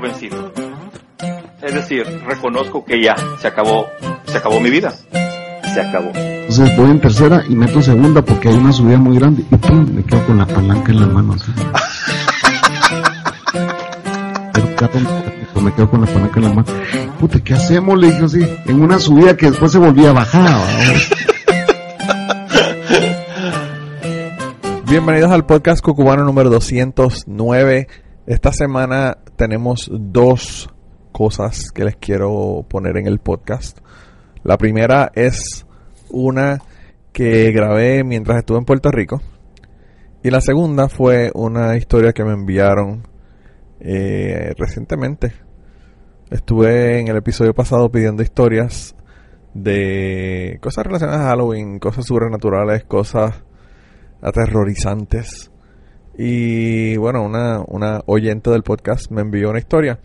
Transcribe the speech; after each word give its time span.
por 0.00 0.08
vencido. 0.08 0.52
Es 1.62 1.74
decir, 1.74 2.04
reconozco 2.26 2.84
que 2.84 3.02
ya 3.02 3.14
se 3.40 3.48
acabó, 3.48 3.86
se 4.24 4.38
acabó 4.38 4.60
mi 4.60 4.70
vida. 4.70 4.92
Se 5.74 5.80
acabó. 5.80 6.10
Entonces 6.14 6.76
voy 6.76 6.90
en 6.90 7.00
tercera 7.00 7.42
y 7.48 7.54
meto 7.54 7.80
segunda 7.80 8.22
porque 8.22 8.48
hay 8.48 8.56
una 8.56 8.72
subida 8.72 8.98
muy 8.98 9.16
grande 9.18 9.44
y 9.50 9.56
pum, 9.56 9.88
me 9.94 10.02
quedo 10.02 10.26
con 10.26 10.38
la 10.38 10.46
palanca 10.46 10.90
en 10.90 11.00
la 11.00 11.06
mano. 11.06 11.34
así. 11.34 11.52
Pero 14.52 14.76
claro, 14.76 14.94
me 15.62 15.72
quedo 15.74 15.90
con 15.90 16.00
la 16.00 16.06
palanca 16.06 16.40
en 16.40 16.42
la 16.42 16.54
mano. 16.54 16.66
Puta, 17.20 17.38
¿qué 17.40 17.54
hacemos? 17.54 17.98
Le 17.98 18.08
dije 18.08 18.24
así, 18.24 18.44
en 18.66 18.82
una 18.82 18.98
subida 18.98 19.36
que 19.36 19.50
después 19.50 19.70
se 19.70 19.78
volvía 19.78 20.10
a 20.10 20.14
bajar. 20.14 20.60
Bienvenidos 24.86 25.30
al 25.30 25.46
podcast 25.46 25.84
Cucubano 25.84 26.24
número 26.24 26.50
209. 26.50 27.86
Esta 28.26 28.52
semana 28.52 29.16
tenemos 29.36 29.90
dos 29.90 30.68
cosas 31.10 31.70
que 31.72 31.84
les 31.84 31.96
quiero 31.96 32.64
poner 32.68 32.98
en 32.98 33.06
el 33.06 33.18
podcast. 33.18 33.78
La 34.42 34.58
primera 34.58 35.10
es 35.14 35.66
una 36.10 36.58
que 37.12 37.50
grabé 37.50 38.04
mientras 38.04 38.38
estuve 38.38 38.58
en 38.58 38.66
Puerto 38.66 38.90
Rico. 38.90 39.22
Y 40.22 40.30
la 40.30 40.42
segunda 40.42 40.90
fue 40.90 41.30
una 41.34 41.76
historia 41.76 42.12
que 42.12 42.24
me 42.24 42.32
enviaron 42.32 43.08
eh, 43.80 44.52
recientemente. 44.58 45.32
Estuve 46.30 47.00
en 47.00 47.08
el 47.08 47.16
episodio 47.16 47.54
pasado 47.54 47.90
pidiendo 47.90 48.22
historias 48.22 48.94
de 49.54 50.58
cosas 50.60 50.84
relacionadas 50.84 51.22
a 51.22 51.28
Halloween, 51.30 51.78
cosas 51.78 52.04
sobrenaturales, 52.06 52.84
cosas 52.84 53.42
aterrorizantes. 54.20 55.49
Y 56.16 56.96
bueno, 56.96 57.22
una, 57.22 57.62
una 57.66 58.02
oyente 58.06 58.50
del 58.50 58.62
podcast 58.62 59.10
me 59.10 59.22
envió 59.22 59.50
una 59.50 59.58
historia. 59.58 60.00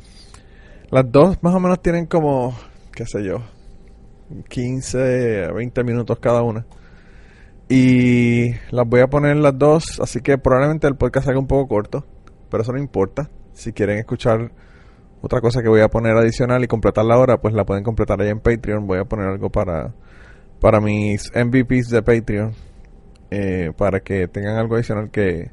Las 0.91 1.11
dos 1.11 1.41
más 1.41 1.53
o 1.55 1.59
menos 1.59 1.81
tienen 1.81 2.05
como, 2.05 2.55
qué 2.93 3.05
sé 3.05 3.23
yo, 3.23 3.41
15 4.47 5.45
a 5.45 5.51
20 5.51 5.83
minutos 5.83 6.19
cada 6.19 6.41
una. 6.41 6.65
Y 7.67 8.51
las 8.71 8.87
voy 8.87 9.01
a 9.01 9.07
poner 9.07 9.37
las 9.37 9.57
dos, 9.57 9.99
así 9.99 10.21
que 10.21 10.37
probablemente 10.37 10.87
el 10.87 10.95
podcast 10.95 11.25
salga 11.25 11.39
un 11.39 11.47
poco 11.47 11.67
corto, 11.67 12.05
pero 12.49 12.61
eso 12.61 12.71
no 12.71 12.79
importa. 12.79 13.29
Si 13.53 13.73
quieren 13.73 13.97
escuchar 13.97 14.51
otra 15.21 15.41
cosa 15.41 15.63
que 15.63 15.69
voy 15.69 15.81
a 15.81 15.87
poner 15.87 16.15
adicional 16.15 16.63
y 16.63 16.67
completar 16.67 17.05
la 17.05 17.17
hora, 17.17 17.37
pues 17.37 17.53
la 17.55 17.65
pueden 17.65 17.83
completar 17.83 18.21
ahí 18.21 18.29
en 18.29 18.39
Patreon. 18.39 18.85
Voy 18.85 18.99
a 18.99 19.05
poner 19.05 19.27
algo 19.27 19.49
para, 19.49 19.95
para 20.61 20.79
mis 20.79 21.31
MVPs 21.33 21.89
de 21.89 22.03
Patreon, 22.03 22.53
eh, 23.31 23.71
para 23.75 24.01
que 24.01 24.27
tengan 24.27 24.57
algo 24.57 24.75
adicional 24.75 25.09
que, 25.09 25.49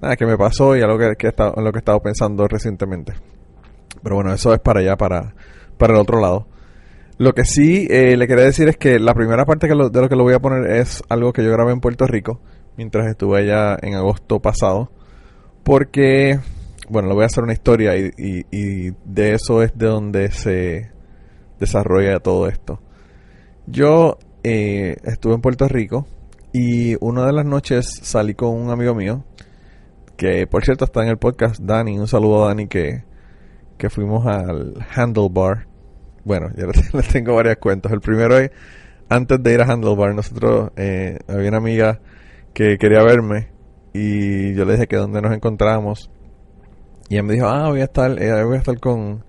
nada, 0.00 0.16
que 0.16 0.26
me 0.26 0.36
pasó 0.36 0.76
y 0.76 0.82
algo 0.82 0.98
que, 0.98 1.14
que 1.16 1.28
en 1.28 1.64
lo 1.64 1.72
que 1.72 1.78
he 1.78 1.80
estado 1.80 2.00
pensando 2.00 2.46
recientemente. 2.48 3.14
Pero 4.02 4.16
bueno, 4.16 4.32
eso 4.32 4.52
es 4.54 4.60
para 4.60 4.80
allá, 4.80 4.96
para, 4.96 5.34
para 5.78 5.94
el 5.94 6.00
otro 6.00 6.20
lado. 6.20 6.46
Lo 7.18 7.32
que 7.32 7.44
sí 7.44 7.86
eh, 7.90 8.16
le 8.16 8.26
quería 8.28 8.44
decir 8.44 8.68
es 8.68 8.76
que 8.76 8.98
la 8.98 9.14
primera 9.14 9.44
parte 9.46 9.68
que 9.68 9.74
lo- 9.74 9.88
de 9.88 10.00
lo 10.02 10.08
que 10.08 10.16
lo 10.16 10.22
voy 10.22 10.34
a 10.34 10.38
poner 10.40 10.70
es 10.70 11.02
algo 11.08 11.32
que 11.32 11.42
yo 11.42 11.50
grabé 11.50 11.72
en 11.72 11.80
Puerto 11.80 12.06
Rico 12.06 12.40
mientras 12.76 13.06
estuve 13.06 13.38
allá 13.40 13.78
en 13.80 13.94
agosto 13.94 14.40
pasado. 14.40 14.90
Porque, 15.64 16.38
bueno, 16.88 17.08
le 17.08 17.14
voy 17.14 17.22
a 17.24 17.26
hacer 17.26 17.42
una 17.42 17.52
historia 17.54 17.96
y, 17.96 18.10
y- 18.18 18.46
y 18.50 18.90
de 19.04 19.32
eso 19.34 19.62
es 19.62 19.76
de 19.76 19.86
donde 19.86 20.30
se 20.30 20.90
desarrolla 21.58 22.20
todo 22.20 22.48
esto. 22.48 22.80
Yo 23.66 24.18
eh, 24.44 24.96
estuve 25.04 25.34
en 25.34 25.40
Puerto 25.40 25.66
Rico 25.68 26.06
y 26.52 26.96
una 27.00 27.26
de 27.26 27.32
las 27.32 27.44
noches 27.46 27.98
salí 28.02 28.34
con 28.34 28.50
un 28.50 28.70
amigo 28.70 28.94
mío 28.94 29.24
que 30.16 30.46
por 30.46 30.64
cierto 30.64 30.84
está 30.84 31.02
en 31.02 31.08
el 31.08 31.18
podcast 31.18 31.60
Dani, 31.60 31.98
un 31.98 32.08
saludo 32.08 32.44
a 32.44 32.48
Dani 32.48 32.66
que, 32.68 33.04
que 33.78 33.90
fuimos 33.90 34.26
al 34.26 34.74
Handlebar. 34.94 35.66
Bueno, 36.24 36.48
ya 36.56 36.66
les- 36.92 37.08
tengo 37.08 37.34
varias 37.34 37.56
cuentas. 37.58 37.92
El 37.92 38.00
primero 38.00 38.36
es, 38.38 38.50
antes 39.08 39.42
de 39.42 39.54
ir 39.54 39.60
a 39.60 39.64
Handlebar, 39.70 40.14
nosotros, 40.14 40.70
eh, 40.76 41.18
había 41.28 41.48
una 41.48 41.58
amiga 41.58 42.00
que 42.54 42.78
quería 42.78 43.02
verme 43.02 43.48
y 43.92 44.54
yo 44.54 44.64
le 44.64 44.72
dije 44.72 44.86
que 44.86 44.96
dónde 44.96 45.20
nos 45.22 45.32
encontrábamos. 45.34 46.10
Y 47.08 47.14
ella 47.14 47.22
me 47.22 47.34
dijo, 47.34 47.46
ah, 47.46 47.68
voy 47.68 47.80
a 47.80 47.84
estar, 47.84 48.10
eh, 48.20 48.42
voy 48.44 48.56
a 48.56 48.58
estar 48.58 48.78
con, 48.80 49.24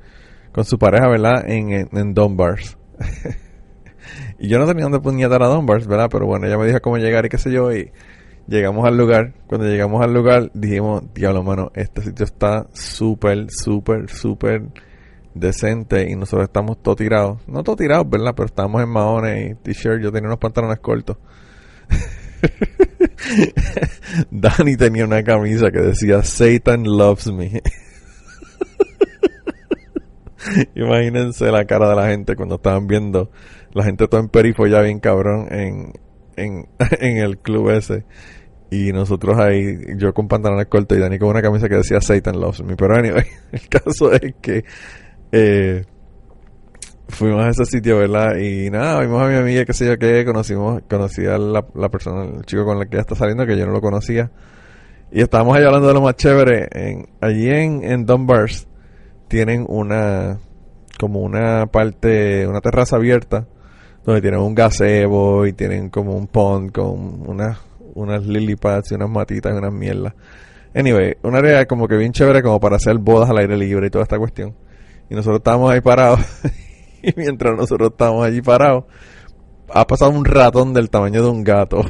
con 0.51 0.65
su 0.65 0.79
pareja, 0.79 1.07
¿verdad? 1.07 1.47
En, 1.47 1.69
en, 1.91 2.13
Dunbars. 2.13 2.77
y 4.39 4.47
yo 4.49 4.57
no 4.57 4.65
tenía 4.65 4.83
dónde 4.83 4.99
puñetar 4.99 5.43
a 5.43 5.47
Dunbars, 5.47 5.87
¿verdad? 5.87 6.09
Pero 6.11 6.25
bueno, 6.25 6.47
ella 6.47 6.57
me 6.57 6.65
dijo 6.65 6.81
cómo 6.81 6.97
llegar 6.97 7.25
y 7.25 7.29
qué 7.29 7.37
sé 7.37 7.51
yo. 7.51 7.71
Y 7.71 7.91
llegamos 8.47 8.85
al 8.85 8.97
lugar. 8.97 9.33
Cuando 9.47 9.67
llegamos 9.67 10.03
al 10.03 10.13
lugar, 10.13 10.51
dijimos, 10.53 11.03
diablo, 11.13 11.43
mano, 11.43 11.71
este 11.75 12.01
sitio 12.01 12.25
está 12.25 12.67
súper, 12.73 13.47
súper, 13.49 14.09
súper 14.09 14.63
decente. 15.33 16.09
Y 16.09 16.15
nosotros 16.15 16.47
estamos 16.47 16.81
todo 16.81 16.95
tirados. 16.95 17.47
No 17.47 17.63
todo 17.63 17.75
tirados, 17.75 18.09
¿verdad? 18.09 18.33
Pero 18.35 18.47
estábamos 18.47 18.81
en 18.81 18.89
maones 18.89 19.51
y 19.51 19.55
t-shirt. 19.55 20.01
Yo 20.01 20.11
tenía 20.11 20.27
unos 20.27 20.39
pantalones 20.39 20.79
cortos. 20.79 21.17
Dani 24.31 24.77
tenía 24.77 25.05
una 25.05 25.23
camisa 25.23 25.71
que 25.71 25.79
decía 25.79 26.23
Satan 26.23 26.83
loves 26.83 27.31
me. 27.31 27.61
Imagínense 30.75 31.51
la 31.51 31.65
cara 31.65 31.89
de 31.89 31.95
la 31.95 32.09
gente 32.09 32.35
cuando 32.35 32.55
estaban 32.55 32.87
viendo 32.87 33.31
la 33.73 33.83
gente 33.83 34.07
todo 34.07 34.21
en 34.21 34.29
perifo 34.29 34.65
ya 34.65 34.81
bien 34.81 34.99
cabrón 34.99 35.47
en, 35.51 35.93
en, 36.35 36.67
en 36.99 37.17
el 37.17 37.37
club 37.37 37.69
ese. 37.69 38.05
Y 38.69 38.91
nosotros 38.91 39.39
ahí, 39.39 39.77
yo 39.95 40.13
con 40.13 40.27
pantalones 40.27 40.67
cortos 40.67 40.97
y 40.97 41.01
Dani 41.01 41.17
con 41.17 41.29
una 41.29 41.41
camisa 41.41 41.69
que 41.69 41.75
decía 41.75 42.01
Satan 42.01 42.39
loves 42.39 42.61
me. 42.63 42.75
Pero 42.75 42.95
anyway, 42.95 43.25
el 43.51 43.67
caso 43.69 44.11
es 44.11 44.35
que 44.41 44.65
eh, 45.31 45.85
fuimos 47.07 47.45
a 47.45 47.49
ese 47.49 47.65
sitio, 47.65 47.99
¿verdad? 47.99 48.37
Y 48.37 48.69
nada, 48.69 48.99
vimos 49.01 49.21
a 49.21 49.27
mi 49.27 49.35
amiga, 49.35 49.63
qué 49.65 49.73
sé 49.73 49.85
yo 49.85 49.97
qué, 49.97 50.25
conocimos, 50.25 50.81
conocí 50.89 51.25
a 51.25 51.37
la, 51.37 51.65
la 51.75 51.89
persona, 51.89 52.25
el 52.25 52.45
chico 52.45 52.65
con 52.65 52.77
el 52.77 52.89
que 52.89 52.97
ella 52.97 53.01
está 53.01 53.15
saliendo, 53.15 53.45
que 53.45 53.57
yo 53.57 53.65
no 53.65 53.71
lo 53.71 53.81
conocía. 53.81 54.31
Y 55.11 55.21
estábamos 55.21 55.55
ahí 55.55 55.63
hablando 55.63 55.87
de 55.87 55.93
lo 55.93 56.01
más 56.01 56.15
chévere. 56.15 56.67
En, 56.71 57.07
allí 57.21 57.49
en, 57.49 57.83
en 57.83 58.05
Dunbars 58.05 58.67
tienen 59.27 59.65
una, 59.67 60.39
como 60.99 61.21
una 61.21 61.67
parte, 61.67 62.45
una 62.47 62.59
terraza 62.59 62.97
abierta, 62.97 63.47
donde 64.03 64.21
tienen 64.21 64.39
un 64.41 64.55
gazebo 64.55 65.45
y 65.45 65.53
tienen 65.53 65.89
como 65.89 66.15
un 66.15 66.27
pond 66.27 66.71
con 66.71 67.27
unas, 67.27 67.57
unas 67.97 68.25
lily 68.25 68.55
pads 68.55 68.91
y 68.91 68.95
unas 68.95 69.09
matitas 69.09 69.53
y 69.53 69.57
unas 69.57 69.73
mierdas. 69.73 70.13
Anyway, 70.73 71.17
una 71.23 71.39
área 71.39 71.65
como 71.65 71.87
que 71.87 71.97
bien 71.97 72.11
chévere 72.11 72.43
como 72.43 72.59
para 72.59 72.75
hacer 72.75 72.97
bodas 72.99 73.29
al 73.29 73.39
aire 73.39 73.57
libre 73.57 73.87
y 73.87 73.89
toda 73.89 74.03
esta 74.03 74.17
cuestión. 74.17 74.55
Y 75.09 75.15
nosotros 75.15 75.39
estábamos 75.39 75.71
ahí 75.71 75.81
parados. 75.81 76.19
y 77.01 77.13
mientras 77.17 77.55
nosotros 77.55 77.91
estábamos 77.91 78.25
allí 78.25 78.41
parados, 78.41 78.85
ha 79.73 79.87
pasado 79.87 80.11
un 80.11 80.25
ratón 80.25 80.73
del 80.73 80.89
tamaño 80.89 81.23
de 81.23 81.29
un 81.29 81.43
gato. 81.43 81.81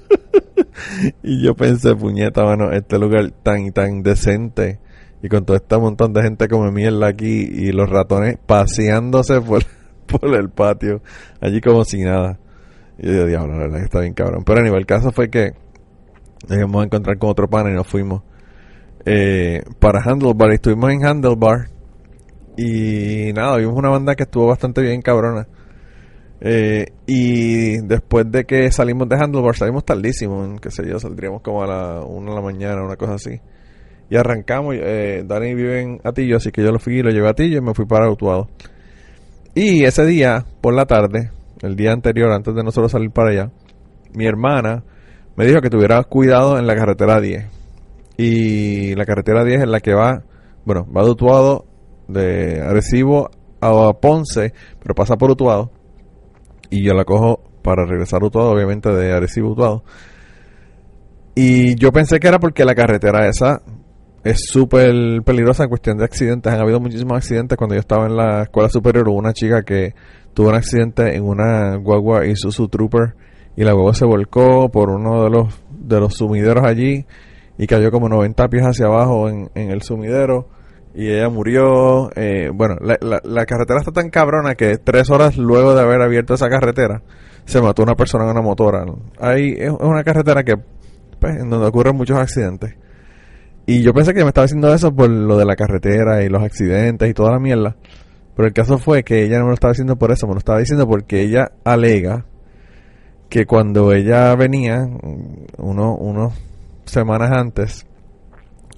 y 1.22 1.42
yo 1.42 1.54
pensé, 1.54 1.94
puñeta, 1.94 2.44
mano, 2.44 2.72
este 2.72 2.98
lugar 2.98 3.30
tan 3.42 3.66
y 3.66 3.70
tan 3.72 4.02
decente. 4.02 4.80
Y 5.22 5.28
con 5.28 5.44
todo 5.44 5.56
este 5.56 5.76
montón 5.76 6.12
de 6.12 6.22
gente 6.22 6.48
come 6.48 6.70
mierda 6.70 7.08
aquí 7.08 7.48
y 7.50 7.72
los 7.72 7.90
ratones 7.90 8.38
paseándose 8.46 9.40
por, 9.40 9.64
por 10.06 10.34
el 10.34 10.48
patio, 10.48 11.02
allí 11.40 11.60
como 11.60 11.84
si 11.84 12.02
nada. 12.02 12.38
Y 12.98 13.06
yo 13.06 13.26
diablo, 13.26 13.54
la 13.54 13.64
verdad 13.64 13.78
que 13.78 13.84
está 13.84 14.00
bien 14.00 14.14
cabrón. 14.14 14.44
Pero 14.44 14.60
a 14.60 14.62
nivel, 14.62 14.80
el 14.80 14.86
caso 14.86 15.12
fue 15.12 15.28
que 15.28 15.52
íbamos 16.48 16.82
a 16.82 16.84
encontrar 16.84 17.18
con 17.18 17.30
otro 17.30 17.48
pana 17.48 17.70
y 17.70 17.74
nos 17.74 17.86
fuimos 17.86 18.22
eh, 19.04 19.62
para 19.78 20.00
Handlebar. 20.02 20.50
Y 20.52 20.54
estuvimos 20.54 20.90
en 20.92 21.04
Handlebar. 21.04 21.68
Y 22.56 23.32
nada, 23.34 23.58
vimos 23.58 23.76
una 23.76 23.90
banda 23.90 24.14
que 24.14 24.22
estuvo 24.22 24.46
bastante 24.46 24.80
bien 24.80 25.02
cabrona. 25.02 25.46
Eh, 26.40 26.86
y 27.06 27.78
después 27.78 28.30
de 28.30 28.44
que 28.44 28.70
salimos 28.70 29.08
de 29.08 29.16
Handlebar, 29.16 29.56
salimos 29.56 29.84
tardísimo, 29.84 30.56
qué 30.60 30.70
sé 30.70 30.86
yo, 30.88 30.98
saldríamos 30.98 31.42
como 31.42 31.62
a 31.62 31.66
la 31.66 32.00
1 32.02 32.30
de 32.30 32.36
la 32.36 32.42
mañana, 32.42 32.82
una 32.82 32.96
cosa 32.96 33.14
así. 33.14 33.40
Y 34.08 34.16
arrancamos, 34.16 34.76
eh, 34.78 35.24
Dani 35.26 35.54
vive 35.54 35.80
en 35.80 36.00
Atillo, 36.04 36.36
así 36.36 36.50
que 36.50 36.62
yo 36.62 36.70
lo 36.72 36.78
fui 36.78 36.98
y 36.98 37.02
lo 37.02 37.10
llevé 37.10 37.26
a 37.26 37.30
Atillo 37.30 37.58
y 37.58 37.60
me 37.60 37.74
fui 37.74 37.86
para 37.86 38.10
Utuado. 38.10 38.48
Y 39.54 39.84
ese 39.84 40.04
día, 40.04 40.44
por 40.60 40.74
la 40.74 40.86
tarde, 40.86 41.30
el 41.62 41.76
día 41.76 41.92
anterior, 41.92 42.30
antes 42.32 42.54
de 42.54 42.62
nosotros 42.62 42.92
salir 42.92 43.10
para 43.10 43.30
allá, 43.30 43.50
mi 44.14 44.26
hermana 44.26 44.84
me 45.36 45.46
dijo 45.46 45.60
que 45.60 45.70
tuviera 45.70 46.02
cuidado 46.04 46.58
en 46.58 46.66
la 46.66 46.74
carretera 46.74 47.20
10. 47.20 47.46
Y 48.16 48.94
la 48.94 49.04
carretera 49.04 49.44
10 49.44 49.62
es 49.62 49.68
la 49.68 49.80
que 49.80 49.94
va, 49.94 50.22
bueno, 50.64 50.86
va 50.90 51.04
de 51.04 51.10
Utuado, 51.10 51.66
de 52.08 52.62
Arecibo 52.62 53.30
a 53.60 53.92
Ponce, 54.00 54.52
pero 54.80 54.94
pasa 54.94 55.16
por 55.16 55.30
Utuado. 55.30 55.70
Y 56.70 56.82
yo 56.82 56.94
la 56.94 57.04
cojo 57.04 57.42
para 57.62 57.84
regresar 57.84 58.22
a 58.22 58.26
Utuado, 58.26 58.50
obviamente 58.50 58.90
de 58.90 59.12
Arecibo 59.12 59.48
a 59.48 59.52
Utuado. 59.52 59.84
Y 61.34 61.74
yo 61.74 61.92
pensé 61.92 62.18
que 62.18 62.28
era 62.28 62.38
porque 62.38 62.64
la 62.64 62.74
carretera 62.74 63.28
esa 63.28 63.60
es 64.24 64.46
súper 64.48 65.22
peligrosa 65.22 65.64
en 65.64 65.68
cuestión 65.68 65.98
de 65.98 66.04
accidentes. 66.04 66.50
Han 66.50 66.60
habido 66.60 66.80
muchísimos 66.80 67.18
accidentes. 67.18 67.58
Cuando 67.58 67.74
yo 67.74 67.80
estaba 67.80 68.06
en 68.06 68.16
la 68.16 68.44
escuela 68.44 68.70
superior 68.70 69.06
hubo 69.08 69.18
una 69.18 69.34
chica 69.34 69.62
que 69.62 69.94
tuvo 70.36 70.50
un 70.50 70.54
accidente 70.54 71.16
en 71.16 71.24
una 71.24 71.76
guagua 71.76 72.26
Isuzu 72.26 72.68
Trooper 72.68 73.14
y 73.56 73.64
la 73.64 73.72
guagua 73.72 73.94
se 73.94 74.04
volcó 74.04 74.68
por 74.68 74.90
uno 74.90 75.24
de 75.24 75.30
los 75.30 75.62
de 75.70 75.98
los 75.98 76.14
sumideros 76.14 76.62
allí 76.62 77.06
y 77.56 77.66
cayó 77.66 77.90
como 77.90 78.10
90 78.10 78.46
pies 78.48 78.62
hacia 78.66 78.84
abajo 78.84 79.30
en, 79.30 79.48
en 79.54 79.70
el 79.70 79.80
sumidero 79.80 80.46
y 80.94 81.08
ella 81.08 81.30
murió. 81.30 82.10
Eh, 82.16 82.50
bueno, 82.52 82.76
la, 82.82 82.98
la, 83.00 83.46
carretera 83.46 83.78
está 83.78 83.92
tan 83.92 84.10
cabrona 84.10 84.56
que 84.56 84.76
tres 84.76 85.08
horas 85.08 85.38
luego 85.38 85.74
de 85.74 85.80
haber 85.80 86.02
abierto 86.02 86.34
esa 86.34 86.50
carretera 86.50 87.02
se 87.46 87.62
mató 87.62 87.82
una 87.82 87.94
persona 87.94 88.24
en 88.24 88.30
una 88.32 88.42
motora. 88.42 88.84
Ahí 89.18 89.54
es 89.56 89.70
una 89.70 90.04
carretera 90.04 90.44
que 90.44 90.56
pues, 91.18 91.36
en 91.36 91.48
donde 91.48 91.66
ocurren 91.66 91.96
muchos 91.96 92.18
accidentes. 92.18 92.74
Y 93.64 93.82
yo 93.82 93.94
pensé 93.94 94.12
que 94.12 94.22
me 94.22 94.28
estaba 94.28 94.44
diciendo 94.44 94.72
eso 94.74 94.94
por 94.94 95.08
lo 95.08 95.38
de 95.38 95.46
la 95.46 95.56
carretera 95.56 96.22
y 96.22 96.28
los 96.28 96.42
accidentes 96.42 97.08
y 97.08 97.14
toda 97.14 97.32
la 97.32 97.38
mierda. 97.38 97.76
Pero 98.36 98.46
el 98.48 98.52
caso 98.54 98.78
fue 98.78 99.02
que 99.02 99.24
ella 99.24 99.38
no 99.38 99.44
me 99.44 99.50
lo 99.50 99.54
estaba 99.54 99.72
diciendo 99.72 99.96
por 99.96 100.12
eso, 100.12 100.26
me 100.26 100.34
lo 100.34 100.38
estaba 100.38 100.58
diciendo 100.58 100.86
porque 100.86 101.22
ella 101.22 101.52
alega 101.64 102.26
que 103.30 103.46
cuando 103.46 103.92
ella 103.92 104.34
venía, 104.36 104.86
uno, 105.58 105.94
unos 105.96 106.34
semanas 106.84 107.32
antes, 107.32 107.86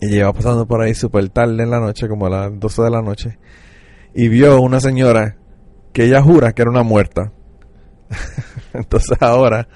y 0.01 0.15
iba 0.17 0.33
pasando 0.33 0.67
por 0.67 0.81
ahí 0.81 0.95
súper 0.95 1.29
tarde 1.29 1.63
en 1.65 1.71
la 1.71 1.81
noche, 1.81 2.09
como 2.09 2.27
a 2.27 2.31
las 2.31 2.59
12 2.61 2.83
de 2.83 2.91
la 2.91 3.03
noche, 3.03 3.39
y 4.15 4.29
vio 4.29 4.61
una 4.61 4.81
señora 4.81 5.37
que 5.93 6.05
ella 6.05 6.23
jura 6.23 6.53
que 6.53 6.63
era 6.63 6.71
una 6.71 6.85
muerta. 6.85 7.33
Entonces 8.73 9.19
ahora, 9.21 9.69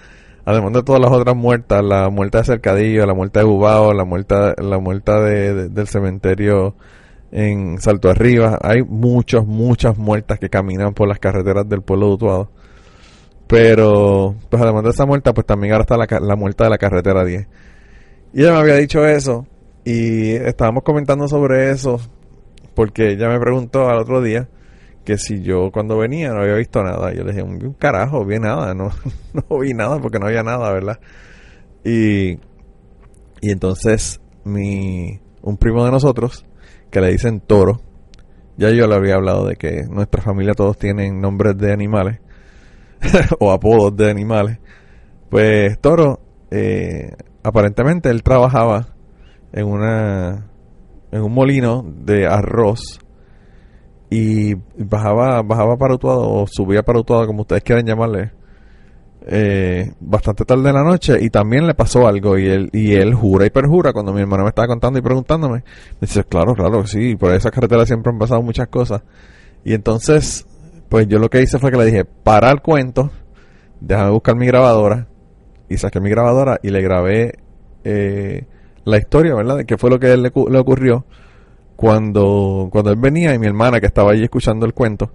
además 0.45 0.73
de 0.75 0.83
todas 0.85 1.01
las 1.03 1.11
otras 1.11 1.37
muertas, 1.37 1.83
la 1.85 2.09
muerta 2.09 2.39
de 2.39 2.45
Cercadillo, 2.45 3.05
la 3.05 3.15
muerta 3.15 3.41
de 3.41 3.47
Bubao, 3.47 3.93
la 3.93 4.05
muerta, 4.05 4.55
la 4.59 4.79
muerta 4.79 5.21
de- 5.21 5.69
del 5.69 5.89
cementerio 5.89 6.77
en 7.33 7.81
Salto 7.81 8.11
Arriba, 8.11 8.59
hay 8.63 8.83
muchas, 8.83 9.47
muchas 9.47 9.99
muertas 9.99 10.39
que 10.39 10.51
caminan 10.51 10.95
por 10.95 11.09
las 11.09 11.19
carreteras 11.19 11.69
del 11.69 11.83
pueblo 11.83 12.09
de 12.09 12.13
Utuado. 12.15 12.51
Pero, 13.49 14.37
pues 14.49 14.63
además 14.63 14.85
de 14.85 14.91
esa 14.91 15.07
muerta, 15.07 15.35
pues 15.35 15.47
también 15.47 15.73
ahora 15.73 15.83
está 15.83 15.97
la, 15.97 16.07
la 16.21 16.37
muerta 16.37 16.65
de 16.65 16.71
la 16.71 16.79
carretera 16.79 17.25
10. 17.25 17.49
Y 18.35 18.43
ella 18.43 18.53
me 18.53 18.59
había 18.59 18.77
dicho 18.77 19.05
eso, 19.05 19.47
y 19.85 20.31
estábamos 20.33 20.85
comentando 20.85 21.27
sobre 21.27 21.71
eso, 21.71 22.01
porque 22.75 23.13
ella 23.13 23.29
me 23.29 23.41
preguntó 23.41 23.89
al 23.89 23.99
otro 23.99 24.23
día 24.23 24.49
que 25.05 25.19
si 25.19 25.43
yo 25.43 25.71
cuando 25.73 25.99
venía 25.99 26.33
no 26.33 26.43
había 26.43 26.55
visto 26.55 26.83
nada. 26.83 27.13
Yo 27.13 27.25
le 27.25 27.33
dije, 27.33 27.43
un 27.43 27.75
carajo, 27.75 28.25
vi 28.25 28.39
nada, 28.39 28.75
no, 28.75 28.91
no 29.33 29.59
vi 29.59 29.75
nada 29.75 29.99
porque 29.99 30.19
no 30.19 30.27
había 30.27 30.43
nada, 30.43 30.73
¿verdad? 30.73 31.01
Y, 31.85 32.33
y 33.41 33.51
entonces 33.51 34.21
mi, 34.45 35.21
un 35.43 35.57
primo 35.57 35.85
de 35.85 35.91
nosotros, 35.91 36.47
que 36.93 37.01
le 37.01 37.11
dicen 37.11 37.41
toro, 37.41 37.81
ya 38.59 38.71
yo 38.71 38.87
le 38.87 38.95
había 38.95 39.15
hablado 39.15 39.47
de 39.47 39.57
que 39.57 39.85
nuestra 39.89 40.23
familia 40.23 40.53
todos 40.53 40.77
tienen 40.77 41.21
nombres 41.21 41.57
de 41.57 41.73
animales 41.73 42.21
o 43.41 43.51
apodos 43.51 43.97
de 43.97 44.11
animales. 44.11 44.59
Pues 45.31 45.81
Toro, 45.81 46.21
eh, 46.51 47.17
aparentemente 47.43 48.11
él 48.11 48.23
trabajaba 48.23 48.95
en 49.53 49.67
una 49.67 50.51
en 51.11 51.23
un 51.23 51.33
molino 51.33 51.83
de 51.83 52.27
arroz 52.27 53.01
y 54.11 54.55
bajaba 54.77 55.43
bajaba 55.43 55.77
para 55.79 55.95
Utuado 55.95 56.31
o 56.31 56.47
subía 56.47 56.83
para 56.83 57.01
Utuado 57.01 57.27
como 57.27 57.43
ustedes 57.43 57.63
quieran 57.63 57.87
llamarle 57.87 58.33
eh, 59.27 59.93
bastante 60.01 60.45
tarde 60.45 60.69
en 60.69 60.75
la 60.75 60.83
noche 60.83 61.19
y 61.21 61.31
también 61.31 61.67
le 61.67 61.75
pasó 61.75 62.07
algo 62.07 62.39
y 62.39 62.49
él 62.49 62.71
y 62.73 62.95
él 62.95 63.15
jura 63.15 63.47
y 63.47 63.51
perjura. 63.51 63.93
Cuando 63.93 64.13
mi 64.13 64.21
hermano 64.21 64.45
me 64.45 64.49
estaba 64.49 64.69
contando 64.69 64.99
y 64.99 65.03
preguntándome 65.03 65.59
me 65.59 65.65
dice 66.01 66.25
claro 66.25 66.55
claro 66.55 66.87
sí 66.87 67.17
por 67.17 67.33
esa 67.33 67.51
carretera 67.51 67.87
siempre 67.87 68.13
han 68.13 68.19
pasado 68.19 68.43
muchas 68.43 68.69
cosas 68.69 69.03
y 69.65 69.75
entonces 69.75 70.47
pues 70.89 71.07
yo 71.07 71.19
lo 71.19 71.31
que 71.31 71.41
hice 71.41 71.59
fue 71.59 71.71
que 71.71 71.79
le 71.79 71.87
dije 71.87 72.05
para 72.05 72.51
el 72.51 72.61
cuento 72.61 73.11
déjame 73.81 74.11
buscar 74.11 74.37
mi 74.37 74.47
grabadora 74.47 75.09
y 75.69 75.79
saqué 75.79 76.01
mi 76.01 76.11
grabadora 76.11 76.59
y 76.63 76.71
le 76.71 76.83
grabé 76.83 77.39
eh, 77.85 78.47
la 78.85 78.99
historia 78.99 79.35
verdad 79.35 79.57
de 79.59 79.65
qué 79.65 79.77
fue 79.79 79.91
lo 79.91 79.99
que 79.99 80.13
él 80.13 80.23
le, 80.23 80.33
le 80.51 80.59
ocurrió. 80.59 81.05
Cuando 81.77 82.69
cuando 82.71 82.91
él 82.91 82.99
venía 82.99 83.35
y 83.35 83.39
mi 83.39 83.47
hermana 83.47 83.81
que 83.81 83.87
estaba 83.87 84.13
allí 84.13 84.23
escuchando 84.23 84.67
el 84.67 84.75
cuento 84.75 85.13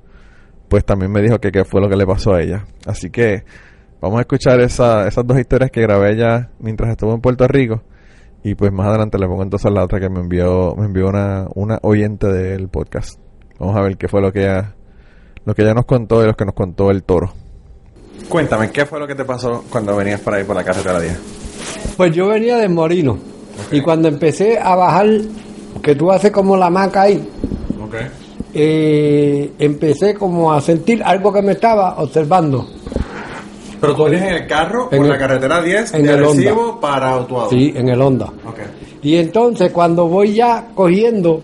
pues 0.68 0.86
también 0.86 1.12
me 1.12 1.21
dijo 1.21 1.39
que 1.39 1.51
qué 1.51 1.63
fue 1.63 1.81
lo 1.81 1.89
que 1.89 1.95
le 1.95 2.06
pasó 2.06 2.33
a 2.33 2.42
ella. 2.42 2.65
Así 2.86 3.09
que 3.09 3.44
Vamos 3.99 4.19
a 4.19 4.21
escuchar 4.21 4.59
esa, 4.61 5.07
esas 5.07 5.25
dos 5.25 5.39
historias 5.39 5.71
que 5.71 5.81
grabé 5.81 6.13
ella 6.13 6.49
mientras 6.59 6.91
estuve 6.91 7.13
en 7.13 7.21
Puerto 7.21 7.47
Rico. 7.47 7.81
Y 8.44 8.55
pues 8.55 8.71
más 8.71 8.88
adelante 8.88 9.17
le 9.17 9.27
pongo 9.27 9.44
entonces 9.44 9.71
la 9.71 9.83
otra 9.83 9.99
que 9.99 10.09
me 10.09 10.19
envió, 10.19 10.75
me 10.77 10.85
envió 10.85 11.07
una, 11.07 11.47
una 11.55 11.79
oyente 11.81 12.27
del 12.27 12.69
podcast. 12.69 13.19
Vamos 13.59 13.75
a 13.75 13.81
ver 13.81 13.97
qué 13.97 14.07
fue 14.07 14.21
lo 14.21 14.31
que 14.31 14.41
ella, 14.41 14.75
lo 15.45 15.55
que 15.55 15.63
ella 15.63 15.73
nos 15.73 15.85
contó 15.85 16.23
y 16.23 16.27
lo 16.27 16.35
que 16.35 16.45
nos 16.45 16.53
contó 16.53 16.91
el 16.91 17.03
toro. 17.03 17.33
Cuéntame, 18.29 18.69
¿qué 18.71 18.85
fue 18.85 18.99
lo 18.99 19.07
que 19.07 19.15
te 19.15 19.25
pasó 19.25 19.63
cuando 19.69 19.95
venías 19.95 20.21
por 20.21 20.35
ahí 20.35 20.44
por 20.44 20.55
la 20.55 20.63
carretera 20.63 20.99
10? 20.99 21.19
Pues 21.97 22.15
yo 22.15 22.27
venía 22.27 22.57
de 22.57 22.69
Morino. 22.69 23.17
Y 23.71 23.81
cuando 23.81 24.07
empecé 24.07 24.59
a 24.59 24.75
bajar, 24.75 25.07
que 25.81 25.95
tú 25.95 26.11
haces 26.11 26.31
como 26.31 26.55
la 26.55 26.69
maca 26.69 27.03
ahí, 27.03 27.27
eh, 28.53 29.53
empecé 29.57 30.13
como 30.13 30.53
a 30.53 30.61
sentir 30.61 31.01
algo 31.03 31.33
que 31.33 31.41
me 31.41 31.53
estaba 31.53 31.97
observando. 31.97 32.67
Pero 33.79 33.95
tú 33.95 34.06
vienes 34.06 34.24
en 34.24 34.35
el 34.35 34.47
carro 34.47 34.83
En 34.91 34.97
por 34.97 35.06
el- 35.06 35.12
la 35.12 35.18
carretera 35.18 35.62
10 35.62 35.94
en 35.94 36.03
de 36.03 36.13
el 36.13 36.24
Honda. 36.24 36.41
Arecibo 36.50 36.79
para 36.79 37.18
Utuado. 37.18 37.50
Sí, 37.50 37.74
en 37.75 37.89
el 37.89 38.01
Honda. 38.01 38.25
Ok. 38.25 38.59
Y 39.03 39.18
entonces 39.18 39.71
cuando 39.71 40.07
voy 40.07 40.33
ya 40.33 40.68
cogiendo 40.74 41.41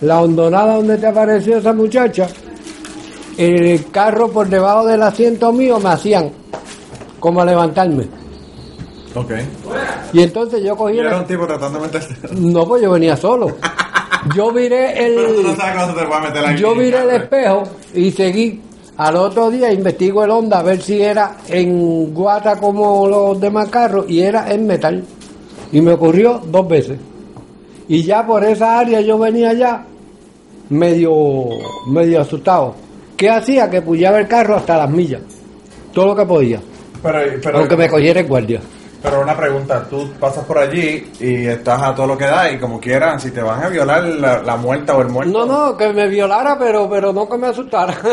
la 0.00 0.20
hondonada 0.22 0.76
donde 0.76 0.96
te 0.98 1.06
apareció 1.06 1.58
esa 1.58 1.72
muchacha, 1.72 2.26
el 3.36 3.90
carro 3.90 4.30
por 4.30 4.48
debajo 4.48 4.86
del 4.86 5.02
asiento 5.02 5.52
mío 5.52 5.78
me 5.78 5.90
hacían 5.90 6.30
como 7.20 7.40
a 7.40 7.44
levantarme. 7.44 8.06
Ok. 9.14 9.32
Y 10.12 10.22
entonces 10.22 10.62
yo 10.64 10.76
cogí... 10.76 10.96
Y 10.96 10.98
era 11.00 11.14
el- 11.14 11.20
un 11.22 11.26
tipo 11.26 11.46
tratando 11.46 11.80
de. 11.80 12.00
No, 12.40 12.64
pues 12.66 12.82
yo 12.82 12.90
venía 12.92 13.16
solo. 13.16 13.56
Yo 14.34 14.52
viré 14.52 14.92
Pero 14.96 15.32
tú 15.32 15.42
no 15.42 15.50
el... 15.52 15.56
sabes 15.56 15.74
cuándo 15.76 15.94
te 15.94 16.04
va 16.06 16.18
a 16.18 16.20
meter 16.20 16.42
la 16.42 16.54
Yo 16.56 16.74
miré 16.74 16.98
el 17.02 17.10
espejo 17.10 17.62
y 17.94 18.10
seguí. 18.10 18.60
Al 18.98 19.14
otro 19.14 19.48
día 19.48 19.72
investigo 19.72 20.24
el 20.24 20.30
Honda 20.32 20.58
a 20.58 20.62
ver 20.64 20.82
si 20.82 21.00
era 21.00 21.36
en 21.48 22.12
guata 22.12 22.56
como 22.56 23.06
los 23.06 23.40
demás 23.40 23.68
carros 23.68 24.06
y 24.08 24.22
era 24.22 24.52
en 24.52 24.66
metal. 24.66 25.04
Y 25.70 25.80
me 25.80 25.92
ocurrió 25.92 26.42
dos 26.44 26.66
veces. 26.66 26.98
Y 27.86 28.02
ya 28.02 28.26
por 28.26 28.44
esa 28.44 28.76
área 28.76 29.00
yo 29.00 29.16
venía 29.16 29.52
ya 29.52 29.86
medio, 30.68 31.12
medio 31.86 32.22
asustado. 32.22 32.74
¿Qué 33.16 33.30
hacía? 33.30 33.70
Que 33.70 33.82
pullaba 33.82 34.18
el 34.18 34.26
carro 34.26 34.56
hasta 34.56 34.76
las 34.76 34.90
millas. 34.90 35.22
Todo 35.92 36.06
lo 36.08 36.16
que 36.16 36.26
podía. 36.26 36.60
Pero, 37.00 37.18
pero, 37.40 37.58
Aunque 37.58 37.76
me 37.76 37.88
cogiera 37.88 38.18
el 38.18 38.26
guardia. 38.26 38.60
Pero 39.02 39.20
una 39.20 39.36
pregunta, 39.36 39.84
tú 39.88 40.12
pasas 40.18 40.44
por 40.44 40.58
allí 40.58 41.12
y 41.20 41.46
estás 41.46 41.80
a 41.82 41.94
todo 41.94 42.08
lo 42.08 42.18
que 42.18 42.24
da 42.24 42.50
y 42.50 42.58
como 42.58 42.80
quieran, 42.80 43.20
si 43.20 43.30
te 43.30 43.40
van 43.40 43.62
a 43.62 43.68
violar 43.68 44.02
la, 44.04 44.42
la 44.42 44.56
muerta 44.56 44.96
o 44.96 45.02
el 45.02 45.08
muerto. 45.08 45.32
No, 45.32 45.46
no, 45.46 45.76
que 45.76 45.92
me 45.92 46.08
violara, 46.08 46.58
pero, 46.58 46.88
pero 46.90 47.12
no 47.12 47.28
que 47.28 47.38
me 47.38 47.46
asustara. 47.48 47.94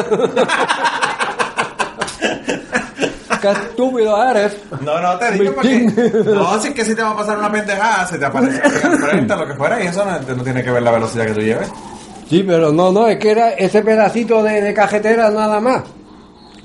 Qué 3.42 3.52
estúpido 3.52 4.24
eres. 4.32 4.58
No, 4.82 5.00
no, 5.00 5.18
te 5.20 5.32
digo 5.34 5.54
porque... 5.54 5.82
No, 6.26 6.60
si 6.60 6.70
es 6.70 6.74
que 6.74 6.84
si 6.84 6.96
te 6.96 7.04
va 7.04 7.12
a 7.12 7.18
pasar 7.18 7.38
una 7.38 7.52
pendejada, 7.52 8.08
se 8.08 8.18
te 8.18 8.26
aparece 8.26 8.60
alguien 8.60 8.86
al 8.86 8.98
frente, 8.98 9.36
lo 9.36 9.48
que 9.48 9.54
fuera, 9.54 9.84
y 9.84 9.88
eso 9.88 10.04
no, 10.04 10.36
no 10.36 10.44
tiene 10.44 10.64
que 10.64 10.72
ver 10.72 10.82
la 10.82 10.92
velocidad 10.92 11.26
que 11.26 11.34
tú 11.34 11.42
lleves. 11.42 11.70
Sí, 12.28 12.44
pero 12.46 12.72
no, 12.72 12.92
no, 12.92 13.08
es 13.08 13.20
que 13.20 13.30
era 13.32 13.52
ese 13.52 13.84
pedacito 13.84 14.42
de, 14.42 14.62
de 14.62 14.74
cajetera 14.74 15.30
nada 15.30 15.60
más. 15.60 15.84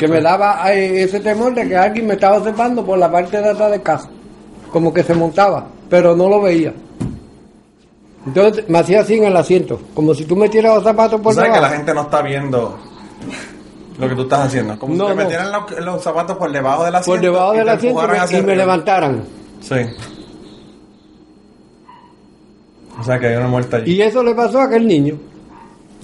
Que 0.01 0.09
me 0.09 0.21
daba 0.21 0.73
ese 0.73 1.21
temor 1.21 1.55
de 1.55 1.69
que 1.69 1.77
alguien 1.77 2.07
me 2.07 2.15
estaba 2.15 2.39
observando 2.39 2.85
por 2.85 2.99
la 2.99 3.11
parte 3.11 3.37
de 3.41 3.51
atrás 3.51 3.71
del 3.71 3.83
carro. 3.83 4.09
Como 4.73 4.93
que 4.95 5.03
se 5.03 5.15
montaba, 5.15 5.67
pero 5.89 6.17
no 6.17 6.29
lo 6.29 6.41
veía. 6.41 6.73
Entonces 8.27 8.69
me 8.69 8.79
hacía 8.79 9.01
así 9.01 9.15
en 9.17 9.25
el 9.25 9.37
asiento, 9.37 9.81
como 9.95 10.15
si 10.15 10.25
tú 10.25 10.37
metieras 10.37 10.75
los 10.77 10.85
zapatos 10.85 11.21
por 11.21 11.33
Tú 11.33 11.37
sabes 11.41 11.51
que 11.51 11.55
debajo. 11.57 11.71
la 11.73 11.77
gente 11.79 11.95
no 11.95 12.03
está 12.03 12.23
viendo 12.23 12.79
lo 13.99 14.09
que 14.09 14.15
tú 14.15 14.23
estás 14.23 14.47
haciendo. 14.47 14.79
Como 14.79 14.95
No, 14.95 15.05
si 15.05 15.11
te 15.11 15.17
no. 15.17 15.23
metieran 15.23 15.53
los, 15.53 15.81
los 15.85 16.03
zapatos 16.03 16.37
por 16.37 16.51
debajo 16.53 16.85
del 16.85 16.95
asiento. 16.95 17.13
por 17.19 17.21
debajo 17.21 17.53
del 17.53 17.69
asiento 17.69 18.05
y 18.05 18.33
me, 18.33 18.39
y 18.39 18.43
me 18.43 18.57
levantaran. 18.57 19.25
Sí. 19.61 19.75
O 22.99 23.03
sea 23.05 23.19
que 23.19 23.27
hay 23.29 23.37
una 23.37 23.49
muerta 23.49 23.79
allí. 23.79 23.93
Y 23.95 24.03
eso 24.03 24.23
le 24.23 24.35
pasó 24.35 24.61
a 24.61 24.65
aquel 24.65 24.87
niño. 24.87 25.17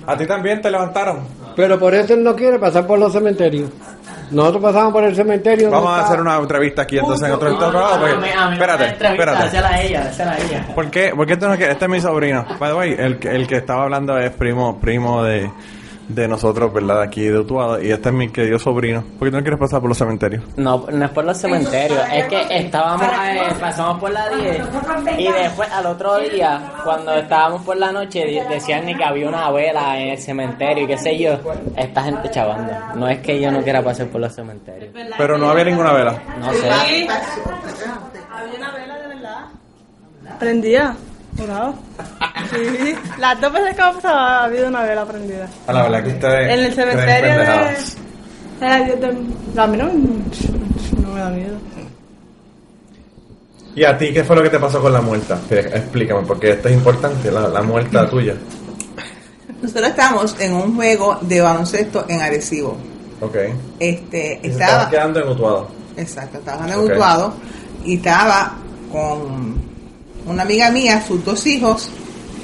¿A 0.06 0.16
ti 0.16 0.26
también 0.26 0.60
te 0.60 0.70
levantaron? 0.70 1.20
Pero 1.56 1.78
por 1.78 1.94
eso 1.94 2.14
él 2.14 2.22
no 2.22 2.34
quiere 2.36 2.58
pasar 2.58 2.86
por 2.86 2.98
los 2.98 3.12
cementerios. 3.12 3.70
Nosotros 4.30 4.62
pasamos 4.62 4.92
por 4.92 5.04
el 5.04 5.14
cementerio. 5.14 5.70
Vamos 5.70 5.90
a 5.98 6.04
hacer 6.04 6.20
una 6.20 6.36
entrevista 6.36 6.82
aquí 6.82 6.98
entonces 6.98 7.28
en 7.28 7.34
otro, 7.34 7.48
lado. 7.50 8.00
porque- 8.00 8.28
espérate, 8.52 8.84
espérate. 9.06 9.42
Hacela 9.44 9.68
a 9.68 9.82
ella, 9.82 10.02
hacela 10.02 10.32
a 10.32 10.38
ella. 10.38 10.66
¿Por 10.75 10.90
qué? 10.90 11.12
¿Por 11.14 11.26
qué 11.26 11.36
tú 11.36 11.46
no 11.46 11.54
quieres? 11.56 11.72
Este 11.75 11.84
es 11.84 11.90
mi 11.90 12.00
sobrino. 12.00 12.44
By 12.58 12.70
the 12.70 12.76
way, 12.76 12.94
el, 12.98 13.18
que- 13.18 13.30
el 13.34 13.46
que 13.46 13.56
estaba 13.56 13.84
hablando 13.84 14.18
es 14.18 14.30
primo, 14.32 14.78
primo 14.80 15.22
de, 15.22 15.50
de 16.08 16.28
nosotros, 16.28 16.72
¿verdad? 16.72 17.02
Aquí 17.02 17.22
de 17.25 17.38
Utuado. 17.38 17.82
Y 17.82 17.90
este 17.90 18.10
es 18.10 18.14
mi 18.14 18.28
querido 18.30 18.58
sobrino. 18.58 19.02
¿Por 19.18 19.28
qué 19.28 19.36
no 19.36 19.42
quieres 19.42 19.58
pasar 19.58 19.80
por 19.80 19.88
los 19.88 19.98
cementerios? 19.98 20.44
No, 20.56 20.86
no 20.90 21.04
es 21.04 21.10
por 21.10 21.25
los 21.25 21.36
cementerios, 21.36 22.00
es 22.12 22.26
que 22.26 22.46
estábamos, 22.58 23.02
eh, 23.02 23.40
pasamos 23.60 23.98
por 24.00 24.10
la 24.12 24.28
10 24.30 24.62
y 25.18 25.28
después 25.32 25.70
al 25.72 25.86
otro 25.86 26.18
día, 26.18 26.60
cuando 26.84 27.14
estábamos 27.14 27.62
por 27.62 27.76
la 27.76 27.90
noche, 27.92 28.25
decían 28.48 28.86
ni 28.86 28.94
que 28.94 29.04
había 29.04 29.28
una 29.28 29.50
vela 29.50 29.98
en 30.00 30.08
el 30.10 30.18
cementerio 30.18 30.84
y 30.84 30.86
qué 30.86 30.98
sé 30.98 31.18
yo, 31.18 31.38
esta 31.76 32.02
gente 32.04 32.30
chavando. 32.30 32.72
No 32.94 33.08
es 33.08 33.18
que 33.18 33.40
yo 33.40 33.50
no 33.50 33.62
quiera 33.62 33.82
pasar 33.82 34.06
por 34.06 34.20
los 34.20 34.32
cementerios, 34.34 34.92
Pero 35.18 35.36
no 35.38 35.48
había 35.50 35.64
ninguna 35.64 35.92
vela. 35.92 36.18
no 36.40 36.52
sé. 36.52 36.68
Había 36.70 38.56
una 38.58 38.72
vela 38.72 38.98
de 38.98 39.06
verdad. 39.08 39.46
Prendida. 40.38 40.96
Jurado. 41.38 41.74
Sí. 42.50 42.94
Las 43.18 43.40
dos 43.40 43.52
veces 43.52 43.74
que 43.76 43.82
ha 43.82 43.92
pasado 43.92 44.16
ha 44.18 44.44
habido 44.44 44.68
una 44.68 44.82
vela 44.84 45.04
prendida. 45.04 45.48
A 45.66 45.72
la 45.72 45.82
verdad 45.84 46.02
que 46.04 46.10
ustedes. 46.10 46.50
En 46.52 46.60
el 46.64 46.74
cementerio 46.74 47.30
de... 47.30 47.36
De- 48.60 49.60
A 49.60 49.66
mí 49.66 49.76
no, 49.76 49.84
no 51.02 51.10
me 51.14 51.20
da 51.20 51.28
miedo. 51.30 51.56
¿Y 53.74 53.84
a 53.84 53.98
ti 53.98 54.12
qué 54.12 54.24
fue 54.24 54.36
lo 54.36 54.42
que 54.42 54.48
te 54.50 54.58
pasó 54.58 54.80
con 54.80 54.92
la 54.92 55.02
muerta? 55.02 55.38
Explícame, 55.50 56.22
porque 56.26 56.52
esto 56.52 56.68
es 56.68 56.74
importante, 56.74 57.30
la, 57.30 57.48
la 57.48 57.60
muerta 57.62 58.08
tuya. 58.10 58.34
Nosotros 59.60 59.88
estamos 59.88 60.40
en 60.40 60.54
un 60.54 60.74
juego 60.76 61.18
de 61.20 61.40
baloncesto 61.42 62.06
en 62.08 62.22
Arecibo. 62.22 62.76
Ok. 63.20 63.36
Este, 63.78 64.40
Y 64.42 64.48
estaba, 64.48 64.70
estaba 64.72 64.90
quedando 64.90 65.20
en 65.22 65.28
Utuado. 65.28 65.68
exacto, 65.96 66.38
estaba 66.38 66.66
en 66.66 66.74
Ok. 66.78 66.84
Utuado 66.92 67.34
y 67.84 67.96
estaba 67.96 68.54
con 68.90 69.65
una 70.26 70.42
amiga 70.42 70.71
mía, 70.71 71.02
sus 71.06 71.25
dos 71.25 71.47
hijos 71.47 71.90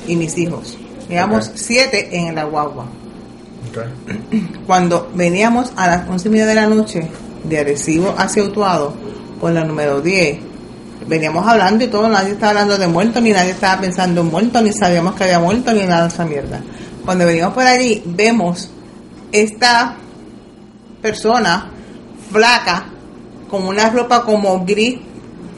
y 0.06 0.16
mis 0.16 0.36
hijos. 0.38 0.78
Ok. 1.10 1.42
siete 1.54 2.16
en 2.16 2.34
la 2.34 2.44
guagua. 2.44 2.86
Cuando 4.66 5.10
veníamos 5.14 5.72
a 5.76 5.86
las 5.86 6.08
once 6.08 6.28
y 6.28 6.30
media 6.30 6.46
de 6.46 6.54
la 6.54 6.66
noche 6.66 7.08
de 7.44 7.58
Arecibo 7.58 8.14
hacia 8.16 8.44
Utuado, 8.44 8.94
por 9.40 9.52
la 9.52 9.64
número 9.64 10.00
10, 10.00 10.38
veníamos 11.06 11.46
hablando 11.46 11.84
y 11.84 11.88
todo, 11.88 12.08
nadie 12.08 12.32
estaba 12.32 12.50
hablando 12.50 12.78
de 12.78 12.86
muerto, 12.86 13.20
ni 13.20 13.30
nadie 13.30 13.50
estaba 13.50 13.80
pensando 13.80 14.20
en 14.20 14.28
muerto, 14.28 14.60
ni 14.60 14.72
sabíamos 14.72 15.14
que 15.14 15.24
había 15.24 15.40
muerto, 15.40 15.72
ni 15.72 15.84
nada 15.84 16.02
de 16.02 16.08
esa 16.08 16.24
mierda. 16.24 16.60
Cuando 17.04 17.26
venimos 17.26 17.52
por 17.52 17.64
allí, 17.64 18.02
vemos 18.06 18.70
esta 19.32 19.96
persona 21.00 21.70
flaca, 22.30 22.86
con 23.50 23.66
una 23.66 23.90
ropa 23.90 24.22
como 24.22 24.64
gris, 24.64 24.98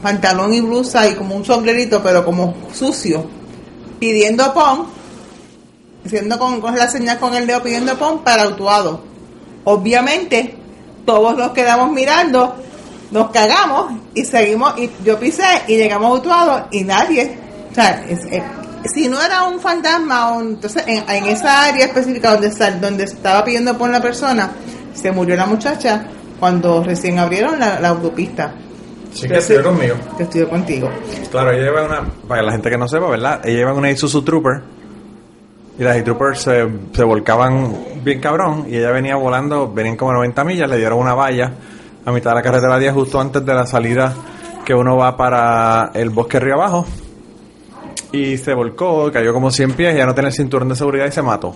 pantalón 0.05 0.53
y 0.53 0.61
blusa 0.61 1.09
y 1.09 1.15
como 1.15 1.35
un 1.35 1.43
sombrerito, 1.43 2.03
pero 2.03 2.23
como 2.23 2.53
sucio, 2.71 3.27
pidiendo 3.97 4.53
pon, 4.53 4.85
haciendo 6.05 6.37
con, 6.37 6.61
la 6.61 6.87
señal 6.87 7.17
con 7.17 7.33
el 7.33 7.47
dedo 7.47 7.63
pidiendo 7.63 7.97
pon 7.97 8.23
para 8.23 8.43
autuado. 8.43 9.01
Obviamente, 9.63 10.55
todos 11.07 11.35
nos 11.35 11.53
quedamos 11.53 11.91
mirando, 11.91 12.55
nos 13.09 13.31
cagamos 13.31 13.93
y 14.13 14.23
seguimos, 14.25 14.77
y 14.77 14.91
yo 15.03 15.17
pisé 15.19 15.63
y 15.67 15.75
llegamos 15.75 16.05
a 16.05 16.11
autuado 16.11 16.67
y 16.69 16.83
nadie, 16.83 17.39
o 17.71 17.73
sea, 17.73 18.05
si 18.93 19.07
no 19.07 19.19
era 19.19 19.45
un 19.45 19.59
fantasma, 19.59 20.33
o 20.33 20.41
entonces 20.41 20.83
en, 20.85 21.25
esa 21.25 21.63
área 21.63 21.87
específica 21.87 22.37
donde, 22.37 22.49
donde 22.79 23.05
estaba 23.05 23.43
pidiendo 23.43 23.75
por 23.75 23.89
la 23.89 23.99
persona, 23.99 24.51
se 24.93 25.11
murió 25.11 25.35
la 25.35 25.47
muchacha 25.47 26.05
cuando 26.39 26.83
recién 26.83 27.17
abrieron 27.17 27.57
la 27.57 27.87
autopista. 27.87 28.53
Sí 29.15 29.27
que 29.29 29.37
estuvo 29.37 29.63
conmigo. 29.63 29.95
Que 30.17 30.23
estudió 30.23 30.49
contigo. 30.49 30.89
Claro, 31.31 31.51
ella 31.51 31.63
lleva 31.63 31.85
una, 31.85 32.03
para 32.27 32.41
la 32.41 32.51
gente 32.51 32.69
que 32.69 32.77
no 32.77 32.87
sepa, 32.87 33.09
¿verdad? 33.09 33.41
Ella 33.45 33.59
lleva 33.59 33.73
una 33.73 33.89
Isuzu 33.89 34.21
Trooper 34.23 34.61
y 35.79 35.83
las 35.83 36.03
Troopers 36.03 36.41
se, 36.41 36.67
se 36.93 37.03
volcaban 37.03 37.75
bien 38.03 38.19
cabrón 38.19 38.65
y 38.69 38.77
ella 38.77 38.91
venía 38.91 39.15
volando, 39.15 39.71
venían 39.71 39.95
como 39.95 40.13
90 40.13 40.43
millas, 40.43 40.69
le 40.69 40.77
dieron 40.77 40.99
una 40.99 41.13
valla 41.13 41.51
a 42.05 42.11
mitad 42.11 42.31
de 42.31 42.35
la 42.35 42.41
carretera 42.41 42.77
10 42.77 42.93
justo 42.93 43.19
antes 43.19 43.45
de 43.45 43.53
la 43.53 43.65
salida 43.65 44.13
que 44.65 44.73
uno 44.73 44.97
va 44.97 45.15
para 45.15 45.91
el 45.93 46.09
bosque 46.09 46.39
río 46.39 46.55
abajo 46.55 46.85
y 48.11 48.37
se 48.37 48.53
volcó, 48.53 49.11
cayó 49.11 49.33
como 49.33 49.51
100 49.51 49.73
pies, 49.73 49.95
ya 49.95 50.05
no 50.05 50.13
tenía 50.13 50.29
el 50.29 50.33
cinturón 50.33 50.69
de 50.69 50.75
seguridad 50.75 51.07
y 51.07 51.11
se 51.11 51.21
mató. 51.21 51.55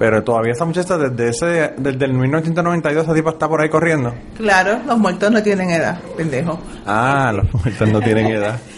Pero 0.00 0.24
todavía 0.24 0.52
esa 0.52 0.64
muchacha 0.64 0.96
desde 0.96 1.28
ese 1.28 1.74
desde 1.76 2.06
el 2.06 2.14
1992 2.14 3.04
esa 3.04 3.14
tipa 3.14 3.30
está 3.32 3.46
por 3.46 3.60
ahí 3.60 3.68
corriendo. 3.68 4.14
Claro, 4.34 4.80
los 4.86 4.96
muertos 4.96 5.30
no 5.30 5.42
tienen 5.42 5.68
edad, 5.68 6.00
pendejo. 6.16 6.58
Ah, 6.86 7.30
los 7.34 7.52
muertos 7.52 7.86
no 7.90 8.00
tienen 8.00 8.26
edad. 8.28 8.58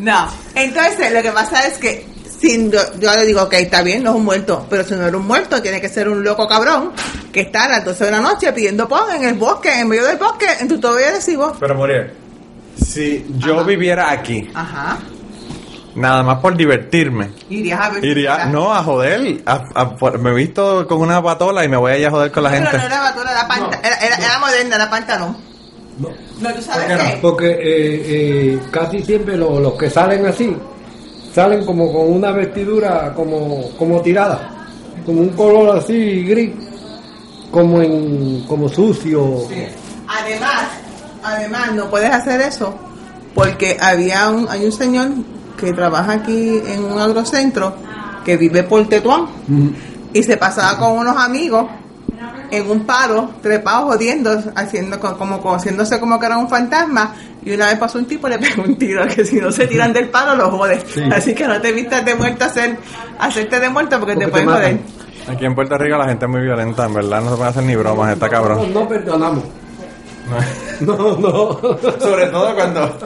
No, 0.00 0.26
entonces 0.54 1.12
lo 1.12 1.20
que 1.20 1.30
pasa 1.30 1.66
es 1.66 1.76
que 1.76 2.06
sin, 2.24 2.72
yo, 2.72 2.78
yo 2.98 3.14
le 3.14 3.26
digo, 3.26 3.42
ok, 3.42 3.52
está 3.52 3.82
bien, 3.82 4.02
no 4.02 4.12
es 4.12 4.16
un 4.16 4.24
muerto, 4.24 4.66
pero 4.70 4.82
si 4.82 4.94
no 4.94 5.06
era 5.06 5.14
un 5.14 5.26
muerto, 5.26 5.60
tiene 5.60 5.78
que 5.78 5.90
ser 5.90 6.08
un 6.08 6.24
loco 6.24 6.48
cabrón 6.48 6.92
que 7.30 7.40
está 7.40 7.64
a 7.64 7.68
las 7.68 7.84
12 7.84 8.06
de 8.06 8.10
la 8.10 8.20
noche 8.20 8.50
pidiendo 8.54 8.88
pon 8.88 9.14
en 9.14 9.24
el 9.24 9.34
bosque, 9.34 9.78
en 9.78 9.88
medio 9.88 10.06
del 10.06 10.16
bosque, 10.16 10.46
en 10.58 10.68
tu 10.68 10.80
todo 10.80 10.96
recibo. 10.96 11.52
Pero 11.60 11.74
Muriel, 11.74 12.14
si 12.82 13.26
yo 13.36 13.62
viviera 13.62 14.10
aquí, 14.10 14.50
Ajá, 14.54 14.96
nada 15.94 16.22
más 16.22 16.38
por 16.38 16.56
divertirme, 16.56 17.30
irías 17.48 17.80
a 17.80 17.90
ver. 17.90 18.04
iría, 18.04 18.44
no 18.46 18.72
a 18.72 18.82
joder, 18.82 19.42
a- 19.46 19.64
a- 19.74 19.96
por- 19.96 20.18
me 20.18 20.30
he 20.30 20.34
visto 20.34 20.86
con 20.86 20.98
una 21.00 21.22
patola 21.22 21.64
y 21.64 21.68
me 21.68 21.76
voy 21.76 21.92
a 21.92 21.98
ir 21.98 22.06
a 22.06 22.10
joder 22.10 22.30
con 22.30 22.42
la 22.44 22.50
Pero 22.50 22.62
gente. 22.64 22.78
no 22.78 22.84
era 22.84 23.00
batura, 23.00 23.30
era, 23.32 23.48
panta- 23.48 23.80
era, 23.82 23.96
era, 23.96 24.16
era 24.16 24.38
moderna, 24.38 24.76
era 24.76 24.90
pantalón. 24.90 25.36
No. 25.98 26.08
No, 26.40 26.54
tú 26.54 26.62
sabes 26.62 26.86
¿Por 26.86 26.96
qué 26.96 27.14
no? 27.14 27.20
Porque 27.20 27.50
eh, 27.50 27.58
eh, 28.06 28.60
casi 28.70 29.02
siempre 29.02 29.36
lo- 29.36 29.60
los 29.60 29.74
que 29.74 29.90
salen 29.90 30.24
así, 30.26 30.56
salen 31.34 31.64
como 31.66 31.92
con 31.92 32.10
una 32.12 32.30
vestidura 32.32 33.12
como, 33.14 33.70
como 33.78 34.00
tirada, 34.00 34.66
como 35.04 35.20
un 35.20 35.28
color 35.30 35.76
así 35.78 36.22
gris, 36.24 36.52
como 37.50 37.82
en 37.82 38.44
como 38.46 38.68
sucio. 38.68 39.38
Además, 40.08 40.64
además 41.22 41.72
no 41.74 41.90
puedes 41.90 42.10
hacer 42.10 42.40
eso 42.40 42.74
porque 43.34 43.76
había 43.80 44.28
un, 44.30 44.48
hay 44.48 44.64
un 44.64 44.72
señor 44.72 45.08
que 45.60 45.72
trabaja 45.72 46.12
aquí 46.12 46.60
en 46.66 46.84
un 46.84 46.98
agrocentro 46.98 47.74
que 48.24 48.36
vive 48.36 48.62
por 48.64 48.86
Tetuán 48.88 49.26
y 50.12 50.22
se 50.22 50.36
pasaba 50.36 50.78
con 50.78 50.92
unos 50.98 51.16
amigos 51.16 51.66
en 52.50 52.68
un 52.68 52.80
paro, 52.84 53.30
trepados 53.40 53.84
jodiendo, 53.94 54.42
haciendo 54.56 54.98
co- 54.98 55.16
como, 55.16 55.40
como 55.40 55.54
haciéndose 55.54 56.00
como 56.00 56.18
que 56.18 56.26
era 56.26 56.36
un 56.36 56.48
fantasma 56.48 57.14
y 57.44 57.52
una 57.52 57.66
vez 57.66 57.78
pasó 57.78 57.98
un 57.98 58.06
tipo 58.06 58.26
y 58.26 58.30
le 58.32 58.38
pegó 58.40 58.62
un 58.64 58.76
tiro 58.76 59.06
que 59.06 59.24
si 59.24 59.36
no 59.40 59.52
se 59.52 59.66
tiran 59.68 59.92
del 59.92 60.08
paro 60.08 60.34
los 60.34 60.50
jode 60.50 60.82
así 61.14 61.32
que 61.34 61.46
no 61.46 61.60
te 61.60 61.70
vistas 61.72 62.04
de 62.04 62.14
muerto 62.16 62.44
a 62.44 62.48
hacer 62.48 62.76
hacerte 63.20 63.60
de 63.60 63.68
muerto 63.68 63.98
porque, 64.00 64.14
Porque 64.14 64.24
te 64.24 64.24
te 64.26 64.30
pueden 64.32 64.46
matan. 64.46 64.62
joder 64.80 65.00
Aquí 65.36 65.44
en 65.44 65.54
Puerto 65.54 65.78
Rico 65.78 65.96
la 65.96 66.06
gente 66.08 66.24
es 66.24 66.30
muy 66.30 66.40
violenta, 66.40 66.86
en 66.86 66.94
verdad, 66.94 67.20
no 67.20 67.30
se 67.30 67.36
puede 67.36 67.50
hacer 67.50 67.62
ni 67.62 67.76
bromas, 67.76 68.12
está 68.14 68.26
No, 68.26 68.32
cabrón. 68.32 68.74
no 68.74 68.88
perdonamos. 68.88 69.44
No, 70.86 70.96
no. 71.16 71.58
Sobre 72.00 72.26
todo 72.26 72.54
cuando, 72.54 72.96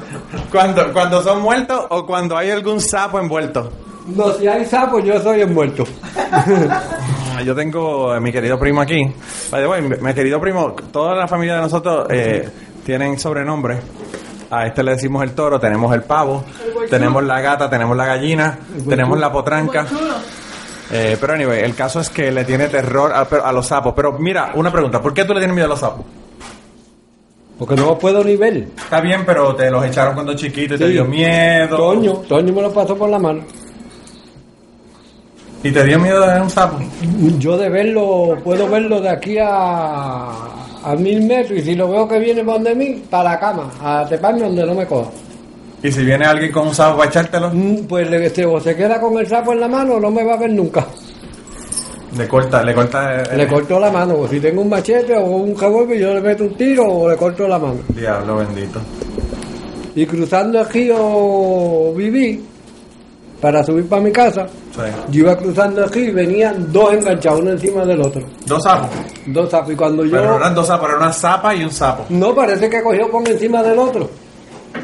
cuando, 0.51 0.93
cuando 0.93 1.23
son 1.23 1.43
muertos 1.43 1.87
o 1.91 2.07
cuando 2.07 2.37
hay 2.37 2.51
algún 2.51 2.81
sapo 2.81 3.19
envuelto. 3.19 3.71
No, 4.07 4.33
si 4.33 4.47
hay 4.47 4.65
sapo, 4.67 5.01
yo 5.01 5.21
soy 5.21 5.41
el 5.41 5.51
muerto. 5.51 5.85
Ah, 6.31 7.43
Yo 7.45 7.55
tengo 7.55 8.13
a 8.13 8.21
mi 8.21 8.31
querido 8.31 8.59
primo 8.59 8.81
aquí. 8.81 9.03
Mi, 9.03 9.89
mi 10.01 10.15
querido 10.15 10.41
primo, 10.41 10.75
toda 10.93 11.15
la 11.15 11.27
familia 11.27 11.57
de 11.57 11.63
nosotros 11.63 12.07
eh, 12.11 12.49
tienen 12.85 13.19
sobrenombre. 13.19 13.81
A 14.51 14.67
este 14.67 14.83
le 14.85 14.93
decimos 14.93 15.23
el 15.25 15.33
toro, 15.33 15.59
tenemos 15.59 15.93
el 15.95 16.03
pavo, 16.03 16.45
tenemos 16.89 17.25
la 17.25 17.41
gata, 17.41 17.69
tenemos 17.69 17.97
la 17.97 18.07
gallina, 18.07 18.59
tenemos 18.89 19.19
la 19.19 19.33
potranca. 19.33 19.87
Eh, 20.93 21.17
pero 21.21 21.33
anyway, 21.33 21.61
el 21.63 21.75
caso 21.75 21.99
es 22.01 22.11
que 22.11 22.31
le 22.31 22.45
tiene 22.45 22.69
terror 22.69 23.11
a, 23.13 23.23
a 23.23 23.53
los 23.53 23.67
sapos. 23.67 23.95
Pero 23.97 24.13
mira, 24.19 24.53
una 24.55 24.71
pregunta, 24.71 25.01
¿por 25.01 25.13
qué 25.15 25.25
tú 25.25 25.33
le 25.33 25.41
tienes 25.41 25.55
miedo 25.55 25.67
a 25.67 25.71
los 25.71 25.81
sapos? 25.81 26.05
Porque 27.59 27.77
no 27.77 27.97
puedo 27.99 28.25
ni 28.25 28.37
ver. 28.37 28.67
Está 28.77 29.01
bien, 29.01 29.23
pero 29.25 29.55
te 29.55 29.71
los 29.71 29.85
echaron 29.85 30.15
cuando 30.15 30.35
chiquito 30.35 30.75
y 30.75 30.79
te 30.79 30.89
dio 30.89 31.05
miedo. 31.05 31.77
Toño, 31.77 32.13
Toño 32.29 32.53
me 32.53 32.63
lo 32.63 32.73
pasó 32.73 32.97
por 32.97 33.09
la 33.09 33.19
mano. 33.19 33.43
¿Y 35.63 35.71
te 35.71 35.85
dio 35.85 35.99
miedo 35.99 36.21
de 36.21 36.27
ver 36.35 36.43
un 36.43 36.51
sapo? 36.51 36.79
Yo 37.39 37.57
de 37.57 37.71
verlo, 37.71 38.37
puedo 38.45 38.69
verlo 38.69 39.01
de 39.01 39.09
aquí 39.09 39.39
a, 39.39 40.31
a 40.83 40.95
mil 40.99 41.23
metros 41.27 41.59
y 41.59 41.63
si 41.63 41.75
lo 41.75 41.89
veo 41.91 42.07
que 42.07 42.19
viene 42.19 42.43
para 42.45 42.55
donde 42.59 42.75
mí, 42.75 43.03
para 43.09 43.31
la 43.31 43.41
cama, 43.41 43.71
a 43.81 44.05
teparme 44.07 44.41
donde 44.43 44.67
no 44.67 44.75
me 44.75 44.85
coja. 44.87 45.11
¿Y 45.83 45.91
si 45.93 46.05
viene 46.05 46.25
alguien 46.27 46.51
con 46.53 46.67
un 46.69 46.75
sapo 46.75 46.99
para 46.99 47.09
echártelo? 47.09 47.51
Mm, 47.51 47.85
Pues 47.87 48.11
le, 48.11 48.29
se, 48.31 48.45
o 48.45 48.61
se 48.61 48.75
queda 48.77 49.01
con 49.01 49.17
el 49.19 49.27
sapo 49.27 49.53
en 49.55 49.61
la 49.61 49.69
mano 49.69 49.95
o 49.95 50.01
no 50.01 50.11
me 50.11 50.23
va 50.25 50.35
a 50.35 50.39
ver 50.39 50.51
nunca. 50.51 50.87
Le 52.17 52.29
corta, 52.29 52.63
le 52.63 52.75
corta. 52.75 53.23
Le 53.35 53.47
corto 53.47 53.79
la 53.79 53.91
mano, 53.91 54.15
o 54.21 54.29
si 54.29 54.39
tengo 54.39 54.63
un 54.63 54.69
machete 54.69 55.17
o 55.17 55.25
un 55.25 55.59
revólver 55.59 55.99
yo 55.99 56.15
le 56.15 56.21
meto 56.21 56.45
un 56.45 56.57
tiro 56.57 56.85
o 56.85 57.09
le 57.09 57.17
corto 57.17 57.47
la 57.49 57.59
mano. 57.59 57.81
Diablo 57.89 58.37
bendito. 58.37 58.81
Y 59.97 60.07
cruzando 60.07 60.61
el 60.61 60.69
río 60.69 61.93
viví 61.95 62.45
para 63.41 63.63
subir 63.65 63.89
para 63.89 64.03
mi 64.03 64.13
casa. 64.13 64.47
Sí. 64.47 64.81
Yo 65.11 65.21
iba 65.21 65.37
cruzando 65.37 65.85
el 65.85 65.91
río 65.91 66.09
y 66.09 66.13
venían 66.13 66.73
dos 66.73 66.95
enganchados 66.95 67.41
uno 67.41 67.51
encima 67.51 67.85
del 67.85 68.01
otro. 68.01 68.23
Dos 68.47 68.63
sapos. 68.63 68.91
Dos 69.27 69.51
sapos. 69.51 69.73
Y 69.73 69.77
cuando 69.77 70.05
yo... 70.05 70.13
Pero 70.13 70.27
no 70.29 70.37
eran 70.37 70.55
dos 70.55 70.67
sapos, 70.67 70.89
era 70.89 70.99
una 70.99 71.13
zapa 71.13 71.55
y 71.55 71.65
un 71.65 71.71
sapo. 71.71 72.07
No, 72.09 72.35
parece 72.35 72.69
que 72.71 72.83
cogió 72.83 73.11
por 73.11 73.29
encima 73.29 73.63
del 73.63 73.79
otro. 73.79 74.09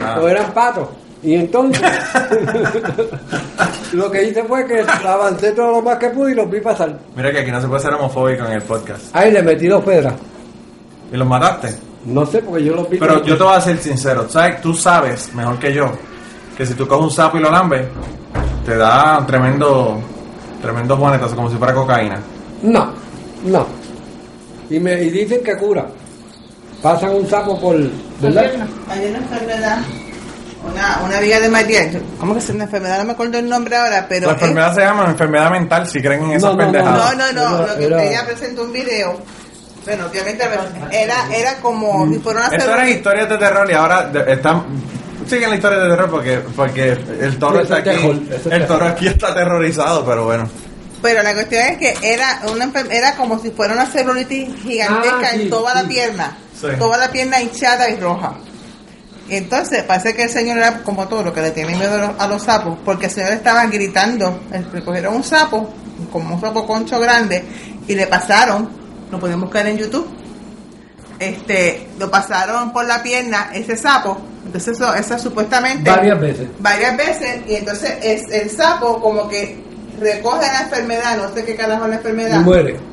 Ah. 0.01 0.21
O 0.21 0.29
eran 0.29 0.53
patos. 0.53 0.89
Y 1.23 1.35
entonces, 1.35 1.83
lo 3.93 4.11
que 4.11 4.25
hice 4.25 4.43
fue 4.45 4.67
que 4.67 4.81
avancé 5.07 5.53
todo 5.53 5.73
lo 5.73 5.83
más 5.83 5.99
que 5.99 6.09
pude 6.09 6.33
y 6.33 6.35
los 6.35 6.51
vi 6.51 6.61
pasar. 6.61 6.99
Mira 7.15 7.31
que 7.31 7.41
aquí 7.41 7.51
no 7.51 7.61
se 7.61 7.69
puede 7.69 7.83
ser 7.83 7.93
homofóbico 7.93 8.47
en 8.47 8.53
el 8.53 8.63
podcast. 8.63 9.15
Ahí 9.15 9.31
le 9.31 9.43
metí 9.43 9.69
dos 9.69 9.85
pedras. 9.85 10.15
¿Y 11.13 11.17
los 11.17 11.29
mataste? 11.29 11.75
No 12.07 12.25
sé, 12.25 12.41
porque 12.41 12.65
yo 12.65 12.75
los 12.75 12.89
vi. 12.89 12.99
Pero 12.99 13.23
yo 13.23 13.37
te 13.37 13.43
voy 13.43 13.55
a 13.55 13.61
ser 13.61 13.77
sincero. 13.79 14.27
¿sabes? 14.29 14.63
Tú 14.63 14.73
sabes, 14.73 15.35
mejor 15.35 15.59
que 15.59 15.75
yo, 15.75 15.91
que 16.57 16.65
si 16.65 16.73
tú 16.75 16.89
coges 16.89 17.05
un 17.05 17.11
sapo 17.11 17.37
y 17.37 17.41
lo 17.41 17.51
lambes, 17.51 17.87
te 18.65 18.77
da 18.77 19.19
un 19.19 19.27
tremendo, 19.27 20.01
tremendo 20.63 20.97
juanetazo, 20.97 21.37
como 21.37 21.51
si 21.51 21.57
fuera 21.57 21.75
cocaína. 21.75 22.19
No, 22.63 22.91
no. 23.45 23.67
Y 24.71 24.81
me 24.81 25.03
y 25.03 25.11
dicen 25.11 25.43
que 25.45 25.55
cura. 25.57 25.87
Pasan 26.83 27.15
un 27.15 27.29
sapo 27.29 27.61
por. 27.61 27.77
¿Verdad? 28.21 28.67
Hay 28.89 29.07
una 29.07 29.19
enfermedad, 29.19 29.79
una, 30.65 31.01
una 31.05 31.19
amiga 31.19 31.41
de 31.41 31.49
María, 31.49 31.91
¿cómo 32.19 32.35
que 32.35 32.41
es 32.41 32.49
una 32.51 32.65
enfermedad? 32.65 32.99
No 32.99 33.05
me 33.05 33.13
acuerdo 33.13 33.39
el 33.39 33.49
nombre 33.49 33.77
ahora, 33.77 34.07
pero... 34.09 34.27
La 34.27 34.33
es- 34.37 34.41
enfermedad 34.43 34.75
se 34.75 34.81
llama 34.83 35.05
enfermedad 35.07 35.51
mental, 35.51 35.87
si 35.87 36.01
creen 36.03 36.25
en 36.25 36.31
esas 36.33 36.43
No, 36.43 36.57
no, 36.57 36.57
no, 36.57 36.73
pendejadas. 36.73 37.17
No, 37.17 37.33
no, 37.33 37.33
no, 37.33 37.57
Era- 37.65 37.67
lo 37.73 37.79
que 37.79 37.85
era- 37.87 38.05
ella 38.05 38.27
presentó 38.27 38.63
un 38.65 38.73
video, 38.73 39.21
bueno, 39.87 40.07
obviamente 40.07 40.45
era, 40.93 41.35
era 41.35 41.55
como 41.57 42.07
si 42.13 42.19
fuera 42.19 42.47
una 42.47 42.57
Esto 42.57 42.71
eran 42.75 42.89
historias 42.89 43.29
de 43.29 43.39
terror 43.39 43.71
y 43.71 43.75
ahora 43.75 44.11
están... 44.27 44.65
Siguen 45.29 45.51
la 45.51 45.57
historia 45.57 45.79
de 45.79 45.91
terror 45.91 46.11
porque, 46.11 46.39
porque 46.57 46.91
el 47.21 47.39
toro 47.39 47.61
está 47.61 47.77
aquí. 47.77 47.91
El 48.51 48.67
toro 48.67 48.87
aquí 48.87 49.07
está 49.07 49.29
aterrorizado, 49.29 50.05
pero 50.05 50.25
bueno. 50.25 50.49
Pero 51.03 51.23
la 51.23 51.35
cuestión 51.35 51.63
es 51.63 51.79
que 51.79 51.95
era 52.03 52.41
una 52.51 52.71
era 52.91 53.15
como 53.15 53.39
si 53.39 53.51
fuera 53.51 53.75
una 53.75 53.87
celulitis 53.87 54.49
gigantesca 54.63 55.19
Ah, 55.23 55.31
sí, 55.35 55.43
en 55.43 55.51
toda 55.51 55.73
sí. 55.73 55.79
la 55.83 55.89
pierna, 55.89 56.37
Sí. 56.61 56.67
toda 56.79 56.97
la 56.99 57.09
pierna 57.11 57.41
hinchada 57.41 57.89
y 57.91 57.97
roja. 58.01 58.35
Entonces, 59.31 59.85
parece 59.85 60.15
que 60.15 60.25
el 60.25 60.31
señor 60.31 60.59
era 60.59 60.83
como 60.83 61.07
todo 61.07 61.23
lo 61.23 61.33
que 61.33 61.41
le 61.41 61.53
tiene 61.53 61.77
miedo 61.77 61.95
a 61.95 61.99
los, 61.99 62.21
a 62.21 62.27
los 62.27 62.43
sapos, 62.43 62.79
porque 62.85 63.07
el 63.07 63.13
señor 63.13 63.33
estaba 63.33 63.65
gritando, 63.67 64.41
le 64.73 64.83
cogieron 64.83 65.15
un 65.15 65.23
sapo, 65.23 65.73
como 66.13 66.35
un 66.35 66.41
sapo 66.41 66.67
concho 66.67 66.99
grande, 66.99 67.45
y 67.87 67.95
le 67.95 68.07
pasaron, 68.09 68.69
lo 69.11 69.21
podemos 69.21 69.45
buscar 69.45 69.67
en 69.69 69.79
YouTube, 69.79 70.09
este, 71.21 71.89
lo 71.99 72.11
pasaron 72.11 72.73
por 72.73 72.87
la 72.87 73.03
pierna, 73.03 73.51
ese 73.55 73.77
sapo, 73.77 74.21
entonces 74.45 74.75
eso, 74.75 74.95
eso 74.95 75.19
supuestamente 75.19 75.89
Varias 75.89 76.19
veces. 76.21 76.49
varias 76.59 76.97
veces 76.97 77.43
y 77.47 77.57
entonces 77.57 77.93
es 78.03 78.31
el 78.33 78.51
sapo 78.51 79.01
como 79.01 79.29
que 79.29 79.63
recoge 80.01 80.47
la 80.47 80.63
enfermedad, 80.63 81.19
no 81.19 81.33
sé 81.35 81.45
qué 81.45 81.55
carajo 81.55 81.85
es 81.85 81.91
la 81.91 81.95
Y 81.95 81.99
enfermedad, 81.99 82.41
muere. 82.41 82.90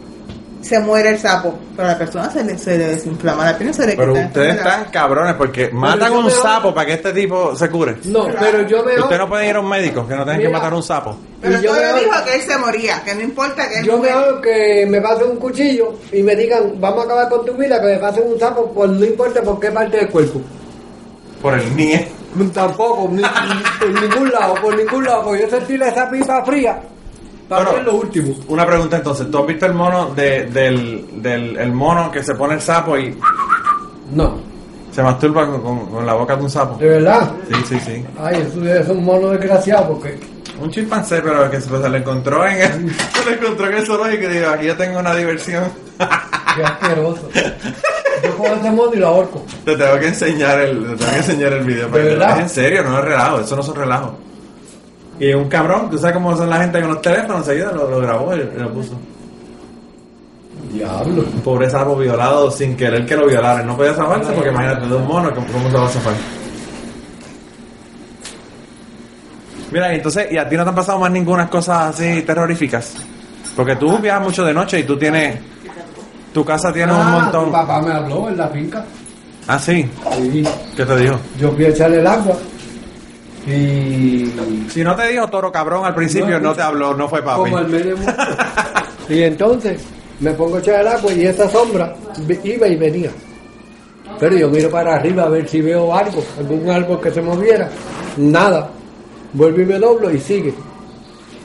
Se 0.68 0.80
muere 0.80 1.10
el 1.10 1.18
sapo, 1.20 1.58
pero 1.76 1.88
a 1.88 1.92
la 1.94 1.98
persona 1.98 2.30
se 2.30 2.44
le, 2.44 2.58
se 2.58 2.78
le 2.78 2.88
desinflama 2.90 3.46
la 3.46 3.58
piel, 3.58 3.74
se 3.74 3.88
le 3.88 3.96
Pero 3.96 4.14
quita 4.14 4.26
ustedes 4.28 4.56
están 4.58 4.86
cabrones 4.92 5.34
porque 5.36 5.70
matan 5.72 6.12
un 6.14 6.26
veo- 6.28 6.42
sapo 6.42 6.74
para 6.74 6.86
que 6.88 6.94
este 6.94 7.14
tipo 7.14 7.56
se 7.56 7.70
cure. 7.70 7.98
No, 8.06 8.28
pero 8.40 8.62
yo 8.68 8.84
veo. 8.84 9.04
Usted 9.04 9.18
no 9.18 9.28
puede 9.30 9.48
ir 9.50 9.56
a 9.56 9.60
un 9.60 9.70
médico 9.70 10.08
que 10.08 10.14
no 10.16 10.24
tengan 10.26 10.40
que 10.42 10.48
Mira. 10.48 10.58
matar 10.60 10.74
un 10.74 10.84
sapo. 10.84 11.18
Pero 11.42 11.58
y 11.60 11.62
yo 11.62 11.70
todo 11.72 11.80
veo- 11.82 11.96
dijo 11.98 12.12
que 12.26 12.36
él 12.36 12.42
se 12.42 12.58
moría, 12.58 13.04
que 13.04 13.16
no 13.16 13.22
importa 13.22 13.70
que 13.70 13.80
él 13.80 13.86
Yo 13.86 14.00
veo 14.02 14.42
que 14.42 14.86
me 14.90 15.00
pasen 15.02 15.30
un 15.32 15.38
cuchillo 15.38 15.94
y 16.12 16.22
me 16.24 16.36
digan, 16.36 16.74
vamos 16.80 17.02
a 17.02 17.06
acabar 17.06 17.30
con 17.30 17.46
tu 17.46 17.54
vida, 17.54 17.80
que 17.82 17.88
me 17.88 17.98
pasen 17.98 18.24
un 18.26 18.40
sapo, 18.40 18.72
pues 18.74 18.90
no 18.92 19.06
importa 19.06 19.42
por 19.42 19.60
qué 19.60 19.72
parte 19.72 19.98
del 19.98 20.10
cuerpo. 20.10 20.42
Por 21.42 21.54
el 21.54 21.76
nie. 21.76 22.08
Tampoco, 22.54 23.08
ni, 23.12 23.22
ni- 23.22 23.24
por 23.80 24.02
ningún 24.02 24.32
lado, 24.32 24.54
por 24.62 24.76
ningún 24.76 25.04
lado, 25.06 25.24
porque 25.24 25.42
yo 25.44 25.50
sentí 25.50 25.76
esa 25.76 26.10
pipa 26.10 26.44
fría. 26.46 26.80
Para 27.48 27.63
Bueno. 27.63 27.80
es 27.80 27.86
lo 27.86 27.94
último. 27.96 28.36
Una 28.50 28.66
pregunta 28.66 28.98
entonces. 28.98 29.32
¿Tú 29.32 29.38
has 29.39 29.48
visto 29.48 29.66
el 29.66 29.74
mono 29.74 30.13
de- 30.13 30.46
del, 30.48 31.22
del 31.22 31.58
el 31.58 31.72
mono 31.72 32.12
que 32.12 32.22
se 32.24 32.36
pone 32.36 32.56
el 32.56 32.62
sapo 32.62 32.98
y 32.98 33.18
No, 34.13 34.38
se 34.92 35.01
masturba 35.04 35.46
con, 35.48 35.62
con- 35.62 35.86
con 35.88 36.06
la 36.06 36.13
boca 36.13 36.36
de 36.36 36.44
un 36.44 36.50
sapo? 36.50 36.77
de 36.77 36.88
verdad. 36.88 37.32
Sí, 37.50 37.56
sí, 37.70 37.80
sí. 37.80 38.05
Ay, 38.20 38.42
eso 38.48 38.66
es 38.66 38.88
un 38.90 39.03
mono 39.05 39.29
desgraciado 39.29 39.90
porque. 39.94 40.20
Un 40.60 40.72
chimpancé, 40.72 41.22
pero 41.22 41.50
que 41.51 41.62
se, 41.62 41.70
pues, 41.70 41.83
se 41.83 41.90
le 41.90 42.00
encontró 42.00 42.46
en 42.48 42.57
el, 42.60 42.96
se 43.14 43.29
le 43.29 43.38
encontró 43.38 43.68
en 43.68 43.77
el 43.77 43.86
zoológico 43.86 44.24
y 44.24 44.27
digo, 44.27 44.50
aquí 44.50 44.66
yo 44.66 44.75
tengo 44.75 45.00
una 45.00 45.14
diversión. 45.16 45.66
Qué 46.55 46.64
asqueroso. 46.64 47.29
Yo 48.24 48.36
cojo 48.36 48.55
ese 48.55 48.72
mono 48.72 48.92
y 48.94 48.98
lo 48.98 49.07
ahorco. 49.07 49.46
Te 49.64 49.77
tengo 49.77 50.00
que 50.00 50.07
enseñar 50.07 50.60
el, 50.62 50.81
te 50.81 50.96
tengo 50.96 51.12
que 51.12 51.18
enseñar 51.18 51.53
el 51.53 51.64
video. 51.64 51.88
¿De 51.90 52.00
lo 52.00 52.05
verdad? 52.10 52.27
veas 52.27 52.40
en 52.40 52.50
serio, 52.50 52.83
no 52.83 52.98
es 52.98 53.05
relajo, 53.05 53.40
eso 53.42 53.55
no 53.55 53.62
son 53.64 53.75
relajos. 53.75 54.12
Y 55.20 55.34
un 55.34 55.50
cabrón, 55.50 55.90
tú 55.90 55.98
sabes 55.98 56.14
cómo 56.16 56.36
son 56.38 56.50
la 56.50 56.58
gente 56.62 56.80
con 56.80 56.90
los 56.92 57.01
teléfonos, 57.01 57.40
enseguida 57.40 57.72
lo, 57.72 57.90
lo 57.90 58.00
grabó 58.01 58.36
y, 58.36 58.40
y 58.40 58.60
lo 58.60 58.72
puso. 58.74 58.94
Diablo. 60.72 61.24
Pobre 61.44 61.70
sapo 61.70 61.96
violado 61.96 62.51
sin 62.51 62.75
querer 62.75 63.06
que 63.06 63.16
lo 63.16 63.25
violaran. 63.27 63.66
No 63.66 63.75
podía 63.77 63.94
zafarse 63.94 64.32
porque 64.34 64.50
imagínate 64.50 64.86
de 64.88 64.96
un 64.96 65.08
mono, 65.08 65.32
¿cómo, 65.34 65.70
se 65.72 65.77
va 65.77 65.86
a 65.86 65.90
zafar? 65.90 66.14
Mira, 69.72 69.94
entonces, 69.94 70.32
¿y 70.32 70.38
a 70.38 70.48
ti 70.48 70.56
no 70.56 70.64
te 70.64 70.70
han 70.70 70.75
pasado 70.75 71.00
más 71.00 71.12
ninguna 71.12 71.50
cosa 71.50 71.90
así 71.90 72.22
terroríficas? 72.22 72.96
Porque 73.56 73.75
tú 73.75 73.98
viajas 74.00 74.22
mucho 74.24 74.46
de 74.46 74.53
noche 74.53 74.80
y 74.80 74.84
tú 74.84 74.98
tienes... 74.98 75.40
Tu 76.34 76.46
casa 76.46 76.72
tiene 76.72 76.94
un 76.94 77.00
Ah, 77.00 77.20
montón... 77.22 77.46
Tu 77.46 77.51
papá 77.51 77.82
me 77.82 77.92
habló 77.92 78.30
en 78.30 78.38
la 78.38 78.48
finca. 78.50 78.86
Ah, 79.48 79.58
sí. 79.58 79.90
¿Qué 80.75 80.86
te 80.86 80.98
dijo? 80.98 81.20
yo 81.40 81.51
fui 81.53 81.66
a 81.66 81.70
echarle 81.70 82.00
el 82.00 82.08
agua. 82.08 82.36
Y. 83.48 84.33
Si 84.70 84.83
no 84.83 84.96
te 84.96 85.07
dijo 85.07 85.27
toro 85.29 85.51
cabrón 85.51 85.86
al 85.86 85.96
principio, 85.96 86.40
no 86.40 86.53
te 86.53 86.62
habló, 86.62 86.94
no 86.94 87.07
fue 87.07 87.24
papi. 87.24 87.40
Como 87.40 87.60
el 87.60 87.68
medio 87.68 87.98
mundo. 87.98 88.14
Y 89.10 89.24
entonces 89.24 89.81
me 90.20 90.33
pongo 90.33 90.57
a 90.57 90.60
echar 90.60 90.81
el 90.81 90.88
agua 90.88 91.14
y 91.14 91.25
esa 91.25 91.50
sombra 91.50 91.96
iba 92.44 92.68
y 92.68 92.75
venía. 92.75 93.10
Pero 94.20 94.36
yo 94.36 94.50
miro 94.50 94.70
para 94.70 94.96
arriba 94.96 95.24
a 95.24 95.29
ver 95.29 95.48
si 95.48 95.62
veo 95.62 95.94
algo, 95.96 96.24
algún 96.38 96.70
árbol 96.70 97.00
que 97.00 97.12
se 97.12 97.22
moviera. 97.22 97.70
Nada. 98.18 98.70
Vuelvo 99.33 99.62
y 99.62 99.66
me 99.66 99.79
doblo 99.79 100.12
y 100.12 100.20
sigue. 100.20 100.53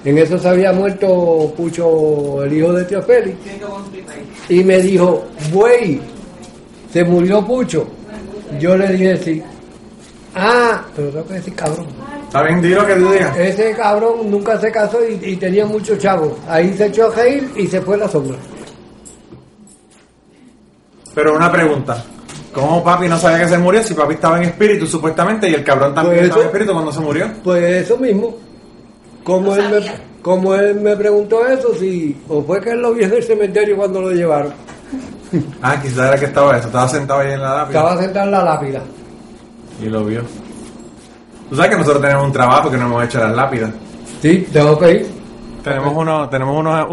En 0.04 0.18
eso 0.18 0.38
se 0.38 0.48
había 0.48 0.72
muerto 0.72 1.52
Pucho, 1.56 2.42
el 2.42 2.52
hijo 2.52 2.72
de 2.72 2.84
Tío 2.84 3.02
Félix. 3.02 3.36
Y 4.48 4.64
me 4.64 4.80
dijo, 4.80 5.24
güey, 5.52 6.00
se 6.92 7.04
murió 7.04 7.44
Pucho. 7.44 7.86
Yo 8.58 8.76
le 8.76 8.88
dije 8.88 9.16
sí. 9.18 9.42
Ah, 10.34 10.82
pero 10.96 11.10
tengo 11.10 11.26
que 11.26 11.34
decir 11.34 11.54
cabrón. 11.54 11.86
Está 12.26 12.42
bien, 12.42 12.62
di 12.62 12.70
lo 12.70 12.86
que 12.86 12.94
tú 12.94 13.10
digas. 13.10 13.36
Ese 13.36 13.74
cabrón 13.74 14.30
nunca 14.30 14.58
se 14.58 14.72
casó 14.72 14.98
y, 15.06 15.18
y 15.22 15.36
tenía 15.36 15.66
muchos 15.66 15.98
chavos. 15.98 16.32
Ahí 16.48 16.72
se 16.74 16.86
echó 16.86 17.10
a 17.10 17.14
reír 17.14 17.50
y 17.56 17.66
se 17.66 17.80
fue 17.82 17.96
la 17.98 18.08
sombra. 18.08 18.38
Pero 21.14 21.36
una 21.36 21.52
pregunta. 21.52 22.02
¿Cómo 22.52 22.84
papi 22.84 23.08
no 23.08 23.18
sabía 23.18 23.40
que 23.40 23.48
se 23.48 23.58
murió 23.58 23.82
si 23.82 23.94
papi 23.94 24.14
estaba 24.14 24.36
en 24.38 24.44
espíritu 24.44 24.86
supuestamente 24.86 25.48
y 25.48 25.54
el 25.54 25.64
cabrón 25.64 25.94
también 25.94 26.16
Pues 26.16 26.24
estaba 26.24 26.42
en 26.42 26.46
espíritu 26.48 26.72
cuando 26.72 26.92
se 26.92 27.00
murió? 27.00 27.30
Pues 27.42 27.84
eso 27.84 27.96
mismo. 27.96 28.36
Como, 29.24 29.54
él, 29.54 29.68
me, 29.70 29.92
como 30.20 30.54
él 30.54 30.74
me 30.80 30.96
preguntó 30.96 31.46
eso, 31.46 31.74
si 31.74 32.20
o 32.28 32.42
fue 32.42 32.60
que 32.60 32.70
él 32.70 32.82
lo 32.82 32.92
vio 32.92 33.06
en 33.06 33.12
el 33.12 33.22
cementerio 33.22 33.76
cuando 33.76 34.02
lo 34.02 34.10
llevaron. 34.10 34.52
Ah, 35.62 35.80
quizás 35.80 36.08
era 36.08 36.18
que 36.18 36.26
estaba 36.26 36.58
eso, 36.58 36.66
estaba 36.66 36.88
sentado 36.88 37.20
ahí 37.20 37.32
en 37.32 37.40
la 37.40 37.54
lápida 37.56 37.78
Estaba 37.78 38.02
sentado 38.02 38.26
en 38.26 38.32
la 38.32 38.44
lápida. 38.44 38.82
Y 39.80 39.86
lo 39.86 40.04
vio. 40.04 40.22
Tú 41.48 41.56
sabes 41.56 41.70
que 41.70 41.76
nosotros 41.76 42.02
tenemos 42.02 42.26
un 42.26 42.32
trabajo 42.32 42.70
que 42.70 42.76
no 42.76 42.86
hemos 42.86 43.04
hecho 43.04 43.18
las 43.20 43.34
lápidas. 43.34 43.70
Sí, 44.20 44.46
tengo 44.52 44.78
que 44.78 44.92
ir. 44.92 45.10
Tenemos 45.62 45.92
uno, 45.94 46.28
tenemos 46.28 46.58
unos 46.58 46.88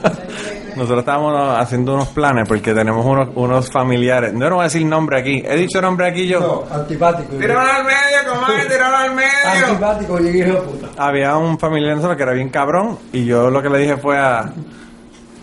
nosotros 0.76 1.00
estábamos 1.00 1.58
haciendo 1.58 1.94
unos 1.94 2.08
planes 2.08 2.48
porque 2.48 2.72
tenemos 2.72 3.04
unos, 3.04 3.28
unos 3.34 3.70
familiares. 3.70 4.32
No, 4.32 4.48
no 4.48 4.56
voy 4.56 4.62
a 4.62 4.64
decir 4.64 4.86
nombre 4.86 5.18
aquí. 5.18 5.42
He 5.44 5.56
dicho 5.56 5.80
nombre 5.82 6.08
aquí 6.08 6.26
yo. 6.26 6.40
No, 6.40 6.74
antipático. 6.74 7.36
Tíralo 7.36 7.60
al 7.60 7.84
medio, 7.84 8.32
comadre, 8.32 8.64
tíralo 8.66 8.96
al 8.96 9.14
medio. 9.14 9.66
Antipático, 9.66 10.18
llegué 10.18 10.38
hijo 10.38 10.52
de 10.52 10.60
puta. 10.60 10.88
había 10.96 11.36
un 11.36 11.58
familiar 11.58 11.96
nosotros 11.96 12.16
que 12.16 12.22
era 12.22 12.32
bien 12.32 12.48
cabrón 12.48 12.98
y 13.12 13.24
yo 13.24 13.50
lo 13.50 13.60
que 13.60 13.68
le 13.68 13.78
dije 13.78 13.96
fue 13.96 14.18
a, 14.18 14.50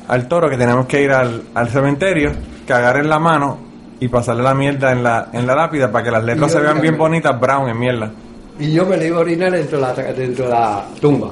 al 0.08 0.28
toro 0.28 0.50
que 0.50 0.58
teníamos 0.58 0.88
que 0.88 1.02
ir 1.02 1.12
al, 1.12 1.44
al 1.54 1.70
cementerio, 1.70 2.32
que 2.66 2.74
agarren 2.74 3.08
la 3.10 3.20
mano 3.20 3.67
y 4.00 4.08
pasarle 4.08 4.44
la 4.44 4.54
mierda 4.54 4.92
en 4.92 5.04
la, 5.04 5.30
en 5.34 5.48
la 5.48 5.56
lápida 5.56 5.92
para 5.92 6.04
que 6.06 6.12
las 6.12 6.24
letras 6.24 6.52
se 6.52 6.60
vean 6.60 6.80
bien 6.82 6.98
bonitas, 6.98 7.40
brown 7.40 7.70
en 7.70 7.80
mierda. 7.80 8.12
Y 8.60 8.72
yo 8.74 8.86
me 8.86 8.98
le 8.98 9.08
iba 9.08 9.18
a 9.18 9.22
orinar 9.22 9.52
dentro 9.52 9.78
de 9.80 9.84
la, 9.84 9.94
dentro 10.14 10.46
de 10.46 10.52
la 10.52 10.86
tumba. 11.00 11.30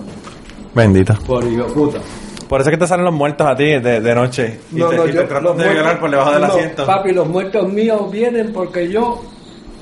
Bendita. 0.73 1.13
Por 1.25 1.43
puta. 1.73 1.99
Por 2.47 2.62
eso 2.62 2.69
es 2.69 2.75
que 2.75 2.80
te 2.80 2.88
salen 2.88 3.06
los 3.06 3.13
muertos 3.13 3.47
a 3.47 3.56
ti 3.56 3.63
de, 3.80 4.01
de 4.01 4.15
noche 4.15 4.60
y 4.71 4.75
te, 4.75 4.95
y 4.95 5.12
te 5.12 5.23
tratan 5.23 5.43
los 5.43 5.58
de 5.58 5.63
violar 5.63 5.84
muertos- 5.84 5.99
por 5.99 6.12
debajo 6.12 6.32
del 6.32 6.41
no, 6.41 6.47
asiento. 6.47 6.86
Papi, 6.86 7.12
los 7.12 7.28
muertos 7.28 7.73
míos 7.73 8.12
vienen 8.12 8.54
porque 8.54 8.88
yo 8.91 9.23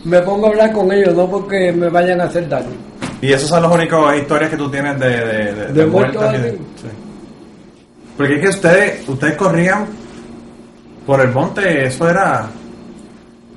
me 0.05 0.19
pongo 0.21 0.47
a 0.47 0.49
hablar 0.49 0.71
con 0.71 0.91
ellos, 0.91 1.13
no 1.13 1.29
porque 1.29 1.71
me 1.73 1.89
vayan 1.89 2.21
a 2.21 2.25
hacer 2.25 2.47
daño. 2.47 2.67
Y 3.21 3.33
esas 3.33 3.49
son 3.49 3.63
las 3.63 3.71
únicas 3.73 4.17
historias 4.17 4.49
que 4.49 4.57
tú 4.57 4.69
tienes 4.69 4.97
de, 4.99 5.09
de, 5.09 5.25
de, 5.25 5.53
de 5.67 5.73
¿De 5.73 5.85
muertos 5.85 6.23
sí. 6.75 6.87
Porque 8.15 8.35
es 8.35 8.41
que 8.41 8.49
ustedes, 8.49 9.09
ustedes 9.09 9.35
corrían 9.35 9.87
por 11.05 11.19
el 11.21 11.31
monte, 11.31 11.85
eso 11.85 12.09
era... 12.09 12.47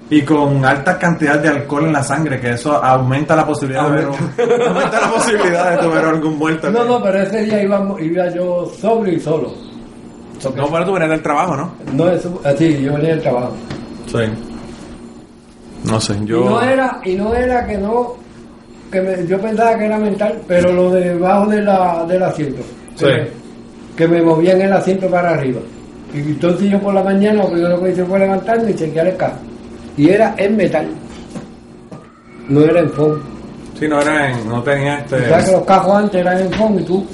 Y 0.08 0.22
con 0.22 0.64
alta 0.64 0.96
cantidad 0.98 1.38
de 1.40 1.48
alcohol 1.48 1.86
en 1.86 1.92
la 1.92 2.02
sangre, 2.02 2.38
que 2.40 2.50
eso 2.50 2.72
aumenta 2.82 3.34
la 3.34 3.44
posibilidad 3.44 3.88
de 3.90 3.96
ver 3.96 4.06
un- 4.08 4.62
aumenta 4.68 5.00
la 5.00 5.10
posibilidad 5.10 5.80
de 5.80 5.98
algún 5.98 6.38
muerto. 6.38 6.70
No, 6.70 6.84
no, 6.84 7.02
pero 7.02 7.18
ese 7.22 7.42
día 7.42 7.62
iba, 7.62 7.84
iba 8.00 8.28
yo 8.28 8.70
sobrio 8.80 9.14
y 9.14 9.20
solo. 9.20 9.52
No, 10.54 10.66
pero 10.70 10.84
tú 10.84 10.92
venías 10.92 11.10
del 11.10 11.22
trabajo, 11.22 11.56
¿no? 11.56 11.72
No, 11.92 12.08
eso, 12.08 12.40
así, 12.44 12.80
yo 12.82 12.92
venía 12.94 13.10
del 13.10 13.22
trabajo. 13.22 13.52
Sí. 14.06 14.18
No 15.84 16.00
sé, 16.00 16.14
Y 16.22 16.26
yo... 16.26 16.44
no 16.50 16.62
era, 16.62 17.00
y 17.04 17.14
no 17.14 17.34
era 17.34 17.66
que 17.66 17.76
no 17.78 18.14
que 18.92 19.00
me- 19.00 19.26
yo 19.26 19.40
pensaba 19.40 19.76
que 19.76 19.86
era 19.86 19.98
mental, 19.98 20.40
pero 20.46 20.72
lo 20.72 20.90
debajo 20.92 21.46
de 21.46 21.62
la, 21.62 22.04
del 22.06 22.22
asiento. 22.22 22.62
Sí. 22.94 23.06
Que, 23.06 23.12
me- 23.12 23.28
que 23.96 24.08
me 24.08 24.22
movían 24.22 24.60
el 24.60 24.72
asiento 24.72 25.08
para 25.08 25.30
arriba. 25.30 25.60
Y 26.14 26.18
entonces 26.18 26.70
yo 26.70 26.78
por 26.80 26.94
la 26.94 27.02
mañana 27.02 27.42
lo 27.42 27.50
primero 27.50 27.82
que 27.82 27.90
hice 27.90 28.04
fue 28.04 28.18
levantarme 28.20 28.70
y 28.70 28.74
chequear 28.74 29.08
el 29.08 29.16
carro. 29.16 29.34
Y 29.96 30.10
era 30.10 30.34
en 30.36 30.56
metal. 30.56 30.86
No 32.48 32.60
era 32.60 32.80
en 32.80 32.90
foam. 32.90 33.18
Sí, 33.78 33.88
no 33.88 34.00
era 34.00 34.30
en, 34.30 34.48
no 34.48 34.62
tenía 34.62 34.98
este... 35.00 35.16
O 35.16 35.28
sea 35.28 35.44
que 35.44 35.52
los 35.52 35.62
cajos 35.64 35.96
antes 35.96 36.20
eran 36.20 36.40
en 36.40 36.52
foam 36.52 36.78
y 36.78 36.82
tú 36.84 37.06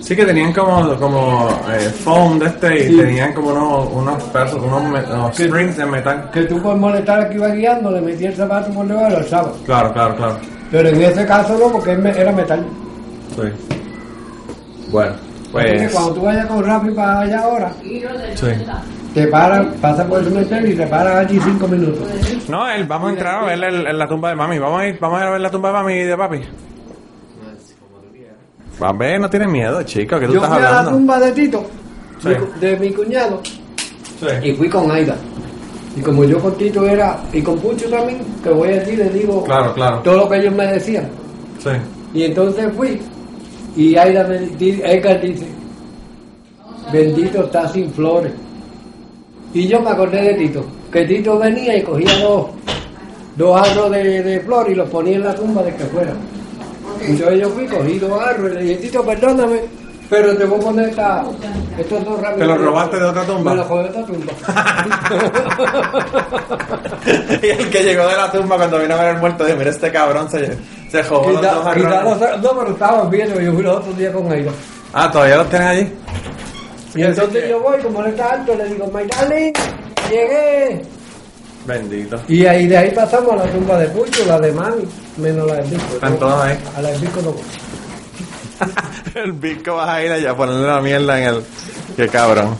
Sí 0.00 0.16
que 0.16 0.24
tenían 0.24 0.52
como, 0.52 0.96
como 0.96 1.48
eh, 1.70 1.78
foam 1.90 2.38
de 2.38 2.46
este 2.46 2.84
y 2.84 2.88
Sí. 2.88 2.96
tenían 2.96 3.32
como 3.34 3.50
unos, 3.50 3.88
unos 3.92 4.22
pedazos, 4.24 4.62
unos, 4.62 5.36
de 5.36 5.86
metal. 5.86 6.30
que 6.32 6.42
tú 6.42 6.60
por 6.62 6.76
molestar 6.76 7.28
que 7.28 7.36
iba 7.36 7.48
guiando 7.48 7.90
le 7.90 8.00
metía 8.00 8.30
el 8.30 8.34
zapato 8.34 8.72
por 8.72 8.86
debajo 8.88 9.08
y 9.08 9.10
lo 9.12 9.16
alzaba. 9.18 9.52
Claro, 9.66 9.92
claro, 9.92 10.16
claro. 10.16 10.36
Pero 10.70 10.88
en 10.88 11.02
ese 11.02 11.26
caso 11.26 11.56
no, 11.58 11.70
porque 11.70 11.92
era 11.92 12.32
metal. 12.32 12.64
Sí. 13.36 13.42
Bueno, 14.90 15.12
pues... 15.52 15.92
cuando 15.92 16.14
tú 16.14 16.22
vayas 16.22 16.46
con 16.46 16.64
Rappi 16.64 16.90
para 16.90 17.20
allá 17.20 17.40
ahora, 17.42 17.72
Sí. 18.34 18.46
Te 19.14 19.26
paras, 19.26 19.66
pasas 19.80 20.06
por 20.06 20.20
el 20.20 20.26
cementerio 20.26 20.70
y 20.70 20.76
te 20.76 20.86
paras 20.86 21.16
allí 21.26 21.38
cinco 21.40 21.66
minutos. 21.68 22.08
No, 22.48 22.68
él, 22.68 22.84
vamos 22.84 23.08
a 23.08 23.12
entrar 23.12 23.42
a 23.42 23.46
ver 23.46 23.64
el- 23.64 23.86
el- 23.86 23.98
la 23.98 24.06
tumba 24.08 24.28
de 24.30 24.36
mami. 24.36 24.58
Vamos 24.58 24.80
a 24.80 24.86
ir, 24.86 24.98
vamos 25.00 25.18
a 25.18 25.22
ir 25.22 25.28
a 25.28 25.30
ver 25.32 25.40
la 25.40 25.50
tumba 25.50 25.68
de 25.68 25.72
mami 25.74 25.92
y 25.94 26.02
de 26.04 26.16
papi. 26.16 26.40
Va 28.82 28.88
a 28.88 28.92
ver, 28.92 29.20
no 29.20 29.28
tienes 29.28 29.48
miedo, 29.48 29.82
chico, 29.82 30.18
que 30.18 30.26
tú 30.26 30.32
Yo 30.34 30.38
estás 30.42 30.54
fui 30.56 30.58
a 30.58 30.62
la 30.62 30.78
hablando. 30.78 30.90
tumba 30.98 31.20
de 31.20 31.32
Tito, 31.32 31.66
Sí. 32.20 32.28
mi 32.28 32.34
cu- 32.36 32.60
de 32.60 32.76
mi 32.78 32.90
cuñado, 32.92 33.42
y 34.42 34.52
fui 34.54 34.68
con 34.70 34.90
Aida. 34.90 35.16
Y 35.96 36.00
como 36.00 36.24
yo 36.24 36.38
con 36.40 36.54
Tito 36.56 36.86
era, 36.86 37.18
y 37.32 37.42
con 37.42 37.58
Pucho 37.58 37.90
también, 37.90 38.20
que 38.42 38.48
voy 38.50 38.68
a 38.68 38.72
decir, 38.76 38.96
le 38.98 39.10
digo 39.10 39.44
Claro, 39.44 39.74
claro. 39.74 39.98
todo 39.98 40.16
lo 40.18 40.28
que 40.30 40.36
ellos 40.38 40.54
me 40.54 40.66
decían. 40.66 41.08
Sí. 41.58 41.70
Y 42.14 42.24
entonces 42.24 42.72
fui, 42.74 43.00
y 43.76 43.96
Aida 43.96 44.24
me 44.26 44.38
di- 44.38 44.80
Edgar 44.82 45.20
dice, 45.20 45.46
bendito 46.92 47.44
está 47.44 47.68
sin 47.68 47.90
flores. 47.92 48.32
Y 49.52 49.66
yo 49.66 49.80
me 49.80 49.90
acordé 49.90 50.22
de 50.22 50.34
Tito, 50.34 50.64
que 50.92 51.04
Tito 51.04 51.38
venía 51.38 51.76
y 51.76 51.82
cogía 51.82 52.16
dos, 52.20 52.46
dos 53.36 53.60
arros 53.68 53.90
de, 53.90 54.22
de 54.22 54.40
flores 54.40 54.72
y 54.72 54.76
los 54.76 54.88
ponía 54.88 55.16
en 55.16 55.24
la 55.24 55.34
tumba 55.34 55.62
de 55.62 55.74
que 55.74 55.84
fuera. 55.84 56.12
Entonces 57.02 57.40
yo 57.40 57.48
fui, 57.50 57.66
cogí 57.66 57.98
dos 57.98 58.20
arros 58.22 58.50
y 58.52 58.54
le 58.54 58.60
dije, 58.62 58.76
Tito, 58.76 59.02
perdóname, 59.04 59.60
pero 60.08 60.36
te 60.36 60.44
voy 60.44 60.60
a 60.60 60.62
poner 60.62 60.88
esta, 60.90 61.24
estos 61.78 62.04
dos 62.04 62.20
ramos. 62.20 62.38
¿Te 62.38 62.46
los 62.46 62.60
robaste 62.60 62.96
de 62.98 63.04
otra 63.04 63.24
tumba? 63.24 63.50
Me 63.52 63.56
los 63.56 63.68
robé 63.68 63.82
de 63.84 63.88
otra 63.88 64.04
tumba. 64.06 64.32
y 67.42 67.46
el 67.46 67.70
que 67.70 67.82
llegó 67.82 68.06
de 68.06 68.16
la 68.16 68.30
tumba 68.30 68.56
cuando 68.56 68.78
vino 68.80 68.94
a 68.94 68.98
ver 69.02 69.14
el 69.14 69.20
muerto 69.20 69.44
dijo, 69.44 69.58
mira 69.58 69.70
este 69.70 69.90
cabrón 69.90 70.30
se, 70.30 70.56
se 70.90 71.02
jodó 71.04 71.30
los 71.32 71.42
dos 71.42 71.50
Quizá- 71.52 71.74
quizá 71.74 72.00
arroz". 72.00 72.20
los- 72.20 72.40
no, 72.42 72.58
pero 72.58 72.70
estaban 72.72 73.10
bien, 73.10 73.28
yo 73.28 73.52
fui 73.52 73.62
los 73.62 73.76
otros 73.78 73.96
días 73.98 74.12
con 74.14 74.30
Aida. 74.30 74.50
Ah, 74.92 75.10
¿todavía 75.10 75.36
los 75.38 75.48
tienes 75.48 75.68
allí? 75.68 75.92
Y 76.94 77.02
entonces 77.02 77.48
yo 77.48 77.60
voy, 77.60 77.78
como 77.80 78.04
él 78.04 78.10
está 78.10 78.32
alto, 78.32 78.54
le 78.54 78.64
digo, 78.64 78.86
my 78.92 79.04
darling, 79.04 79.52
llegué. 80.10 80.82
Bendito. 81.66 82.20
Y 82.26 82.46
ahí 82.46 82.66
de 82.66 82.76
ahí 82.76 82.90
pasamos 82.90 83.32
a 83.32 83.44
la 83.44 83.52
tumba 83.52 83.78
de 83.78 83.88
Pucho, 83.88 84.24
la 84.26 84.38
de 84.40 84.52
Mami, 84.52 84.84
menos 85.18 85.46
la 85.46 85.56
del 85.56 85.70
Disco. 85.70 85.94
Están 85.94 86.18
todos 86.18 86.42
ahí. 86.42 86.58
A 86.76 86.82
la 86.82 86.90
del 86.90 87.00
Disco 87.00 87.20
no 87.22 87.32
voy. 87.32 87.42
el 89.14 89.32
bico 89.32 89.76
vas 89.76 89.88
a 89.88 90.02
ir 90.02 90.12
allá 90.12 90.30
a 90.30 90.36
ponerle 90.36 90.66
la 90.66 90.80
mierda 90.80 91.18
en 91.18 91.34
el... 91.34 91.44
Qué 91.96 92.08
cabrón. 92.08 92.56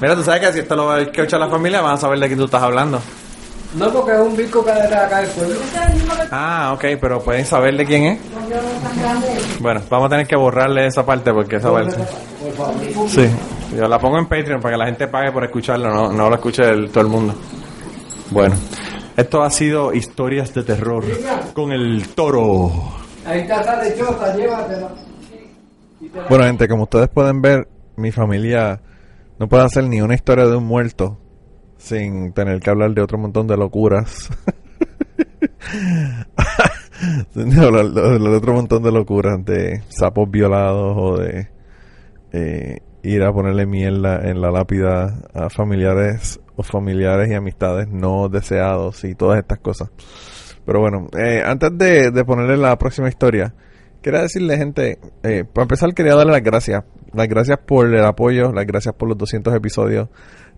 Mira, 0.00 0.14
tú 0.14 0.22
sabes 0.22 0.40
que 0.40 0.52
si 0.52 0.58
esto 0.60 0.76
lo 0.76 0.86
va 0.86 0.96
a 0.96 1.00
escuchar 1.00 1.40
la 1.40 1.48
familia 1.48 1.80
van 1.80 1.94
a 1.94 1.96
saber 1.96 2.18
de 2.18 2.26
quién 2.26 2.38
tú 2.38 2.44
estás 2.44 2.62
hablando. 2.62 3.00
No, 3.76 3.90
porque 3.90 4.12
es 4.12 4.20
un 4.20 4.36
disco 4.36 4.64
que 4.64 4.70
de 4.70 4.82
acá 4.82 5.20
del 5.20 5.30
pueblo. 5.30 5.56
Ah, 6.30 6.72
ok, 6.74 6.84
pero 7.00 7.20
pueden 7.20 7.44
saber 7.44 7.76
de 7.76 7.84
quién 7.84 8.04
es. 8.04 8.20
Bueno, 9.58 9.82
vamos 9.90 10.06
a 10.06 10.10
tener 10.10 10.26
que 10.26 10.36
borrarle 10.36 10.86
esa 10.86 11.04
parte 11.04 11.32
porque 11.32 11.56
esa 11.56 11.72
parte... 11.72 11.96
Por 11.96 12.52
favor. 12.52 13.08
Sí, 13.08 13.28
yo 13.76 13.88
la 13.88 13.98
pongo 13.98 14.18
en 14.18 14.26
Patreon 14.26 14.60
para 14.60 14.74
que 14.74 14.78
la 14.78 14.86
gente 14.86 15.08
pague 15.08 15.32
por 15.32 15.44
escucharlo, 15.44 15.88
no, 15.92 16.12
no 16.12 16.28
lo 16.28 16.34
escuche 16.36 16.62
el- 16.68 16.90
todo 16.90 17.00
el 17.04 17.10
mundo. 17.10 17.34
Bueno, 18.30 18.54
esto 19.16 19.42
ha 19.42 19.50
sido 19.50 19.92
historias 19.92 20.52
de 20.54 20.62
terror 20.62 21.04
con 21.52 21.72
el 21.72 22.08
toro. 22.14 22.70
Ahí 23.26 23.40
está 23.40 23.60
esa 23.60 23.82
lechosa, 23.82 24.36
llévatela. 24.36 24.94
Bueno, 26.28 26.44
gente, 26.44 26.68
como 26.68 26.84
ustedes 26.84 27.08
pueden 27.08 27.40
ver, 27.40 27.68
mi 27.96 28.12
familia 28.12 28.80
no 29.38 29.48
puede 29.48 29.64
hacer 29.64 29.84
ni 29.84 30.00
una 30.00 30.14
historia 30.14 30.46
de 30.46 30.56
un 30.56 30.64
muerto 30.64 31.18
sin 31.78 32.32
tener 32.32 32.60
que 32.60 32.70
hablar 32.70 32.92
de 32.92 33.02
otro 33.02 33.18
montón 33.18 33.46
de 33.46 33.56
locuras. 33.56 34.28
sin 37.34 37.50
de, 37.50 37.64
hablar 37.64 37.86
de 37.90 38.36
otro 38.36 38.54
montón 38.54 38.82
de 38.82 38.92
locuras, 38.92 39.44
de 39.44 39.82
sapos 39.88 40.30
violados 40.30 40.96
o 40.96 41.16
de 41.18 41.48
eh, 42.32 42.80
ir 43.04 43.22
a 43.22 43.32
ponerle 43.32 43.66
mierda 43.66 44.28
en 44.28 44.40
la 44.40 44.50
lápida 44.50 45.22
a 45.34 45.50
familiares 45.50 46.40
o 46.56 46.62
familiares 46.62 47.30
y 47.30 47.34
amistades 47.34 47.88
no 47.88 48.28
deseados 48.28 49.04
y 49.04 49.14
todas 49.14 49.38
estas 49.38 49.58
cosas. 49.58 49.90
Pero 50.64 50.80
bueno, 50.80 51.08
eh, 51.16 51.42
antes 51.44 51.70
de, 51.76 52.10
de 52.10 52.24
ponerle 52.24 52.56
la 52.56 52.76
próxima 52.78 53.08
historia, 53.08 53.54
quería 54.02 54.22
decirle, 54.22 54.56
gente, 54.56 54.98
eh, 55.22 55.44
para 55.44 55.64
empezar 55.64 55.92
quería 55.94 56.14
darle 56.14 56.32
las 56.32 56.42
gracias. 56.42 56.84
Las 57.12 57.28
gracias 57.28 57.58
por 57.58 57.86
el 57.86 58.04
apoyo, 58.04 58.52
las 58.52 58.66
gracias 58.66 58.94
por 58.94 59.08
los 59.08 59.18
200 59.18 59.54
episodios, 59.54 60.08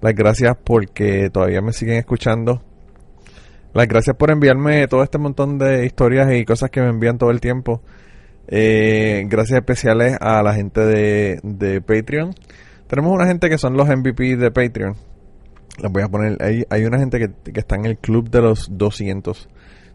las 0.00 0.14
gracias 0.14 0.56
porque 0.64 1.28
todavía 1.30 1.60
me 1.60 1.72
siguen 1.72 1.96
escuchando. 1.96 2.62
Las 3.74 3.88
gracias 3.88 4.16
por 4.16 4.30
enviarme 4.30 4.88
todo 4.88 5.02
este 5.02 5.18
montón 5.18 5.58
de 5.58 5.84
historias 5.84 6.32
y 6.32 6.44
cosas 6.44 6.70
que 6.70 6.80
me 6.80 6.88
envían 6.88 7.18
todo 7.18 7.30
el 7.30 7.40
tiempo. 7.40 7.82
Eh, 8.48 9.24
gracias 9.28 9.58
especiales 9.58 10.16
a 10.20 10.42
la 10.42 10.54
gente 10.54 10.80
de, 10.80 11.40
de 11.42 11.80
Patreon. 11.80 12.34
Tenemos 12.86 13.12
una 13.12 13.26
gente 13.26 13.48
que 13.48 13.58
son 13.58 13.76
los 13.76 13.88
MVP 13.88 14.36
de 14.36 14.50
Patreon. 14.50 14.94
Les 15.82 15.92
voy 15.92 16.02
a 16.02 16.08
poner, 16.08 16.36
hay, 16.40 16.64
hay 16.70 16.84
una 16.84 16.98
gente 16.98 17.18
que, 17.18 17.52
que 17.52 17.60
está 17.60 17.76
en 17.76 17.86
el 17.86 17.98
club 17.98 18.30
de 18.30 18.40
los 18.40 18.68
200. 18.70 19.48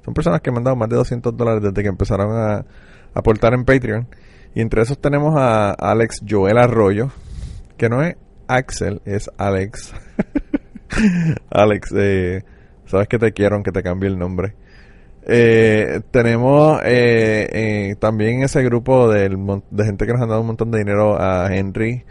Son 0.04 0.14
personas 0.14 0.42
que 0.42 0.52
me 0.52 0.58
han 0.58 0.64
dado 0.64 0.76
más 0.76 0.90
de 0.90 0.96
200 0.96 1.36
dólares 1.36 1.64
desde 1.64 1.82
que 1.82 1.90
empezaron 1.90 2.36
a, 2.36 2.66
aportar 3.14 3.54
en 3.54 3.66
Patreon. 3.66 4.08
Y 4.54 4.62
entre 4.62 4.82
esos 4.82 5.00
tenemos 5.00 5.36
a 5.38 5.72
Alex 5.72 6.22
Joel 6.28 6.58
Arroyo, 6.58 7.12
que 7.78 7.90
no 7.90 8.04
es 8.04 8.16
Axel, 8.48 9.02
es 9.06 9.30
Alex. 9.38 9.94
Alex, 11.50 11.94
eh, 11.96 12.44
sabes 12.86 13.08
que 13.08 13.18
te 13.18 13.32
quiero 13.32 13.56
aunque 13.56 13.72
te 13.72 13.84
cambie 13.84 14.10
el 14.10 14.18
nombre. 14.18 14.56
Eh, 15.24 16.02
tenemos 16.10 16.82
eh, 16.84 17.48
eh, 17.52 17.96
también 18.00 18.44
ese 18.44 18.64
grupo 18.64 19.08
del 19.10 19.38
de 19.70 19.86
gente 19.86 20.06
que 20.06 20.14
nos 20.14 20.22
han 20.22 20.30
dado 20.30 20.42
un 20.42 20.48
montón 20.48 20.72
de 20.72 20.80
dinero 20.80 21.22
a 21.22 21.54
Henry, 21.56 22.04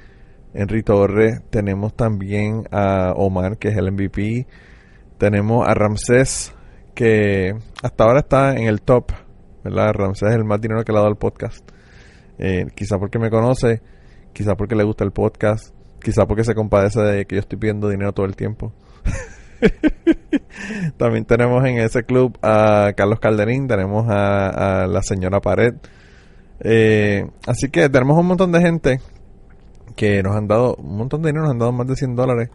Henry 0.54 0.82
Torres. 0.82 1.42
Tenemos 1.50 1.94
también 1.94 2.64
a 2.70 3.12
Omar, 3.16 3.58
que 3.58 3.68
es 3.68 3.76
el 3.76 3.92
MVP. 3.92 4.46
Tenemos 5.18 5.66
a 5.68 5.74
Ramsés, 5.74 6.54
que 6.94 7.54
hasta 7.82 8.04
ahora 8.04 8.20
está 8.20 8.56
en 8.56 8.66
el 8.66 8.82
top. 8.82 9.12
¿verdad? 9.62 9.92
Ramsés 9.92 10.30
es 10.30 10.36
el 10.36 10.44
más 10.44 10.60
dinero 10.60 10.84
que 10.84 10.92
le 10.92 10.98
ha 10.98 11.00
dado 11.00 11.10
al 11.10 11.18
podcast. 11.18 11.68
Eh, 12.38 12.66
quizá 12.74 12.98
porque 12.98 13.18
me 13.18 13.30
conoce, 13.30 13.82
quizá 14.32 14.54
porque 14.54 14.74
le 14.74 14.84
gusta 14.84 15.04
el 15.04 15.12
podcast, 15.12 15.74
quizá 16.02 16.26
porque 16.26 16.44
se 16.44 16.54
compadece 16.54 17.00
de 17.00 17.26
que 17.26 17.36
yo 17.36 17.40
estoy 17.40 17.58
pidiendo 17.58 17.88
dinero 17.88 18.12
todo 18.12 18.26
el 18.26 18.36
tiempo. 18.36 18.72
También 20.96 21.24
tenemos 21.24 21.64
en 21.64 21.78
ese 21.78 22.04
club 22.04 22.38
a 22.42 22.92
Carlos 22.96 23.20
Calderín, 23.20 23.68
tenemos 23.68 24.06
a, 24.08 24.86
la 24.88 25.02
señora 25.02 25.40
Pared. 25.40 25.74
Eh, 26.60 27.26
así 27.46 27.70
que 27.70 27.88
tenemos 27.88 28.18
un 28.18 28.26
montón 28.26 28.52
de 28.52 28.60
gente 28.60 29.00
que 29.96 30.22
nos 30.22 30.36
han 30.36 30.46
dado 30.46 30.76
un 30.76 30.96
montón 30.96 31.22
de 31.22 31.28
dinero, 31.28 31.44
nos 31.44 31.52
han 31.52 31.58
dado 31.58 31.72
más 31.72 31.86
de 31.86 31.96
100 31.96 32.16
dólares. 32.16 32.50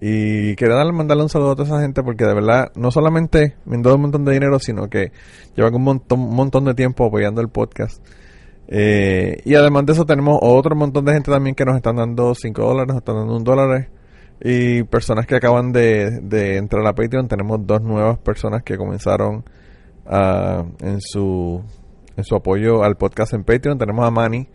Y 0.00 0.56
quería 0.56 0.76
darle, 0.76 0.92
mandarle 0.92 1.24
un 1.24 1.28
saludo 1.28 1.50
a 1.50 1.56
toda 1.56 1.68
esa 1.68 1.80
gente 1.80 2.02
porque 2.02 2.24
de 2.24 2.32
verdad 2.32 2.72
no 2.74 2.90
solamente 2.90 3.56
me 3.66 3.76
han 3.76 3.82
dado 3.82 3.96
un 3.96 4.02
montón 4.02 4.24
de 4.24 4.32
dinero, 4.32 4.58
sino 4.58 4.88
que 4.88 5.12
llevan 5.54 5.74
un 5.74 5.82
montón, 5.82 6.20
un 6.20 6.34
montón 6.34 6.64
de 6.64 6.74
tiempo 6.74 7.04
apoyando 7.04 7.40
el 7.42 7.48
podcast. 7.48 8.02
Eh, 8.72 9.42
y 9.44 9.56
además 9.56 9.84
de 9.84 9.92
eso 9.92 10.06
tenemos 10.06 10.38
otro 10.40 10.74
montón 10.76 11.04
de 11.04 11.12
gente 11.12 11.30
también 11.30 11.54
que 11.54 11.64
nos 11.64 11.76
están 11.76 11.96
dando 11.96 12.34
5 12.34 12.62
dólares, 12.62 12.88
nos 12.88 12.96
están 12.98 13.16
dando 13.16 13.36
un 13.36 13.44
dólar. 13.44 13.88
Y 14.42 14.84
personas 14.84 15.26
que 15.26 15.36
acaban 15.36 15.72
de, 15.72 16.20
de 16.22 16.56
entrar 16.56 16.86
a 16.86 16.94
Patreon, 16.94 17.28
tenemos 17.28 17.66
dos 17.66 17.82
nuevas 17.82 18.18
personas 18.18 18.62
que 18.62 18.76
comenzaron 18.76 19.44
ah, 20.06 20.64
en 20.80 21.00
su 21.00 21.62
en 22.16 22.24
su 22.24 22.34
apoyo 22.34 22.82
al 22.82 22.96
podcast 22.96 23.34
en 23.34 23.44
Patreon. 23.44 23.78
Tenemos 23.78 24.06
a 24.06 24.10
Manny, 24.10 24.48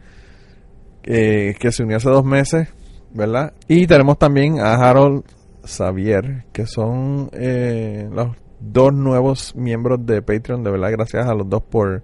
que 1.02 1.70
se 1.72 1.84
unió 1.84 1.98
hace 1.98 2.10
dos 2.10 2.24
meses, 2.24 2.70
¿verdad? 3.12 3.54
Y 3.68 3.88
tenemos 3.88 4.18
también 4.18 4.60
a 4.60 4.74
Harold 4.76 5.24
Xavier, 5.66 6.46
que 6.52 6.66
son 6.66 7.30
eh, 7.34 8.08
los 8.12 8.36
dos 8.60 8.94
nuevos 8.94 9.56
miembros 9.56 10.06
de 10.06 10.22
Patreon. 10.22 10.64
De 10.64 10.72
verdad, 10.72 10.92
gracias 10.92 11.28
a 11.28 11.34
los 11.34 11.50
dos 11.50 11.64
por 11.64 12.04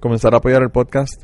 comenzar 0.00 0.34
a 0.34 0.38
apoyar 0.38 0.62
el 0.62 0.70
podcast. 0.70 1.22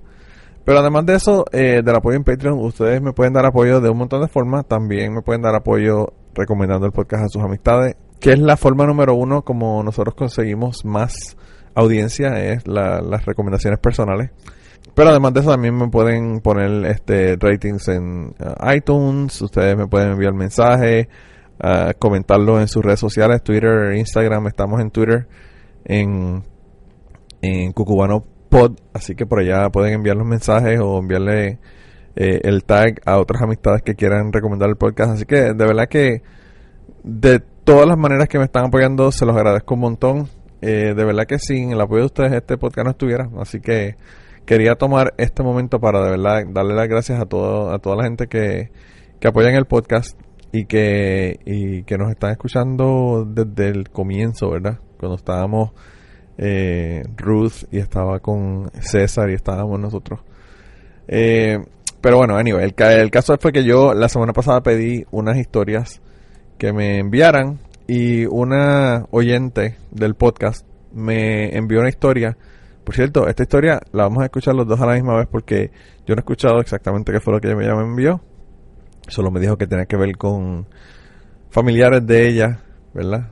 Pero 0.69 0.81
además 0.81 1.07
de 1.07 1.15
eso, 1.15 1.47
eh, 1.51 1.81
del 1.83 1.97
apoyo 1.97 2.19
en 2.19 2.25
Patreon, 2.25 2.59
ustedes 2.59 3.01
me 3.01 3.15
pueden 3.15 3.33
dar 3.33 3.47
apoyo 3.47 3.81
de 3.81 3.89
un 3.89 3.97
montón 3.97 4.21
de 4.21 4.29
formas. 4.29 4.67
También 4.69 5.15
me 5.15 5.23
pueden 5.23 5.41
dar 5.41 5.55
apoyo 5.55 6.13
recomendando 6.35 6.85
el 6.85 6.93
podcast 6.93 7.25
a 7.25 7.29
sus 7.31 7.43
amistades, 7.43 7.97
que 8.21 8.35
es 8.35 8.39
la 8.39 8.59
forma 8.59 8.85
número 8.85 9.15
uno 9.15 9.41
como 9.41 9.83
nosotros 9.83 10.15
conseguimos 10.15 10.85
más 10.85 11.39
audiencia 11.75 12.39
es 12.53 12.69
la- 12.69 13.01
las 13.01 13.25
recomendaciones 13.25 13.79
personales. 13.79 14.31
Pero 14.95 15.09
además 15.09 15.33
de 15.33 15.41
eso 15.41 15.51
también 15.53 15.75
me 15.75 15.89
pueden 15.89 16.41
poner 16.41 16.85
este 16.85 17.37
ratings 17.41 17.89
en 17.89 18.35
uh, 18.39 18.71
iTunes, 18.71 19.41
ustedes 19.41 19.75
me 19.75 19.87
pueden 19.87 20.11
enviar 20.11 20.35
mensajes, 20.35 21.09
uh, 21.65 21.93
comentarlo 21.99 22.61
en 22.61 22.69
sus 22.69 22.85
redes 22.85 23.01
sociales, 23.01 23.43
Twitter, 23.43 23.95
Instagram, 23.95 24.49
estamos 24.49 24.83
en 24.83 24.91
Twitter, 24.91 25.29
en, 25.87 26.45
en 27.41 27.73
Cucubano 27.73 28.25
Pod, 28.49 28.77
así 28.93 29.15
que 29.15 29.27
por 29.27 29.41
allá 29.41 29.69
pueden 29.71 29.95
enviar 29.95 30.17
los 30.17 30.27
mensajes 30.27 30.81
o 30.81 30.99
enviarle 30.99 31.59
eh, 32.17 32.41
el 32.45 32.65
tag 32.65 33.01
a 33.05 33.19
otras 33.19 33.43
amistades 33.43 33.83
que 33.83 33.95
quieran 33.95 34.33
recomendar 34.33 34.69
el 34.69 34.77
podcast. 34.77 35.13
Así 35.13 35.25
que 35.25 35.55
de 35.55 35.67
verdad 35.67 35.89
que 35.89 36.23
de 37.03 37.41
todas 37.41 37.87
las 37.87 37.99
maneras 37.99 38.29
que 38.29 38.39
me 38.39 38.45
están 38.45 38.67
apoyando, 38.67 39.13
se 39.13 39.27
los 39.27 39.37
agradezco 39.37 39.75
un 39.75 39.81
montón. 39.81 40.29
Eh, 40.61 40.95
de 40.97 41.05
verdad 41.05 41.27
que 41.27 41.39
sin 41.39 41.71
el 41.71 41.81
apoyo 41.81 42.01
de 42.01 42.07
ustedes 42.07 42.33
este 42.33 42.59
podcast 42.59 42.85
no 42.85 42.91
estuviera. 42.91 43.29
Así 43.39 43.61
que 43.61 43.97
quería 44.47 44.75
tomar 44.75 45.15
este 45.19 45.43
momento 45.43 45.79
para 45.79 46.03
de 46.03 46.11
verdad 46.11 46.45
darle 46.49 46.75
las 46.75 46.89
gracias 46.89 47.21
a 47.21 47.27
todo, 47.27 47.71
a 47.71 47.79
toda 47.79 47.97
la 47.97 48.05
gente 48.05 48.27
que, 48.27 48.71
que 49.21 49.29
apoyan 49.29 49.55
el 49.55 49.67
podcast 49.67 50.19
y 50.53 50.65
que, 50.65 51.39
y 51.45 51.83
que 51.83 51.99
nos 51.99 52.11
están 52.11 52.31
escuchando 52.31 53.27
desde 53.29 53.69
el 53.69 53.91
comienzo, 53.91 54.51
¿verdad? 54.51 54.79
Cuando 54.99 55.17
estábamos 55.17 55.73
eh, 56.39 57.03
Ruth 57.17 57.65
y 57.71 57.79
estaba 57.79 58.21
con 58.21 58.71
César 58.81 59.29
y 59.31 59.35
estábamos 59.35 59.79
nosotros. 59.79 60.21
Eh, 61.07 61.59
pero 62.01 62.17
bueno, 62.17 62.37
anyway, 62.37 62.65
el, 62.65 62.75
el 63.01 63.11
caso 63.11 63.37
fue 63.41 63.53
que 63.53 63.65
yo 63.65 63.93
la 63.93 64.09
semana 64.09 64.33
pasada 64.33 64.63
pedí 64.63 65.05
unas 65.11 65.37
historias 65.37 66.01
que 66.57 66.73
me 66.73 66.99
enviaran 66.99 67.59
y 67.87 68.27
una 68.27 69.07
oyente 69.11 69.77
del 69.91 70.15
podcast 70.15 70.67
me 70.93 71.57
envió 71.57 71.81
una 71.81 71.89
historia. 71.89 72.37
Por 72.85 72.95
cierto, 72.95 73.29
esta 73.29 73.43
historia 73.43 73.81
la 73.93 74.05
vamos 74.05 74.23
a 74.23 74.27
escuchar 74.27 74.55
los 74.55 74.67
dos 74.67 74.81
a 74.81 74.87
la 74.87 74.95
misma 74.95 75.17
vez 75.17 75.27
porque 75.31 75.71
yo 76.07 76.15
no 76.15 76.21
he 76.21 76.23
escuchado 76.23 76.61
exactamente 76.61 77.13
qué 77.13 77.21
fue 77.21 77.35
lo 77.35 77.41
que 77.41 77.49
ella 77.49 77.75
me 77.75 77.83
envió. 77.83 78.21
Solo 79.09 79.31
me 79.31 79.41
dijo 79.41 79.57
que 79.57 79.67
tenía 79.67 79.87
que 79.87 79.97
ver 79.97 80.17
con 80.17 80.67
familiares 81.51 82.07
de 82.07 82.29
ella, 82.29 82.61
¿verdad? 82.95 83.29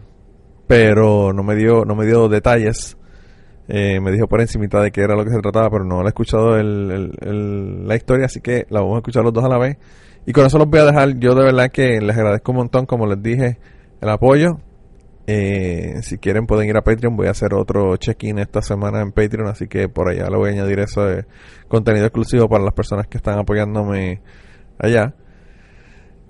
Pero 0.66 1.33
no 1.33 1.42
me 1.42 1.55
dio, 1.55 1.85
no 1.85 1.95
me 1.95 2.07
dio 2.07 2.29
detalles. 2.29 2.95
Eh, 3.68 4.00
me 4.00 4.12
dijo 4.12 4.29
por 4.29 4.40
encimita 4.40 4.81
de 4.81 4.92
qué 4.92 5.00
era 5.02 5.16
lo 5.16 5.24
que 5.24 5.31
se 5.31 5.40
trataba, 5.40 5.68
pero 5.70 5.85
no 5.85 6.02
la 6.02 6.09
he 6.09 6.09
escuchado 6.09 6.57
el- 6.57 7.87
la 7.87 7.96
historia, 7.96 8.26
así 8.26 8.40
que 8.40 8.66
la 8.70 8.81
vamos 8.81 8.96
a 8.96 8.98
escuchar 8.98 9.24
los 9.24 9.33
dos 9.33 9.44
a 9.44 9.48
la 9.48 9.59
vez. 9.59 9.76
Y 10.24 10.33
con 10.33 10.46
eso 10.46 10.59
los 10.59 10.68
voy 10.68 10.81
a 10.81 10.85
dejar. 10.85 11.18
Yo 11.18 11.35
de 11.35 11.44
verdad 11.44 11.70
que 11.70 12.00
les 12.00 12.16
agradezco 12.16 12.52
un 12.52 12.59
montón, 12.59 12.87
como 12.87 13.07
les 13.07 13.22
dije, 13.22 13.59
el 14.00 14.09
apoyo. 14.09 14.59
Eh, 15.29 15.94
si 16.02 16.18
quieren 16.18 16.46
pueden 16.46 16.68
ir 16.68 16.76
a 16.76 16.83
Patreon. 16.83 17.16
Voy 17.16 17.26
a 17.26 17.31
hacer 17.31 17.55
otro 17.55 17.96
check-in 17.96 18.38
esta 18.38 18.62
semana 18.62 19.00
en 19.00 19.11
Patreon, 19.11 19.48
así 19.48 19.66
que 19.66 19.88
por 19.88 20.09
allá 20.09 20.29
le 20.31 20.37
voy 20.37 20.50
a 20.50 20.52
añadir 20.52 20.79
eso 20.79 21.05
de 21.05 21.24
contenido 21.68 22.07
exclusivo 22.07 22.48
para 22.48 22.62
las 22.64 22.74
personas 22.74 23.09
que 23.09 23.18
están 23.18 23.38
apoyándome 23.38 24.20
allá. 24.79 25.14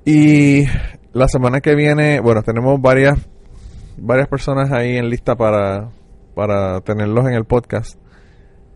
Y 0.05 0.64
la 1.12 1.29
semana 1.29 1.61
que 1.61 1.75
viene, 1.75 2.20
bueno, 2.20 2.42
tenemos 2.42 2.81
varias 2.81 3.18
varias 3.99 4.29
personas 4.29 4.70
ahí 4.72 4.96
en 4.96 5.09
lista 5.09 5.37
para 5.37 5.88
para 6.37 6.83
tenerlos 6.83 7.27
en 7.27 7.33
el 7.33 7.46
podcast. 7.46 7.99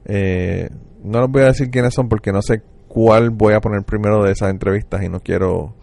Eh, 0.07 0.71
no 1.05 1.21
les 1.21 1.31
voy 1.31 1.43
a 1.43 1.47
decir 1.49 1.71
quiénes 1.71 1.93
son 1.93 2.09
porque 2.09 2.33
no 2.33 2.41
sé 2.41 2.63
cuál 2.89 3.29
voy 3.29 3.53
a 3.53 3.61
poner 3.61 3.83
primero 3.83 4.25
de 4.25 4.33
esas 4.33 4.49
entrevistas 4.49 5.03
y 5.03 5.11
no 5.11 5.21
quiero. 5.21 5.77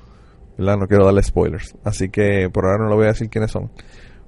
No 0.57 0.87
quiero 0.87 1.05
darle 1.05 1.21
spoilers. 1.21 1.75
Así 1.83 2.09
que 2.09 2.49
por 2.51 2.65
ahora 2.65 2.79
no 2.79 2.89
les 2.89 2.95
voy 2.95 3.05
a 3.05 3.09
decir 3.09 3.29
quiénes 3.29 3.51
son. 3.51 3.69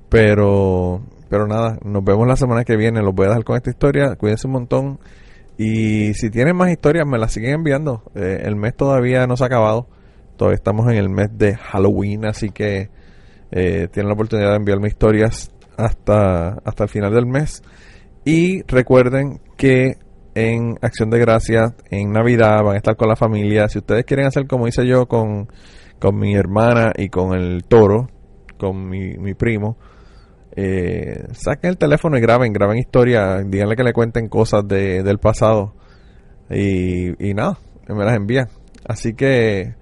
Pero, 0.09 1.01
pero 1.27 1.47
nada, 1.47 1.79
nos 1.83 2.03
vemos 2.03 2.27
la 2.27 2.35
semana 2.35 2.63
que 2.63 2.77
viene. 2.77 3.01
Los 3.01 3.15
voy 3.15 3.25
a 3.25 3.29
dejar 3.29 3.43
con 3.43 3.57
esta 3.57 3.71
historia. 3.71 4.15
Cuídense 4.15 4.45
un 4.45 4.53
montón. 4.53 4.99
Y 5.57 6.13
si 6.13 6.29
tienen 6.29 6.55
más 6.55 6.69
historias, 6.69 7.07
me 7.07 7.17
las 7.17 7.31
siguen 7.31 7.55
enviando. 7.55 8.03
Eh, 8.13 8.43
el 8.43 8.57
mes 8.57 8.75
todavía 8.75 9.25
no 9.25 9.35
se 9.35 9.45
ha 9.45 9.47
acabado. 9.47 9.87
Todavía 10.37 10.57
estamos 10.57 10.87
en 10.91 10.99
el 10.99 11.09
mes 11.09 11.35
de 11.35 11.55
Halloween, 11.55 12.25
así 12.25 12.51
que 12.51 12.91
eh, 13.49 13.87
tienen 13.91 14.07
la 14.07 14.13
oportunidad 14.13 14.51
de 14.51 14.57
enviarme 14.57 14.87
historias 14.87 15.51
hasta, 15.79 16.59
hasta 16.63 16.83
el 16.83 16.89
final 16.89 17.13
del 17.13 17.25
mes. 17.25 17.63
Y 18.25 18.61
recuerden 18.63 19.39
que 19.57 19.97
en 20.35 20.77
Acción 20.81 21.09
de 21.09 21.19
Gracias, 21.19 21.73
en 21.89 22.11
Navidad, 22.11 22.63
van 22.63 22.75
a 22.75 22.77
estar 22.77 22.95
con 22.95 23.07
la 23.07 23.15
familia. 23.15 23.67
Si 23.69 23.79
ustedes 23.79 24.05
quieren 24.05 24.25
hacer 24.25 24.45
como 24.45 24.67
hice 24.67 24.85
yo 24.85 25.07
con, 25.07 25.47
con 25.99 26.17
mi 26.17 26.35
hermana 26.35 26.91
y 26.95 27.09
con 27.09 27.33
el 27.33 27.63
toro, 27.63 28.09
con 28.57 28.87
mi, 28.87 29.17
mi 29.17 29.33
primo, 29.33 29.77
eh, 30.55 31.27
saquen 31.31 31.71
el 31.71 31.77
teléfono 31.77 32.17
y 32.17 32.21
graben, 32.21 32.51
graben 32.51 32.77
historias, 32.77 33.49
díganle 33.49 33.75
que 33.75 33.83
le 33.83 33.93
cuenten 33.93 34.27
cosas 34.27 34.67
de, 34.67 35.03
del 35.03 35.17
pasado. 35.17 35.73
Y, 36.49 37.29
y 37.29 37.33
nada, 37.33 37.57
me 37.87 38.03
las 38.03 38.17
envían. 38.17 38.49
Así 38.85 39.13
que 39.13 39.75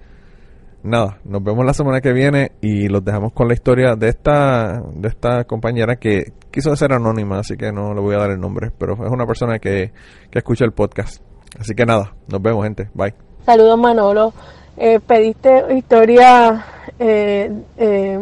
nada, 0.82 1.18
nos 1.24 1.42
vemos 1.42 1.64
la 1.64 1.74
semana 1.74 2.00
que 2.00 2.12
viene 2.12 2.52
y 2.60 2.88
los 2.88 3.04
dejamos 3.04 3.32
con 3.32 3.48
la 3.48 3.54
historia 3.54 3.94
de 3.96 4.08
esta 4.08 4.80
de 4.94 5.08
esta 5.08 5.44
compañera 5.44 5.96
que 5.96 6.32
quiso 6.50 6.74
ser 6.76 6.92
anónima, 6.92 7.38
así 7.38 7.56
que 7.56 7.72
no 7.72 7.94
le 7.94 8.00
voy 8.00 8.14
a 8.14 8.18
dar 8.18 8.30
el 8.30 8.40
nombre, 8.40 8.70
pero 8.76 8.94
es 8.94 9.10
una 9.10 9.26
persona 9.26 9.58
que, 9.58 9.92
que 10.30 10.38
escucha 10.38 10.64
el 10.64 10.72
podcast. 10.72 11.22
Así 11.58 11.74
que 11.74 11.86
nada, 11.86 12.14
nos 12.28 12.42
vemos 12.42 12.64
gente, 12.64 12.90
bye. 12.94 13.14
Saludos 13.44 13.78
Manolo. 13.78 14.32
Eh, 14.76 15.00
pediste 15.00 15.74
historia 15.74 16.64
eh, 16.98 17.50
eh, 17.76 18.18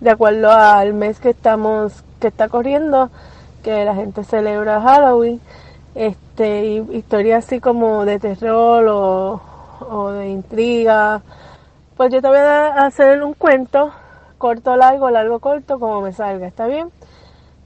de 0.00 0.10
acuerdo 0.10 0.50
al 0.52 0.94
mes 0.94 1.18
que 1.18 1.30
estamos 1.30 2.04
que 2.20 2.28
está 2.28 2.48
corriendo, 2.48 3.10
que 3.62 3.84
la 3.84 3.94
gente 3.94 4.24
celebra 4.24 4.80
Halloween. 4.80 5.40
Este, 5.94 6.64
y 6.66 6.96
historia 6.96 7.38
así 7.38 7.58
como 7.58 8.04
de 8.04 8.20
terror 8.20 8.86
o 8.86 10.10
de 10.12 10.28
intriga. 10.28 11.22
Pues 12.00 12.14
yo 12.14 12.22
te 12.22 12.28
voy 12.28 12.38
a 12.38 12.86
hacer 12.86 13.22
un 13.22 13.34
cuento, 13.34 13.92
corto, 14.38 14.74
largo, 14.74 15.10
largo, 15.10 15.38
corto, 15.38 15.78
como 15.78 16.00
me 16.00 16.14
salga, 16.14 16.46
¿está 16.46 16.66
bien? 16.66 16.90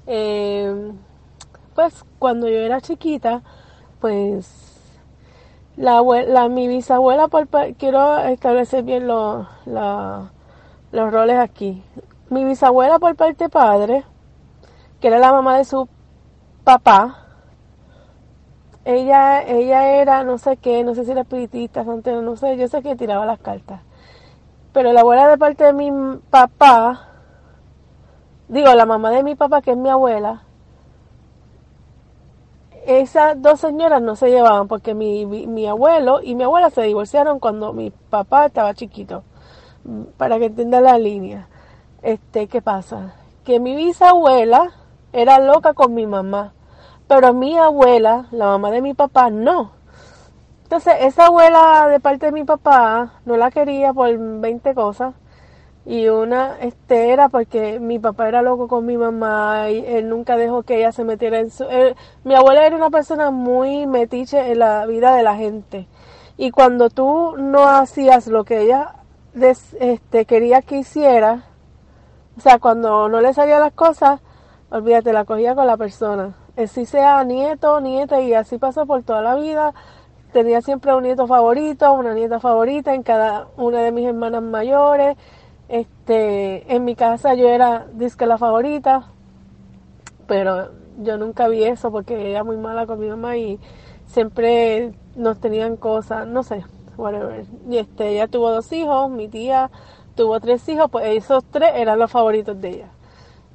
Eh, 0.08 0.74
pues 1.76 2.04
cuando 2.18 2.48
yo 2.48 2.56
era 2.56 2.80
chiquita, 2.80 3.42
pues 4.00 4.90
la, 5.76 6.02
mi 6.48 6.66
bisabuela, 6.66 7.28
por, 7.28 7.46
quiero 7.76 8.18
establecer 8.24 8.82
bien 8.82 9.06
la- 9.06 10.32
los 10.90 11.12
roles 11.12 11.38
aquí. 11.38 11.84
Mi 12.28 12.44
bisabuela 12.44 12.98
por 12.98 13.14
parte 13.14 13.48
padre, 13.48 14.02
que 15.00 15.06
era 15.06 15.20
la 15.20 15.30
mamá 15.30 15.58
de 15.58 15.64
su 15.64 15.88
papá, 16.64 17.18
ella, 18.84 19.44
ella 19.44 19.92
era 20.02 20.24
no 20.24 20.38
sé 20.38 20.56
qué, 20.56 20.82
no 20.82 20.96
sé 20.96 21.04
si 21.04 21.12
era 21.12 21.20
espiritista, 21.20 21.84
santero, 21.84 22.20
no 22.20 22.34
sé, 22.34 22.56
yo 22.56 22.66
sé 22.66 22.82
que 22.82 22.96
tiraba 22.96 23.26
las 23.26 23.38
cartas. 23.38 23.80
Pero 24.74 24.92
la 24.92 25.02
abuela 25.02 25.28
de 25.28 25.38
parte 25.38 25.64
de 25.64 25.72
mi 25.72 25.90
papá, 26.30 27.06
digo, 28.48 28.74
la 28.74 28.84
mamá 28.84 29.12
de 29.12 29.22
mi 29.22 29.36
papá, 29.36 29.62
que 29.62 29.70
es 29.70 29.76
mi 29.76 29.88
abuela, 29.88 30.42
esas 32.84 33.40
dos 33.40 33.60
señoras 33.60 34.02
no 34.02 34.16
se 34.16 34.30
llevaban 34.30 34.66
porque 34.66 34.92
mi, 34.92 35.26
mi, 35.26 35.46
mi 35.46 35.68
abuelo 35.68 36.20
y 36.22 36.34
mi 36.34 36.42
abuela 36.42 36.70
se 36.70 36.82
divorciaron 36.82 37.38
cuando 37.38 37.72
mi 37.72 37.92
papá 37.92 38.46
estaba 38.46 38.74
chiquito. 38.74 39.22
Para 40.16 40.40
que 40.40 40.46
entienda 40.46 40.80
la 40.80 40.98
línea. 40.98 41.46
Este, 42.02 42.48
¿qué 42.48 42.60
pasa? 42.60 43.14
Que 43.44 43.60
mi 43.60 43.76
bisabuela 43.76 44.72
era 45.12 45.38
loca 45.38 45.74
con 45.74 45.94
mi 45.94 46.04
mamá, 46.04 46.52
pero 47.06 47.32
mi 47.32 47.56
abuela, 47.56 48.26
la 48.32 48.46
mamá 48.46 48.72
de 48.72 48.82
mi 48.82 48.92
papá, 48.92 49.30
no. 49.30 49.70
Entonces, 50.74 51.02
esa 51.02 51.26
abuela 51.26 51.86
de 51.86 52.00
parte 52.00 52.26
de 52.26 52.32
mi 52.32 52.42
papá 52.42 53.12
no 53.26 53.36
la 53.36 53.52
quería 53.52 53.92
por 53.92 54.10
20 54.18 54.74
cosas. 54.74 55.14
Y 55.86 56.08
una 56.08 56.58
este 56.58 57.12
era 57.12 57.28
porque 57.28 57.78
mi 57.78 58.00
papá 58.00 58.26
era 58.26 58.42
loco 58.42 58.66
con 58.66 58.84
mi 58.84 58.96
mamá 58.96 59.70
y 59.70 59.84
él 59.86 60.08
nunca 60.08 60.36
dejó 60.36 60.64
que 60.64 60.78
ella 60.78 60.90
se 60.90 61.04
metiera 61.04 61.38
en 61.38 61.52
su... 61.52 61.64
mi 62.24 62.34
abuela 62.34 62.66
era 62.66 62.74
una 62.74 62.90
persona 62.90 63.30
muy 63.30 63.86
metiche 63.86 64.50
en 64.50 64.58
la 64.58 64.84
vida 64.86 65.14
de 65.14 65.22
la 65.22 65.36
gente. 65.36 65.86
Y 66.36 66.50
cuando 66.50 66.90
tú 66.90 67.36
no 67.38 67.68
hacías 67.68 68.26
lo 68.26 68.42
que 68.42 68.62
ella 68.62 68.96
este, 69.78 70.26
quería 70.26 70.60
que 70.60 70.78
hiciera, 70.78 71.44
o 72.36 72.40
sea, 72.40 72.58
cuando 72.58 73.08
no 73.08 73.20
le 73.20 73.32
salían 73.32 73.60
las 73.60 73.74
cosas, 73.74 74.20
olvídate, 74.70 75.12
la 75.12 75.24
cogía 75.24 75.54
con 75.54 75.68
la 75.68 75.76
persona. 75.76 76.34
Si 76.66 76.84
sea 76.84 77.22
nieto, 77.22 77.80
nieta, 77.80 78.20
y 78.20 78.34
así 78.34 78.58
pasó 78.58 78.86
por 78.86 79.04
toda 79.04 79.22
la 79.22 79.36
vida. 79.36 79.72
Tenía 80.34 80.60
siempre 80.62 80.92
un 80.92 81.04
nieto 81.04 81.28
favorito, 81.28 81.92
una 81.92 82.12
nieta 82.12 82.40
favorita 82.40 82.92
en 82.92 83.04
cada 83.04 83.46
una 83.56 83.78
de 83.82 83.92
mis 83.92 84.04
hermanas 84.04 84.42
mayores. 84.42 85.16
Este, 85.68 86.74
en 86.74 86.84
mi 86.84 86.96
casa 86.96 87.34
yo 87.34 87.48
era 87.48 87.86
disque 87.92 88.26
la 88.26 88.36
favorita, 88.36 89.12
pero 90.26 90.70
yo 90.98 91.18
nunca 91.18 91.46
vi 91.46 91.62
eso 91.62 91.92
porque 91.92 92.32
era 92.32 92.42
muy 92.42 92.56
mala 92.56 92.84
con 92.84 92.98
mi 92.98 93.06
mamá 93.06 93.36
y 93.36 93.60
siempre 94.06 94.94
nos 95.14 95.38
tenían 95.38 95.76
cosas, 95.76 96.26
no 96.26 96.42
sé, 96.42 96.64
whatever. 96.96 97.46
Y 97.70 97.78
este, 97.78 98.08
ella 98.08 98.26
tuvo 98.26 98.50
dos 98.50 98.72
hijos, 98.72 99.08
mi 99.12 99.28
tía 99.28 99.70
tuvo 100.16 100.40
tres 100.40 100.68
hijos, 100.68 100.90
pues 100.90 101.16
esos 101.16 101.44
tres 101.44 101.70
eran 101.76 102.00
los 102.00 102.10
favoritos 102.10 102.60
de 102.60 102.70
ella. 102.70 102.88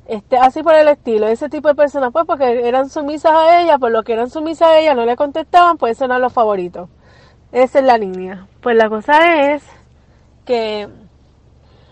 Este, 0.10 0.38
así 0.38 0.64
por 0.64 0.74
el 0.74 0.88
estilo, 0.88 1.28
ese 1.28 1.50
tipo 1.50 1.68
de 1.68 1.76
personas, 1.76 2.12
pues 2.12 2.26
porque 2.26 2.68
eran 2.68 2.90
sumisas 2.90 3.32
a 3.32 3.62
ella, 3.62 3.78
por 3.78 3.92
lo 3.92 4.02
que 4.02 4.14
eran 4.14 4.32
sumisas 4.32 4.70
a 4.70 4.80
ella, 4.80 4.96
no 4.96 5.06
le 5.06 5.16
contestaban, 5.16 5.78
pues 5.78 5.98
eso 5.98 6.06
eran 6.06 6.20
los 6.20 6.34
favoritos. 6.34 6.90
Esa 7.52 7.78
es 7.78 7.86
la 7.86 8.00
niña. 8.00 8.48
Pues 8.60 8.76
la 8.76 8.90
cosa 8.90 9.54
es 9.54 9.64
que 10.46 10.90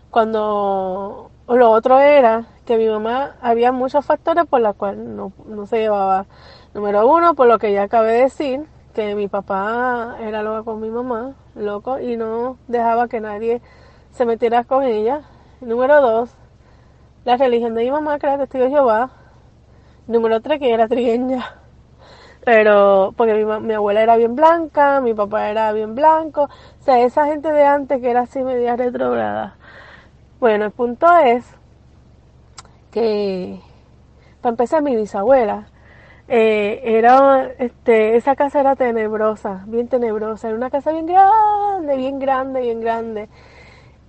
cuando 0.09 1.29
lo 1.47 1.69
otro 1.69 1.99
era 1.99 2.45
que 2.65 2.77
mi 2.77 2.87
mamá 2.87 3.35
había 3.39 3.71
muchos 3.71 4.03
factores 4.03 4.45
por 4.47 4.61
los 4.61 4.75
cuales 4.75 5.05
no, 5.05 5.31
no 5.45 5.67
se 5.67 5.77
llevaba. 5.77 6.25
Número 6.73 7.07
uno, 7.07 7.35
por 7.35 7.47
lo 7.47 7.59
que 7.59 7.71
ya 7.71 7.83
acabé 7.83 8.13
de 8.13 8.21
decir, 8.21 8.65
que 8.95 9.13
mi 9.13 9.27
papá 9.27 10.17
era 10.21 10.41
loco 10.41 10.65
con 10.71 10.81
mi 10.81 10.89
mamá, 10.89 11.35
loco, 11.53 11.99
y 11.99 12.17
no 12.17 12.57
dejaba 12.67 13.07
que 13.07 13.19
nadie 13.19 13.61
se 14.11 14.25
metiera 14.25 14.63
con 14.63 14.83
ella. 14.83 15.21
Número 15.61 16.01
dos, 16.01 16.31
la 17.27 17.35
religión 17.35 17.75
de 17.75 17.83
mi 17.83 17.91
mamá, 17.91 18.19
que 18.19 18.25
era 18.25 18.37
testigo 18.37 18.63
de 18.63 18.69
Jehová. 18.69 19.09
Número 20.07 20.39
tres, 20.39 20.59
que 20.59 20.71
era 20.73 20.87
trigueña. 20.87 21.43
Pero, 22.45 23.13
porque 23.17 23.33
mi, 23.33 23.43
mi 23.43 23.73
abuela 23.73 24.01
era 24.01 24.15
bien 24.15 24.33
blanca, 24.33 25.01
mi 25.01 25.13
papá 25.13 25.49
era 25.49 25.73
bien 25.73 25.93
blanco. 25.93 26.43
O 26.43 26.83
sea, 26.85 27.01
esa 27.01 27.25
gente 27.25 27.51
de 27.51 27.65
antes 27.65 27.99
que 27.99 28.09
era 28.09 28.21
así 28.21 28.41
media 28.41 28.77
retrograda. 28.77 29.57
Bueno, 30.39 30.63
el 30.63 30.71
punto 30.71 31.05
es 31.17 31.43
que, 32.91 33.59
para 34.39 34.51
empezar, 34.51 34.81
mi 34.81 34.95
bisabuela, 34.95 35.67
eh, 36.29 36.79
era, 36.81 37.51
este, 37.59 38.15
esa 38.15 38.37
casa 38.37 38.61
era 38.61 38.77
tenebrosa, 38.77 39.65
bien 39.67 39.89
tenebrosa, 39.89 40.47
era 40.47 40.55
una 40.55 40.69
casa 40.69 40.93
bien 40.93 41.07
grande, 41.07 41.97
bien 41.97 42.19
grande, 42.19 42.61
bien 42.61 42.79
grande. 42.79 43.27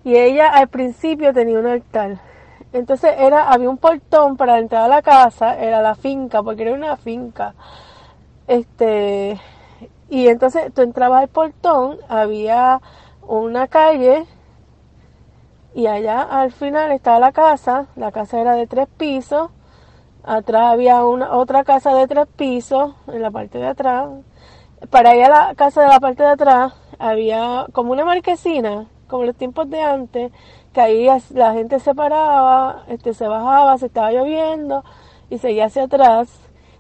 Y 0.04 0.14
ella 0.14 0.50
al 0.50 0.68
principio 0.68 1.33
tenía 1.33 1.59
un 1.59 1.66
altar. 1.66 2.28
Entonces 2.72 3.14
era, 3.18 3.50
había 3.50 3.70
un 3.70 3.78
portón 3.78 4.37
para 4.37 4.59
entrar 4.59 4.83
a 4.85 4.88
la 4.88 5.02
casa, 5.02 5.59
era 5.59 5.81
la 5.81 5.94
finca, 5.94 6.42
porque 6.42 6.62
era 6.62 6.74
una 6.74 6.96
finca. 6.96 7.54
Este, 8.46 9.40
y 10.11 10.28
entonces 10.28 10.72
tú 10.74 10.83
entrabas 10.83 11.22
al 11.22 11.28
portón, 11.28 11.98
había 12.09 12.81
una 13.26 13.68
calle 13.68 14.26
y 15.74 15.87
allá 15.87 16.22
al 16.22 16.50
final 16.52 16.92
estaba 16.92 17.18
la 17.18 17.33
casa, 17.33 17.87
la 17.96 18.11
casa 18.11 18.40
era 18.40 18.54
de 18.54 18.66
tres 18.66 18.88
pisos, 18.96 19.50
atrás 20.24 20.72
había 20.72 21.04
una 21.04 21.33
otra 21.33 21.64
casa 21.64 21.94
de 21.94 22.07
tres 22.07 22.26
pisos 22.37 22.94
en 23.07 23.22
la 23.22 23.31
parte 23.31 23.59
de 23.59 23.66
atrás. 23.66 24.09
Para 24.90 25.14
ir 25.14 25.24
a 25.24 25.28
la 25.48 25.54
casa 25.54 25.83
de 25.83 25.88
la 25.88 26.00
parte 26.00 26.22
de 26.22 26.31
atrás 26.31 26.72
había 26.98 27.66
como 27.72 27.92
una 27.92 28.04
marquesina, 28.04 28.87
como 29.09 29.24
los 29.24 29.37
tiempos 29.37 29.68
de 29.70 29.83
antes, 29.83 30.33
que 30.79 30.83
ahí 30.83 31.09
la 31.35 31.55
gente 31.55 31.81
se 31.81 31.93
paraba, 31.93 32.85
este, 32.87 33.12
se 33.12 33.27
bajaba, 33.27 33.77
se 33.79 33.87
estaba 33.87 34.12
lloviendo 34.12 34.85
y 35.29 35.38
seguía 35.38 35.64
hacia 35.64 35.83
atrás. 35.83 36.29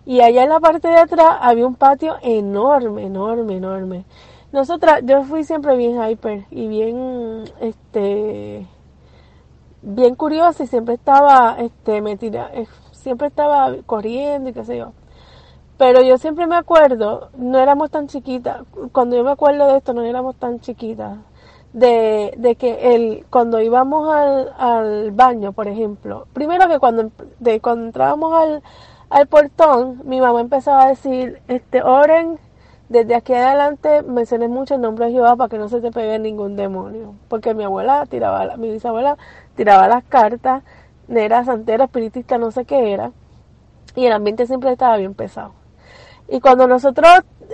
Y 0.06 0.20
allá 0.20 0.44
en 0.44 0.50
la 0.50 0.60
parte 0.60 0.86
de 0.86 0.98
atrás 0.98 1.36
había 1.40 1.66
un 1.66 1.74
patio 1.74 2.14
enorme, 2.22 3.06
enorme, 3.06 3.56
enorme. 3.56 4.04
Nosotras, 4.52 5.00
yo 5.02 5.24
fui 5.24 5.42
siempre 5.42 5.76
bien 5.76 6.00
hyper 6.00 6.44
y 6.52 6.68
bien, 6.68 7.42
este, 7.60 8.68
bien 9.82 10.14
curiosa 10.14 10.62
y 10.62 10.68
siempre 10.68 10.94
estaba, 10.94 11.56
este, 11.58 12.00
metida, 12.00 12.50
eh, 12.54 12.68
siempre 12.92 13.26
estaba 13.26 13.74
corriendo 13.84 14.50
y 14.50 14.52
qué 14.52 14.64
sé 14.64 14.78
yo. 14.78 14.92
Pero 15.76 16.02
yo 16.02 16.18
siempre 16.18 16.46
me 16.46 16.54
acuerdo, 16.54 17.30
no 17.36 17.58
éramos 17.58 17.90
tan 17.90 18.06
chiquitas, 18.06 18.62
cuando 18.92 19.16
yo 19.16 19.24
me 19.24 19.32
acuerdo 19.32 19.66
de 19.66 19.78
esto, 19.78 19.92
no 19.92 20.02
éramos 20.02 20.36
tan 20.36 20.60
chiquitas, 20.60 21.18
de, 21.72 22.34
de 22.36 22.56
que 22.56 22.94
el, 22.94 23.26
cuando 23.30 23.60
íbamos 23.60 24.12
al, 24.12 24.52
al 24.58 25.10
baño, 25.12 25.52
por 25.52 25.68
ejemplo, 25.68 26.26
primero 26.32 26.68
que 26.68 26.78
cuando, 26.78 27.10
de, 27.38 27.60
cuando 27.60 27.86
entrábamos 27.86 28.32
al, 28.34 28.62
al 29.10 29.26
portón, 29.26 30.02
mi 30.04 30.20
mamá 30.20 30.40
empezaba 30.40 30.84
a 30.84 30.88
decir, 30.88 31.40
este, 31.48 31.82
oren, 31.82 32.38
desde 32.88 33.14
aquí 33.14 33.34
adelante 33.34 34.02
mencioné 34.02 34.48
mucho 34.48 34.74
el 34.74 34.80
nombre 34.80 35.06
de 35.06 35.12
Jehová 35.12 35.36
para 35.36 35.48
que 35.48 35.58
no 35.58 35.68
se 35.68 35.80
te 35.80 35.90
pegue 35.90 36.18
ningún 36.18 36.56
demonio, 36.56 37.14
porque 37.28 37.54
mi 37.54 37.64
abuela 37.64 38.06
tiraba, 38.06 38.56
mi 38.56 38.70
bisabuela 38.70 39.18
tiraba 39.56 39.88
las 39.88 40.04
cartas, 40.04 40.62
era 41.08 41.44
santera, 41.44 41.84
espiritista, 41.84 42.38
no 42.38 42.50
sé 42.50 42.64
qué 42.64 42.92
era, 42.92 43.12
y 43.94 44.06
el 44.06 44.12
ambiente 44.12 44.46
siempre 44.46 44.72
estaba 44.72 44.96
bien 44.96 45.14
pesado. 45.14 45.52
Y 46.28 46.40
cuando 46.40 46.66
nosotros 46.66 47.08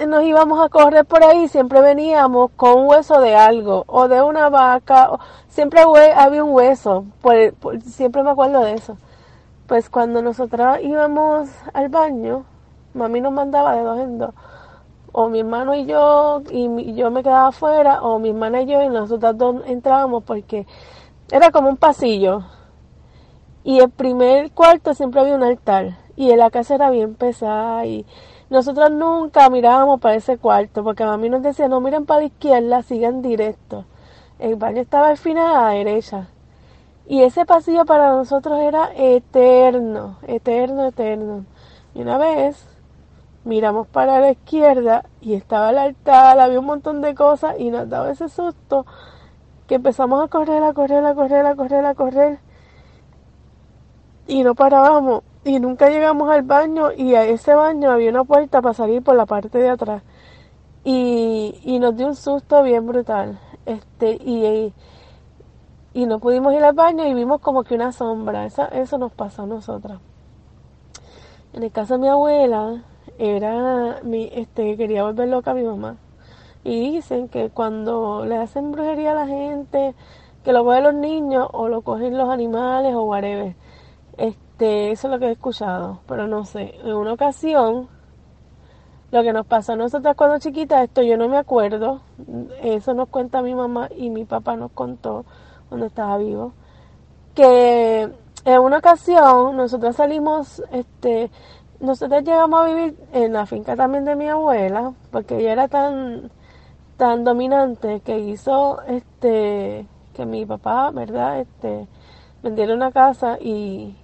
nos 0.07 0.25
íbamos 0.25 0.65
a 0.65 0.69
correr 0.69 1.05
por 1.05 1.23
ahí, 1.23 1.49
siempre 1.49 1.81
veníamos 1.81 2.51
con 2.57 2.81
un 2.81 2.89
hueso 2.89 3.21
de 3.21 3.37
algo, 3.37 3.85
o 3.87 4.09
de 4.09 4.23
una 4.23 4.49
vaca, 4.49 5.11
siempre 5.49 5.83
había 6.17 6.45
un 6.45 6.53
hueso, 6.53 7.05
siempre 7.87 8.23
me 8.23 8.31
acuerdo 8.31 8.61
de 8.61 8.75
eso. 8.75 8.97
Pues 9.67 9.89
cuando 9.89 10.21
nosotros 10.23 10.79
íbamos 10.83 11.49
al 11.73 11.89
baño, 11.89 12.45
mami 12.93 13.21
nos 13.21 13.33
mandaba 13.33 13.75
de 13.75 13.83
dos 13.83 13.99
en 13.99 14.19
dos, 14.19 14.35
o 15.13 15.29
mi 15.29 15.41
hermano 15.41 15.75
y 15.75 15.87
yo, 15.87 16.43
y 16.51 16.95
yo 16.95 17.11
me 17.11 17.23
quedaba 17.23 17.49
afuera, 17.49 18.03
o 18.03 18.19
mi 18.19 18.31
hermana 18.31 18.63
y 18.63 18.67
yo, 18.67 18.83
y 18.83 18.89
nosotras 18.89 19.39
dos 19.39 19.57
entrábamos 19.67 20.25
porque 20.25 20.67
era 21.31 21.51
como 21.51 21.69
un 21.69 21.77
pasillo, 21.77 22.43
y 23.65 23.81
el 23.81 23.91
primer 23.91 24.51
cuarto 24.53 24.93
siempre 24.93 25.21
había 25.21 25.35
un 25.35 25.43
altar. 25.43 25.97
Y 26.17 26.31
en 26.31 26.39
la 26.39 26.51
casa 26.51 26.75
era 26.75 26.91
bien 26.91 27.15
pesada. 27.15 27.87
Y 27.87 28.05
nosotros 28.55 28.91
nunca 28.91 29.51
mirábamos 29.51 30.01
para 30.01 30.15
ese 30.15 30.39
cuarto. 30.39 30.83
Porque 30.83 31.03
a 31.03 31.17
mí 31.17 31.29
nos 31.29 31.43
decía, 31.43 31.69
no 31.69 31.81
miren 31.81 32.07
para 32.07 32.21
la 32.21 32.27
izquierda, 32.27 32.83
sigan 32.83 33.21
directo. 33.21 33.85
El 34.39 34.57
baño 34.57 34.81
estaba 34.81 35.09
al 35.09 35.19
final 35.19 35.55
a 35.55 35.63
la 35.63 35.69
derecha. 35.71 36.29
Y 37.07 37.23
ese 37.23 37.45
pasillo 37.45 37.85
para 37.85 38.11
nosotros 38.13 38.59
era 38.61 38.91
eterno, 38.97 40.17
eterno, 40.27 40.87
eterno. 40.87 41.45
Y 41.95 42.01
una 42.01 42.17
vez 42.17 42.67
miramos 43.45 43.87
para 43.87 44.21
la 44.21 44.31
izquierda 44.31 45.05
y 45.21 45.35
estaba 45.35 45.69
el 45.69 45.79
altar, 45.79 46.41
había 46.41 46.59
un 46.59 46.65
montón 46.65 47.03
de 47.03 47.15
cosas 47.15 47.57
y 47.59 47.71
nos 47.71 47.91
daba 47.91 48.11
ese 48.11 48.31
susto 48.31 48.87
que 49.67 49.75
empezamos 49.75 50.25
a 50.25 50.29
correr, 50.29 50.63
a 50.63 50.73
correr, 50.73 51.05
a 51.05 51.15
correr, 51.15 51.45
a 51.45 51.55
correr, 51.55 51.85
a 51.85 51.95
correr 51.95 52.39
y 54.27 54.43
no 54.43 54.55
parábamos 54.55 55.23
y 55.45 55.61
nunca 55.61 55.89
llegamos 55.91 56.31
al 56.31 56.43
baño 56.43 56.93
y 56.93 57.15
a 57.15 57.25
ese 57.25 57.55
baño 57.55 57.91
había 57.91 58.11
una 58.11 58.25
puerta 58.25 58.63
para 58.63 58.75
salir 58.75 59.03
por 59.03 59.17
la 59.17 59.27
parte 59.27 59.59
de 59.59 59.69
atrás. 59.71 60.03
Y, 60.85 61.61
y 61.65 61.79
nos 61.79 61.97
dio 61.97 62.07
un 62.07 62.15
susto 62.17 62.63
bien 62.63 62.87
brutal. 62.87 63.39
Este 63.67 64.13
y, 64.13 64.73
y 65.95 66.07
no 66.07 66.19
pudimos 66.19 66.55
ir 66.55 66.65
al 66.65 66.75
baño 66.75 67.07
y 67.07 67.15
vimos 67.15 67.41
como 67.41 67.65
que 67.65 67.75
una 67.75 67.93
sombra. 67.93 68.47
Esa- 68.47 68.67
eso 68.69 68.99
nos 68.99 69.13
pasó 69.13 69.43
a 69.43 69.47
nosotras. 69.47 70.01
En 71.53 71.63
el 71.63 71.71
caso 71.73 71.95
de 71.95 72.01
mi 72.01 72.09
abuela 72.09 72.83
era 73.19 74.01
mi 74.03 74.29
este 74.35 74.77
quería 74.77 75.05
volver 75.05 75.29
loca 75.29 75.53
a 75.53 75.55
mi 75.55 75.63
mamá. 75.63 75.97
Y 76.65 76.93
dicen 76.93 77.29
que 77.29 77.51
cuando 77.51 78.25
le 78.25 78.37
hacen 78.37 78.73
brujería 78.73 79.13
a 79.13 79.15
la 79.15 79.27
gente 79.27 79.95
que 80.43 80.53
lo 80.53 80.65
cogen 80.65 80.85
los 80.85 80.95
niños 80.95 81.49
o 81.53 81.69
lo 81.69 81.83
cogen 81.83 82.17
los 82.17 82.29
animales 82.31 82.95
o 82.95 83.03
whatever 83.05 83.55
este, 84.55 84.93
eso 84.93 85.09
es 85.09 85.13
lo 85.13 85.19
que 85.19 85.27
he 85.27 85.33
escuchado, 85.33 86.01
pero 86.07 86.29
no 86.29 86.45
sé. 86.45 86.77
En 86.85 86.95
una 86.95 87.15
ocasión, 87.15 87.89
lo 89.11 89.23
que 89.25 89.33
nos 89.33 89.47
pasó 89.47 89.73
a 89.73 89.77
nosotras 89.77 90.15
cuando 90.17 90.39
chiquitas, 90.39 90.85
esto 90.85 91.03
yo 91.03 91.17
no 91.17 91.29
me 91.29 91.39
acuerdo. 91.39 92.03
Eso 92.63 92.95
nos 92.95 93.09
cuenta 93.09 93.43
mi 93.43 93.53
mamá 93.53 93.89
y 93.97 94.11
mi 94.11 94.25
papá 94.25 94.55
nos 94.55 94.71
contó 94.71 95.25
cuando 95.69 95.87
estaba 95.87 96.19
vivo. 96.19 96.53
Que 97.35 98.03
en 98.45 98.61
una 98.61 98.79
ocasión 98.79 99.57
nosotros 99.57 99.97
salimos, 99.97 100.63
este, 100.71 101.33
nosotros 101.81 102.23
llegamos 102.23 102.61
a 102.61 102.67
vivir 102.67 102.97
en 103.13 103.33
la 103.33 103.47
finca 103.47 103.75
también 103.75 104.05
de 104.05 104.15
mi 104.15 104.29
abuela, 104.29 104.93
porque 105.11 105.39
ella 105.39 105.53
era 105.53 105.67
tan, 105.69 106.31
tan 106.97 107.25
dominante 107.25 108.01
que 108.01 108.21
hizo, 108.21 108.83
este, 108.87 109.89
que 110.13 110.27
mi 110.27 110.47
papá, 110.47 110.93
¿verdad? 110.93 111.41
Este, 111.41 111.89
vendiera 112.41 112.73
una 112.75 112.93
casa 112.93 113.37
y, 113.41 113.97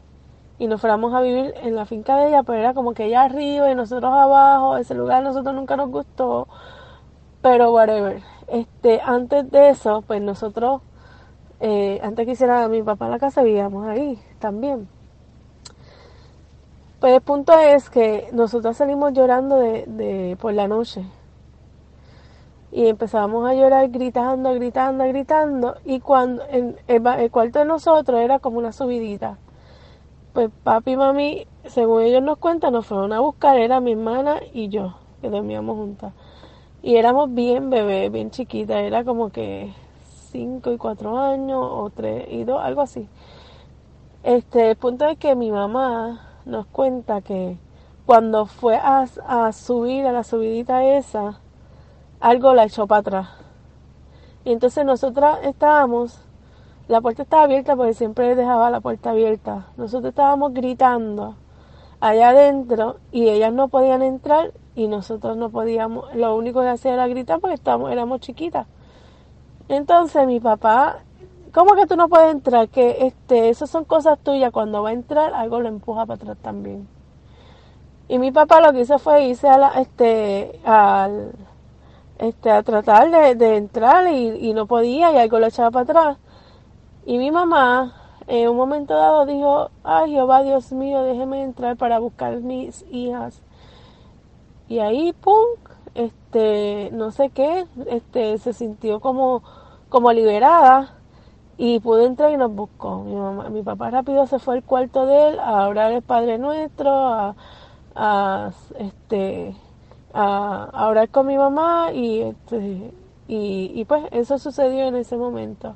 y 0.60 0.66
nos 0.66 0.78
fuéramos 0.78 1.14
a 1.14 1.22
vivir 1.22 1.54
en 1.62 1.74
la 1.74 1.86
finca 1.86 2.18
de 2.18 2.28
ella, 2.28 2.42
pero 2.42 2.58
era 2.58 2.74
como 2.74 2.92
que 2.92 3.06
ella 3.06 3.22
arriba 3.22 3.70
y 3.70 3.74
nosotros 3.74 4.12
abajo, 4.12 4.76
ese 4.76 4.94
lugar 4.94 5.22
a 5.22 5.24
nosotros 5.24 5.54
nunca 5.54 5.74
nos 5.74 5.90
gustó, 5.90 6.48
pero 7.40 7.72
whatever. 7.72 8.20
Este, 8.46 9.00
antes 9.02 9.50
de 9.50 9.70
eso, 9.70 10.04
pues 10.06 10.20
nosotros, 10.20 10.82
eh, 11.60 11.98
antes 12.02 12.26
que 12.26 12.32
hiciera 12.32 12.68
mi 12.68 12.82
papá 12.82 13.08
la 13.08 13.18
casa, 13.18 13.42
vivíamos 13.42 13.88
ahí 13.88 14.18
también. 14.38 14.86
Pues 17.00 17.14
el 17.14 17.22
punto 17.22 17.58
es 17.58 17.88
que 17.88 18.28
nosotros 18.32 18.76
salimos 18.76 19.14
llorando 19.14 19.56
de, 19.56 19.86
de 19.86 20.36
por 20.38 20.52
la 20.52 20.68
noche 20.68 21.02
y 22.70 22.86
empezábamos 22.86 23.48
a 23.48 23.54
llorar 23.54 23.88
gritando, 23.88 24.52
gritando, 24.52 25.04
gritando 25.08 25.76
y 25.86 26.00
cuando 26.00 26.42
en 26.50 26.76
el, 26.86 27.06
el 27.06 27.30
cuarto 27.30 27.60
de 27.60 27.64
nosotros 27.64 28.20
era 28.20 28.40
como 28.40 28.58
una 28.58 28.72
subidita 28.72 29.38
pues 30.32 30.50
papi 30.64 30.92
y 30.92 30.96
mami 30.96 31.46
según 31.64 32.02
ellos 32.02 32.22
nos 32.22 32.38
cuentan 32.38 32.72
nos 32.72 32.86
fueron 32.86 33.12
a 33.12 33.20
buscar 33.20 33.58
era 33.58 33.80
mi 33.80 33.92
hermana 33.92 34.40
y 34.52 34.68
yo 34.68 34.94
que 35.20 35.28
dormíamos 35.30 35.76
juntas 35.76 36.12
y 36.82 36.96
éramos 36.96 37.34
bien 37.34 37.70
bebés 37.70 38.12
bien 38.12 38.30
chiquitas 38.30 38.78
era 38.78 39.04
como 39.04 39.30
que 39.30 39.72
cinco 40.32 40.72
y 40.72 40.78
cuatro 40.78 41.18
años 41.18 41.60
o 41.62 41.90
tres 41.90 42.26
y 42.30 42.44
dos 42.44 42.60
algo 42.62 42.82
así 42.82 43.08
Este, 44.22 44.70
el 44.70 44.76
punto 44.76 45.06
es 45.06 45.18
que 45.18 45.34
mi 45.34 45.50
mamá 45.50 46.20
nos 46.44 46.66
cuenta 46.66 47.20
que 47.22 47.58
cuando 48.06 48.46
fue 48.46 48.76
a, 48.76 49.06
a 49.26 49.52
subir 49.52 50.06
a 50.06 50.12
la 50.12 50.24
subidita 50.24 50.84
esa, 50.84 51.40
algo 52.20 52.54
la 52.54 52.64
echó 52.64 52.86
para 52.86 53.00
atrás. 53.00 53.28
Y 54.44 54.52
entonces 54.52 54.84
nosotras 54.84 55.38
estábamos, 55.44 56.20
la 56.90 57.00
puerta 57.00 57.22
estaba 57.22 57.44
abierta 57.44 57.76
porque 57.76 57.94
siempre 57.94 58.34
dejaba 58.34 58.68
la 58.68 58.80
puerta 58.80 59.10
abierta. 59.10 59.68
Nosotros 59.76 60.10
estábamos 60.10 60.52
gritando 60.52 61.36
allá 62.00 62.30
adentro 62.30 62.96
y 63.12 63.28
ellas 63.28 63.52
no 63.52 63.68
podían 63.68 64.02
entrar 64.02 64.52
y 64.74 64.88
nosotros 64.88 65.36
no 65.36 65.50
podíamos, 65.50 66.12
lo 66.16 66.34
único 66.34 66.62
que 66.62 66.68
hacía 66.68 66.94
era 66.94 67.06
gritar 67.06 67.38
porque 67.38 67.54
estábamos, 67.54 67.92
éramos 67.92 68.18
chiquitas. 68.20 68.66
Entonces 69.68 70.26
mi 70.26 70.40
papá, 70.40 70.98
¿cómo 71.54 71.76
que 71.76 71.86
tú 71.86 71.94
no 71.94 72.08
puedes 72.08 72.32
entrar? 72.32 72.68
Que 72.68 73.06
este, 73.06 73.50
esas 73.50 73.70
son 73.70 73.84
cosas 73.84 74.18
tuyas, 74.18 74.50
cuando 74.50 74.82
va 74.82 74.88
a 74.88 74.92
entrar 74.92 75.32
algo 75.32 75.60
lo 75.60 75.68
empuja 75.68 76.06
para 76.06 76.20
atrás 76.20 76.38
también. 76.42 76.88
Y 78.08 78.18
mi 78.18 78.32
papá 78.32 78.60
lo 78.60 78.72
que 78.72 78.80
hizo 78.80 78.98
fue 78.98 79.26
irse 79.26 79.48
a 79.48 79.58
la, 79.58 79.68
este, 79.80 80.58
al, 80.64 81.30
este, 82.18 82.50
a 82.50 82.64
tratar 82.64 83.36
de, 83.36 83.56
entrar 83.56 84.12
y, 84.12 84.48
y 84.48 84.54
no 84.54 84.66
podía 84.66 85.12
y 85.12 85.18
algo 85.18 85.38
lo 85.38 85.46
echaba 85.46 85.70
para 85.70 85.82
atrás. 85.84 86.29
Y 87.06 87.18
mi 87.18 87.30
mamá 87.30 87.94
en 88.30 88.48
un 88.48 88.56
momento 88.56 88.94
dado 88.94 89.26
dijo, 89.26 89.70
ay 89.82 90.12
Jehová 90.12 90.42
Dios 90.42 90.72
mío, 90.72 91.02
déjeme 91.02 91.42
entrar 91.42 91.76
para 91.76 91.98
buscar 91.98 92.40
mis 92.40 92.84
hijas. 92.90 93.42
Y 94.68 94.78
ahí, 94.78 95.12
pum, 95.12 95.46
este, 95.94 96.90
no 96.92 97.10
sé 97.10 97.30
qué, 97.30 97.66
este, 97.86 98.38
se 98.38 98.52
sintió 98.52 99.00
como, 99.00 99.42
como 99.88 100.12
liberada 100.12 100.94
y 101.58 101.80
pudo 101.80 102.06
entrar 102.06 102.30
y 102.30 102.36
nos 102.36 102.52
buscó. 102.54 103.02
Mi 103.02 103.16
mamá, 103.16 103.48
mi 103.50 103.62
papá 103.62 103.90
rápido 103.90 104.26
se 104.28 104.38
fue 104.38 104.56
al 104.56 104.62
cuarto 104.62 105.06
de 105.06 105.30
él 105.30 105.40
a 105.40 105.66
orar 105.66 105.90
el 105.90 106.02
Padre 106.02 106.38
Nuestro, 106.38 106.90
a, 106.90 107.34
a 107.96 108.50
este, 108.78 109.56
a, 110.14 110.86
orar 110.88 111.08
con 111.08 111.26
mi 111.26 111.36
mamá 111.36 111.90
y, 111.92 112.20
este, 112.20 112.92
y 113.26 113.84
pues 113.86 114.04
eso 114.12 114.38
sucedió 114.38 114.84
en 114.84 114.94
ese 114.94 115.16
momento. 115.16 115.74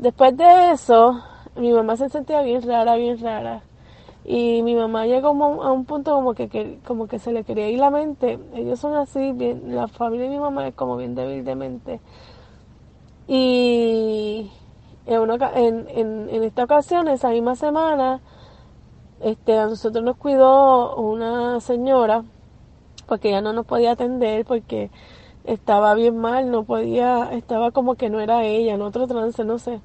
Después 0.00 0.34
de 0.34 0.70
eso, 0.72 1.20
mi 1.56 1.74
mamá 1.74 1.94
se 1.94 2.08
sentía 2.08 2.40
bien 2.40 2.62
rara, 2.62 2.96
bien 2.96 3.20
rara. 3.20 3.62
Y 4.24 4.62
mi 4.62 4.74
mamá 4.74 5.04
llegó 5.04 5.28
a 5.28 5.72
un 5.72 5.84
punto 5.84 6.14
como 6.14 6.32
que, 6.32 6.78
como 6.86 7.06
que 7.06 7.18
se 7.18 7.32
le 7.32 7.44
quería 7.44 7.68
ir 7.68 7.78
la 7.80 7.90
mente. 7.90 8.38
Ellos 8.54 8.80
son 8.80 8.94
así, 8.94 9.32
bien, 9.32 9.74
la 9.74 9.88
familia 9.88 10.24
de 10.24 10.30
mi 10.30 10.38
mamá 10.38 10.66
es 10.68 10.74
como 10.74 10.96
bien 10.96 11.14
débil 11.14 11.44
de 11.44 11.54
mente. 11.54 12.00
Y 13.28 14.50
en, 15.04 15.20
una, 15.20 15.36
en, 15.54 15.86
en 15.90 16.44
esta 16.44 16.64
ocasión, 16.64 17.06
esa 17.08 17.28
misma 17.28 17.54
semana, 17.54 18.22
este, 19.20 19.58
a 19.58 19.66
nosotros 19.66 20.02
nos 20.02 20.16
cuidó 20.16 20.96
una 20.96 21.60
señora, 21.60 22.24
porque 23.06 23.28
ella 23.28 23.42
no 23.42 23.52
nos 23.52 23.66
podía 23.66 23.92
atender, 23.92 24.46
porque 24.46 24.90
estaba 25.44 25.94
bien 25.94 26.16
mal, 26.18 26.50
no 26.50 26.64
podía, 26.64 27.30
estaba 27.32 27.70
como 27.70 27.94
que 27.94 28.10
no 28.10 28.20
era 28.20 28.44
ella, 28.44 28.74
en 28.74 28.82
otro 28.82 29.06
trance, 29.06 29.44
no 29.44 29.58
sé. 29.58 29.80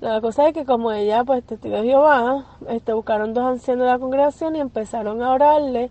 La 0.00 0.20
cosa 0.20 0.48
es 0.48 0.54
que 0.54 0.64
como 0.64 0.92
ella, 0.92 1.24
pues 1.24 1.44
testigo 1.44 1.76
de 1.78 1.84
Jehová, 1.84 2.46
este, 2.68 2.92
buscaron 2.92 3.34
dos 3.34 3.44
ancianos 3.44 3.86
de 3.86 3.92
la 3.92 3.98
congregación 3.98 4.54
y 4.56 4.60
empezaron 4.60 5.22
a 5.22 5.32
orarle 5.32 5.90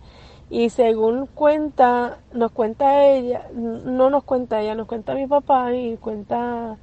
y 0.49 0.69
según 0.69 1.27
cuenta, 1.27 2.19
nos 2.31 2.51
cuenta 2.51 3.05
ella, 3.05 3.47
no 3.53 4.09
nos 4.09 4.23
cuenta 4.23 4.61
ella, 4.61 4.75
nos 4.75 4.87
cuenta 4.87 5.13
mi 5.13 5.27
papá 5.27 5.73
y 5.73 5.97
cuenta 5.97 6.77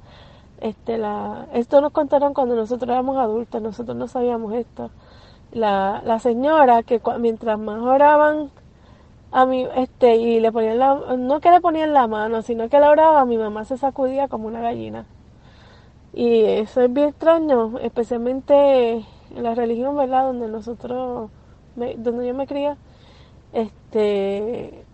este 0.61 0.97
la 0.97 1.47
esto 1.53 1.81
nos 1.81 1.91
contaron 1.91 2.33
cuando 2.33 2.55
nosotros 2.55 2.89
éramos 2.89 3.17
adultos, 3.17 3.61
nosotros 3.61 3.97
no 3.97 4.07
sabíamos 4.07 4.53
esto. 4.53 4.91
La, 5.51 6.01
la 6.05 6.19
señora 6.19 6.83
que 6.83 7.01
mientras 7.19 7.57
más 7.59 7.81
oraban 7.81 8.51
a 9.35 9.45
mí 9.45 9.67
este 9.75 10.15
y 10.15 10.39
le 10.39 10.49
ponían 10.49 10.79
la 10.79 10.95
no 11.17 11.41
que 11.41 11.51
le 11.51 11.59
ponían 11.59 11.91
la 11.93 12.07
mano, 12.07 12.41
sino 12.41 12.69
que 12.69 12.79
la 12.79 12.89
oraba, 12.89 13.25
mi 13.25 13.37
mamá 13.37 13.65
se 13.65 13.77
sacudía 13.77 14.29
como 14.29 14.47
una 14.47 14.61
gallina. 14.61 15.05
Y 16.13 16.43
eso 16.43 16.79
es 16.79 16.93
bien 16.93 17.09
extraño, 17.09 17.77
especialmente 17.79 18.93
en 18.93 19.43
la 19.43 19.53
religión, 19.53 19.97
¿verdad? 19.97 20.27
Donde 20.27 20.47
nosotros, 20.47 21.29
donde 21.75 22.27
yo 22.27 22.33
me 22.33 22.47
cría, 22.47 22.77
este, 23.51 24.85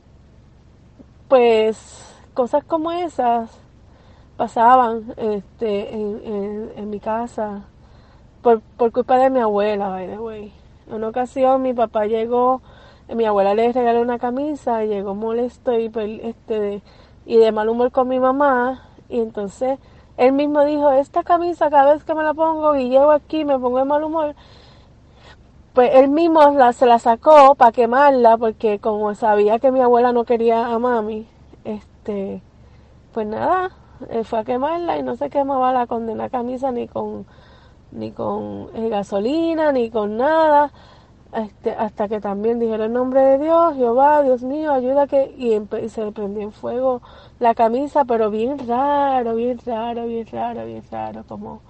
pues 1.28 2.16
cosas 2.34 2.64
como 2.64 2.92
esas 2.92 3.52
pasaban 4.38 5.14
este, 5.18 5.94
en, 5.94 6.72
en, 6.78 6.90
mi 6.90 7.00
casa 7.00 7.66
por, 8.42 8.62
por 8.62 8.92
culpa 8.92 9.20
de 9.20 9.30
mi 9.30 9.40
abuela, 9.40 9.90
by 9.90 10.08
the 10.08 10.18
way. 10.18 10.52
En 10.88 10.96
una 10.96 11.10
ocasión 11.10 11.62
mi 11.62 11.76
papá 11.76 12.08
llegó, 12.08 12.64
mi 13.16 13.26
abuela 13.26 13.54
le 13.54 13.72
regaló 13.72 14.02
una 14.02 14.20
camisa, 14.20 14.84
llegó 14.84 15.16
molesto 15.16 15.78
y, 15.78 15.90
pues, 15.90 16.20
este, 16.24 16.82
y 17.26 17.38
de 17.38 17.52
mal 17.52 17.70
humor 17.70 17.92
con 17.92 18.08
mi 18.08 18.20
mamá, 18.20 18.90
y 19.10 19.20
entonces 19.20 19.80
él 20.18 20.34
mismo 20.34 20.64
dijo, 20.66 20.92
esta 20.92 21.24
camisa 21.24 21.70
cada 21.70 21.94
vez 21.94 22.04
que 22.04 22.14
me 22.16 22.24
la 22.24 22.34
pongo 22.34 22.76
y 22.76 22.90
llego 22.90 23.12
aquí 23.12 23.46
me 23.46 23.58
pongo 23.60 23.80
de 23.80 23.86
mal 23.86 24.04
humor, 24.04 24.36
pues 25.74 25.92
él 25.94 26.10
mismo 26.10 26.42
se 26.74 26.86
la 26.86 27.00
sacó 27.00 27.56
para 27.56 27.72
quemarla 27.72 28.38
porque 28.38 28.80
como 28.80 29.16
sabía 29.16 29.60
que 29.60 29.72
mi 29.72 29.82
abuela 29.82 30.12
no 30.12 30.26
quería 30.26 30.68
a 30.68 30.80
mami, 30.80 31.28
este, 31.64 32.42
pues 33.14 33.28
nada, 33.28 33.72
él 34.10 34.26
fue 34.26 34.40
a 34.40 34.44
quemarla 34.44 34.98
y 34.98 35.04
no 35.04 35.16
se 35.16 35.30
quemaba 35.30 35.74
la 35.74 35.88
condena 35.88 36.30
camisa 36.30 36.72
ni 36.72 36.88
con 36.88 37.26
ni 37.92 38.12
con 38.12 38.70
gasolina 38.90 39.72
ni 39.72 39.90
con 39.90 40.18
nada 40.18 40.72
este, 41.34 41.72
hasta 41.72 42.10
que 42.10 42.20
también 42.20 42.60
dijeron 42.60 42.88
el 42.88 42.94
nombre 42.94 43.22
de 43.22 43.38
Dios, 43.38 43.76
Jehová, 43.76 44.22
Dios 44.22 44.44
mío, 44.44 44.74
ayuda 44.74 45.08
que 45.08 45.34
y, 45.38 45.90
se 45.90 46.12
prendió 46.12 46.44
en 46.44 46.52
fuego 46.52 47.02
la 47.40 47.56
camisa, 47.56 48.04
pero 48.04 48.30
bien 48.30 48.68
raro, 48.68 49.36
bien 49.36 49.58
raro, 49.66 50.06
bien 50.08 50.28
raro, 50.30 50.66
bien 50.66 50.84
raro, 50.92 51.24
como, 51.28 51.62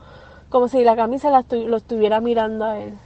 como 0.49 0.67
si 0.67 0.83
la 0.83 0.95
camisa 0.95 1.29
lo 1.29 1.77
estuviera 1.77 2.19
mirando 2.21 2.65
a 2.65 2.79
él. 2.79 2.97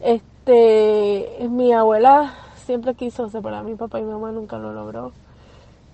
Este, 0.00 1.48
mi 1.48 1.72
abuela 1.72 2.34
siempre 2.56 2.94
quiso 2.94 3.30
separar 3.30 3.60
a 3.60 3.62
mi 3.62 3.74
papá 3.74 4.00
y 4.00 4.02
mi 4.02 4.12
mamá, 4.12 4.32
nunca 4.32 4.58
lo 4.58 4.72
logró. 4.72 5.12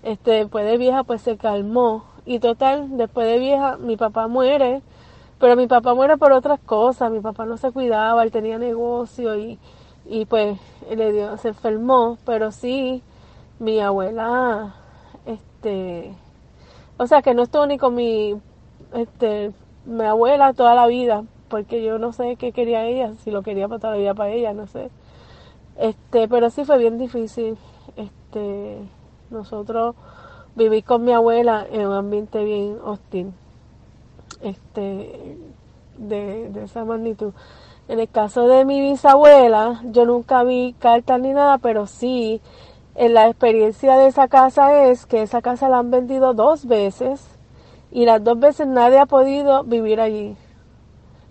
Este, 0.02 0.32
después 0.32 0.66
de 0.66 0.78
vieja 0.78 1.04
pues 1.04 1.22
se 1.22 1.36
calmó 1.36 2.04
y 2.24 2.40
total, 2.40 2.96
después 2.96 3.26
de 3.28 3.38
vieja 3.38 3.76
mi 3.76 3.96
papá 3.96 4.26
muere, 4.26 4.82
pero 5.38 5.56
mi 5.56 5.66
papá 5.68 5.94
muere 5.94 6.16
por 6.16 6.32
otras 6.32 6.58
cosas, 6.60 7.10
mi 7.12 7.20
papá 7.20 7.44
no 7.46 7.56
se 7.56 7.70
cuidaba, 7.70 8.22
él 8.24 8.32
tenía 8.32 8.58
negocio 8.58 9.36
y, 9.36 9.58
y 10.08 10.24
pues 10.26 10.58
le 10.94 11.12
dio, 11.12 11.36
se 11.38 11.48
enfermó, 11.48 12.18
pero 12.24 12.52
sí, 12.52 13.02
mi 13.58 13.80
abuela 13.80 14.74
este, 15.26 16.14
o 16.96 17.06
sea 17.06 17.22
que 17.22 17.34
no 17.34 17.42
estuvo 17.42 17.66
ni 17.66 17.78
con 17.78 17.94
mi, 17.94 18.36
este, 18.94 19.52
mi 19.84 20.04
abuela 20.04 20.54
toda 20.54 20.74
la 20.74 20.86
vida, 20.86 21.24
porque 21.48 21.82
yo 21.82 21.98
no 21.98 22.12
sé 22.12 22.36
qué 22.36 22.52
quería 22.52 22.84
ella, 22.84 23.12
si 23.22 23.30
lo 23.30 23.42
quería 23.42 23.68
para 23.68 23.80
toda 23.80 23.92
la 23.94 23.98
vida 23.98 24.14
para 24.14 24.30
ella, 24.30 24.52
no 24.52 24.66
sé. 24.66 24.90
Este, 25.76 26.28
pero 26.28 26.50
sí 26.50 26.64
fue 26.64 26.78
bien 26.78 26.98
difícil, 26.98 27.58
este, 27.96 28.78
nosotros 29.30 29.94
viví 30.54 30.82
con 30.82 31.04
mi 31.04 31.12
abuela 31.12 31.66
en 31.70 31.86
un 31.86 31.92
ambiente 31.92 32.42
bien 32.44 32.78
hostil, 32.82 33.32
este, 34.40 35.36
de, 35.98 36.48
de 36.50 36.64
esa 36.64 36.84
magnitud. 36.84 37.32
En 37.88 38.00
el 38.00 38.08
caso 38.08 38.48
de 38.48 38.64
mi 38.64 38.80
bisabuela, 38.80 39.80
yo 39.84 40.06
nunca 40.06 40.42
vi 40.42 40.74
cartas 40.80 41.20
ni 41.20 41.32
nada, 41.32 41.58
pero 41.58 41.86
sí 41.86 42.40
en 42.96 43.14
la 43.14 43.28
experiencia 43.28 43.96
de 43.96 44.08
esa 44.08 44.26
casa 44.26 44.86
es 44.86 45.06
que 45.06 45.22
esa 45.22 45.40
casa 45.40 45.68
la 45.68 45.78
han 45.78 45.92
vendido 45.92 46.34
dos 46.34 46.66
veces 46.66 47.24
y 47.92 48.04
las 48.04 48.24
dos 48.24 48.40
veces 48.40 48.66
nadie 48.66 48.98
ha 48.98 49.06
podido 49.06 49.62
vivir 49.62 50.00
allí. 50.00 50.36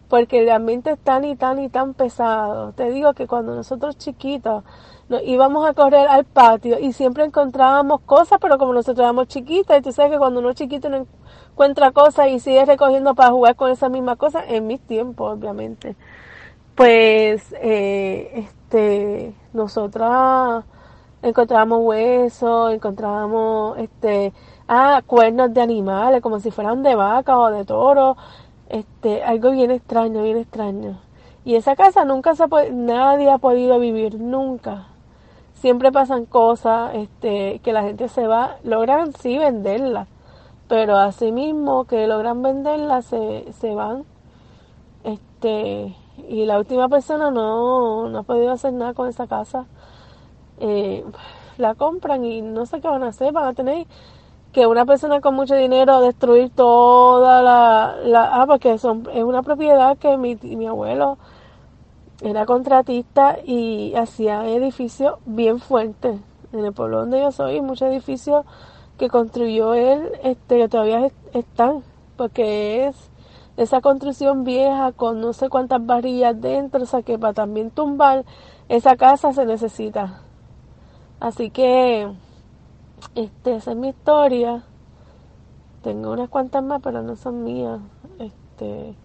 Porque 0.07 0.43
el 0.43 0.49
ambiente 0.49 0.91
es 0.91 0.99
tan 0.99 1.25
y 1.25 1.35
tan 1.35 1.59
y 1.59 1.67
tan 1.67 1.93
pesado. 1.93 2.71
Te 2.71 2.89
digo 2.89 3.13
que 3.13 3.27
cuando 3.27 3.53
nosotros 3.53 3.97
chiquitos 3.97 4.63
nos 5.09 5.23
íbamos 5.23 5.67
a 5.67 5.73
correr 5.73 6.07
al 6.07 6.23
patio 6.23 6.79
y 6.79 6.93
siempre 6.93 7.25
encontrábamos 7.25 7.99
cosas, 8.01 8.39
pero 8.39 8.57
como 8.57 8.71
nosotros 8.71 9.03
éramos 9.03 9.27
chiquitas, 9.27 9.79
y 9.79 9.81
tú 9.81 9.91
sabes 9.91 10.13
que 10.13 10.19
cuando 10.19 10.39
uno 10.39 10.51
es 10.51 10.55
chiquito 10.55 10.87
no 10.87 11.05
encuentra 11.51 11.91
cosas 11.91 12.29
y 12.29 12.39
sigue 12.39 12.63
recogiendo 12.63 13.13
para 13.13 13.31
jugar 13.31 13.57
con 13.57 13.71
esas 13.71 13.91
mismas 13.91 14.17
cosas, 14.17 14.45
en 14.47 14.67
mis 14.67 14.79
tiempos, 14.79 15.37
obviamente. 15.37 15.97
Pues, 16.75 17.55
eh, 17.61 18.31
este, 18.35 19.33
nosotras 19.53 20.65
encontrábamos 21.21 21.79
huesos, 21.83 22.73
encontrábamos 22.73 23.77
este, 23.77 24.33
ah, 24.67 25.01
cuernos 25.07 25.53
de 25.53 25.61
animales, 25.61 26.21
como 26.21 26.41
si 26.41 26.51
fueran 26.51 26.83
de 26.83 26.95
vaca 26.95 27.39
o 27.39 27.49
de 27.49 27.63
toro, 27.63 28.17
este, 28.67 29.23
algo 29.23 29.51
bien 29.51 29.71
extraño, 29.71 30.21
bien 30.23 30.37
extraño. 30.37 30.99
Y 31.45 31.55
esa 31.55 31.77
casa 31.77 32.03
nunca 32.03 32.35
se 32.35 32.43
ha 32.43 32.47
nadie 32.73 33.29
ha 33.31 33.37
podido 33.37 33.79
vivir, 33.79 34.19
nunca. 34.19 34.87
Siempre 35.53 35.93
pasan 35.93 36.25
cosas, 36.25 36.93
este, 36.95 37.59
que 37.59 37.71
la 37.71 37.83
gente 37.83 38.09
se 38.09 38.27
va, 38.27 38.57
logran 38.63 39.13
sí 39.13 39.37
venderla, 39.37 40.07
pero 40.67 40.97
mismo 41.31 41.85
que 41.85 42.05
logran 42.07 42.41
venderla 42.41 43.01
se, 43.01 43.45
se 43.53 43.73
van, 43.73 44.03
este, 45.05 45.95
y 46.27 46.45
la 46.45 46.57
última 46.57 46.89
persona 46.89 47.31
no, 47.31 48.09
no 48.09 48.19
ha 48.19 48.23
podido 48.23 48.51
hacer 48.51 48.73
nada 48.73 48.93
con 48.93 49.07
esa 49.07 49.27
casa. 49.27 49.65
Eh, 50.59 51.03
la 51.57 51.75
compran 51.75 52.23
y 52.25 52.41
no 52.41 52.65
sé 52.65 52.81
qué 52.81 52.87
van 52.87 53.03
a 53.03 53.07
hacer, 53.07 53.31
van 53.33 53.47
a 53.47 53.53
tener 53.53 53.85
que 54.51 54.67
una 54.67 54.85
persona 54.85 55.19
con 55.21 55.35
mucho 55.35 55.55
dinero 55.55 55.99
destruir 56.01 56.49
toda 56.49 57.41
la, 57.41 57.95
la 58.03 58.41
ah, 58.41 58.47
porque 58.47 58.77
son, 58.77 59.07
es 59.13 59.23
una 59.23 59.43
propiedad 59.43 59.97
que 59.97 60.17
mi, 60.17 60.35
mi 60.35 60.65
abuelo 60.65 61.17
era 62.21 62.45
contratista 62.45 63.37
y 63.43 63.93
hacía 63.95 64.47
edificios 64.47 65.15
bien 65.25 65.59
fuertes. 65.59 66.19
En 66.53 66.63
el 66.63 66.71
pueblo 66.71 66.99
donde 66.99 67.19
yo 67.19 67.31
soy, 67.31 67.59
muchos 67.59 67.89
edificios 67.89 68.45
que 68.97 69.09
construyó 69.09 69.73
él, 69.73 70.09
este, 70.23 70.69
todavía 70.69 71.11
están, 71.33 71.83
porque 72.15 72.87
es 72.87 73.11
esa 73.57 73.81
construcción 73.81 74.43
vieja 74.43 74.91
con 74.91 75.21
no 75.21 75.33
sé 75.33 75.49
cuántas 75.49 75.85
varillas 75.85 76.39
dentro, 76.39 76.83
o 76.83 76.85
sea 76.85 77.01
que 77.03 77.17
para 77.17 77.33
también 77.33 77.71
tumbar 77.71 78.25
esa 78.69 78.95
casa 78.95 79.33
se 79.33 79.45
necesita. 79.45 80.21
Así 81.19 81.49
que, 81.49 82.11
este, 83.15 83.55
esa 83.55 83.71
es 83.71 83.77
mi 83.77 83.89
historia. 83.89 84.63
Tengo 85.81 86.11
unas 86.11 86.29
cuantas 86.29 86.63
más, 86.63 86.81
pero 86.81 87.01
no 87.01 87.15
son 87.15 87.43
mías. 87.43 87.79
Este, 88.19 88.95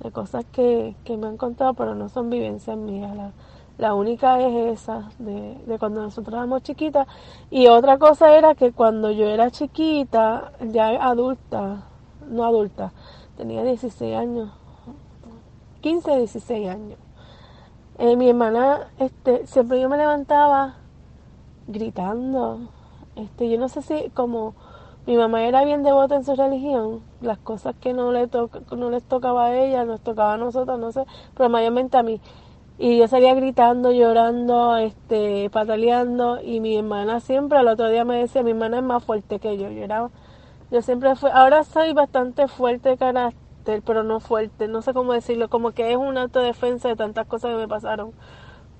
de 0.00 0.10
cosas 0.10 0.44
que, 0.52 0.96
que 1.04 1.16
me 1.16 1.26
han 1.28 1.36
contado, 1.36 1.74
pero 1.74 1.94
no 1.94 2.08
son 2.08 2.30
vivencias 2.30 2.76
mías. 2.76 3.14
La, 3.14 3.32
la 3.78 3.94
única 3.94 4.40
es 4.40 4.80
esa, 4.80 5.10
de, 5.18 5.58
de 5.66 5.78
cuando 5.78 6.02
nosotros 6.02 6.34
éramos 6.34 6.62
chiquitas. 6.62 7.06
Y 7.50 7.68
otra 7.68 7.98
cosa 7.98 8.36
era 8.36 8.54
que 8.54 8.72
cuando 8.72 9.10
yo 9.10 9.26
era 9.26 9.50
chiquita, 9.50 10.52
ya 10.60 10.88
adulta, 11.04 11.84
no 12.28 12.44
adulta, 12.44 12.92
tenía 13.36 13.62
16 13.62 14.16
años, 14.16 14.50
15, 15.80 16.16
16 16.18 16.68
años. 16.68 16.98
Eh, 17.98 18.16
mi 18.16 18.28
hermana, 18.28 18.88
este, 18.98 19.46
siempre 19.46 19.80
yo 19.80 19.88
me 19.88 19.96
levantaba 19.96 20.74
gritando. 21.68 22.60
Este, 23.16 23.48
yo 23.48 23.58
no 23.58 23.68
sé 23.68 23.82
si 23.82 24.10
como 24.10 24.54
mi 25.06 25.16
mamá 25.16 25.44
era 25.44 25.64
bien 25.64 25.82
devota 25.82 26.16
en 26.16 26.24
su 26.24 26.34
religión, 26.34 27.02
las 27.20 27.38
cosas 27.38 27.74
que 27.80 27.92
no 27.92 28.10
le 28.10 28.26
to 28.26 28.48
no 28.74 28.90
les 28.90 29.02
tocaba 29.04 29.46
a 29.46 29.56
ella, 29.56 29.84
nos 29.84 30.00
tocaba 30.00 30.34
a 30.34 30.36
nosotros, 30.38 30.78
no 30.78 30.92
sé, 30.92 31.04
pero 31.36 31.50
mayormente 31.50 31.98
a 31.98 32.02
mí. 32.02 32.20
Y 32.78 32.98
yo 32.98 33.06
salía 33.06 33.34
gritando, 33.34 33.92
llorando, 33.92 34.76
este, 34.76 35.50
pataleando, 35.50 36.40
y 36.42 36.60
mi 36.60 36.76
hermana 36.78 37.20
siempre 37.20 37.58
al 37.58 37.68
otro 37.68 37.88
día 37.90 38.04
me 38.04 38.16
decía, 38.16 38.42
mi 38.42 38.52
hermana 38.52 38.78
es 38.78 38.82
más 38.82 39.04
fuerte 39.04 39.38
que 39.38 39.58
yo, 39.58 39.70
yo 39.70 39.84
era, 39.84 40.08
yo 40.70 40.82
siempre 40.82 41.14
fui, 41.16 41.30
ahora 41.32 41.64
soy 41.64 41.92
bastante 41.92 42.48
fuerte 42.48 42.90
de 42.90 42.96
carácter, 42.96 43.82
pero 43.84 44.02
no 44.02 44.20
fuerte, 44.20 44.68
no 44.68 44.82
sé 44.82 44.92
cómo 44.92 45.12
decirlo, 45.12 45.48
como 45.48 45.72
que 45.72 45.90
es 45.92 45.96
una 45.96 46.22
autodefensa 46.22 46.88
de 46.88 46.96
tantas 46.96 47.26
cosas 47.26 47.52
que 47.52 47.56
me 47.56 47.68
pasaron. 47.68 48.12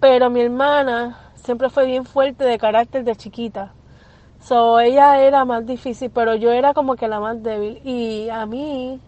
Pero 0.01 0.31
mi 0.31 0.41
hermana 0.41 1.19
siempre 1.35 1.71
fue 1.71 1.87
bien 1.87 2.05
fuerte 2.05 2.45
de 2.45 2.59
carácter 2.59 3.05
de 3.05 3.17
chiquita. 3.17 3.73
So, 4.41 4.79
ella 4.81 5.21
era 5.23 5.45
más 5.45 5.65
difícil, 5.67 6.11
pero 6.11 6.35
yo 6.35 6.51
era 6.53 6.75
como 6.75 6.97
que 6.97 7.09
la 7.09 7.21
más 7.21 7.43
débil. 7.43 7.81
Y 7.85 8.29
a 8.29 8.45
mí, 8.45 9.01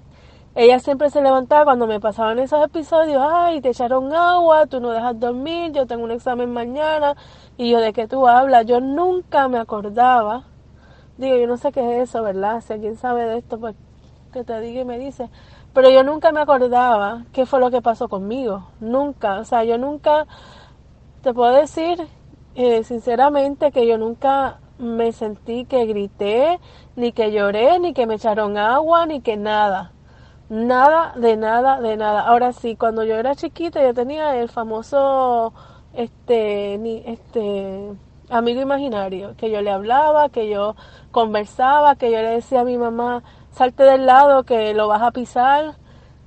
ella 0.54 0.78
siempre 0.78 1.10
se 1.10 1.20
levantaba 1.20 1.64
cuando 1.64 1.86
me 1.86 2.00
pasaban 2.00 2.38
esos 2.38 2.64
episodios, 2.64 3.22
ay, 3.22 3.60
te 3.60 3.68
echaron 3.70 4.14
agua, 4.14 4.66
tú 4.66 4.80
no 4.80 4.90
dejas 4.90 5.20
dormir, 5.20 5.72
yo 5.72 5.86
tengo 5.86 6.04
un 6.04 6.10
examen 6.12 6.50
mañana, 6.50 7.14
y 7.58 7.70
yo, 7.70 7.80
¿de 7.80 7.92
qué 7.92 8.08
tú 8.08 8.26
hablas? 8.26 8.64
Yo 8.64 8.80
nunca 8.80 9.48
me 9.48 9.58
acordaba, 9.58 10.44
digo, 11.18 11.36
yo 11.36 11.46
no 11.46 11.56
sé 11.56 11.72
qué 11.72 11.80
es 11.80 12.08
eso, 12.08 12.22
¿verdad? 12.22 12.60
Si 12.60 12.72
alguien 12.72 12.96
sabe 12.96 13.24
de 13.24 13.38
esto, 13.38 13.58
pues 13.58 13.74
que 14.32 14.44
te 14.44 14.60
diga 14.60 14.82
y 14.82 14.84
me 14.84 14.98
dice, 14.98 15.30
pero 15.72 15.90
yo 15.90 16.02
nunca 16.02 16.32
me 16.32 16.40
acordaba 16.40 17.24
qué 17.32 17.46
fue 17.46 17.60
lo 17.60 17.70
que 17.70 17.80
pasó 17.82 18.08
conmigo, 18.08 18.68
nunca, 18.80 19.38
o 19.40 19.44
sea, 19.44 19.64
yo 19.64 19.78
nunca, 19.78 20.26
te 21.22 21.32
puedo 21.32 21.54
decir 21.54 22.06
eh, 22.54 22.84
sinceramente 22.84 23.72
que 23.72 23.86
yo 23.86 23.98
nunca 23.98 24.58
me 24.78 25.12
sentí 25.12 25.64
que 25.64 25.86
grité, 25.86 26.60
ni 26.96 27.12
que 27.12 27.32
lloré, 27.32 27.78
ni 27.78 27.94
que 27.94 28.06
me 28.06 28.14
echaron 28.14 28.56
agua, 28.58 29.06
ni 29.06 29.20
que 29.20 29.36
nada. 29.36 29.92
Nada, 30.48 31.12
de 31.16 31.36
nada, 31.36 31.80
de 31.80 31.96
nada. 31.96 32.20
Ahora 32.20 32.52
sí, 32.52 32.76
cuando 32.76 33.04
yo 33.04 33.16
era 33.16 33.34
chiquita 33.34 33.82
yo 33.82 33.92
tenía 33.94 34.36
el 34.36 34.48
famoso 34.48 35.52
este 35.92 36.78
ni 36.78 37.02
este 37.06 37.92
amigo 38.30 38.60
imaginario, 38.60 39.34
que 39.36 39.50
yo 39.50 39.62
le 39.62 39.70
hablaba, 39.70 40.28
que 40.28 40.48
yo 40.48 40.76
conversaba, 41.10 41.96
que 41.96 42.10
yo 42.10 42.18
le 42.18 42.30
decía 42.30 42.60
a 42.60 42.64
mi 42.64 42.78
mamá, 42.78 43.22
salte 43.50 43.84
del 43.84 44.06
lado 44.06 44.44
que 44.44 44.74
lo 44.74 44.88
vas 44.88 45.02
a 45.02 45.12
pisar. 45.12 45.76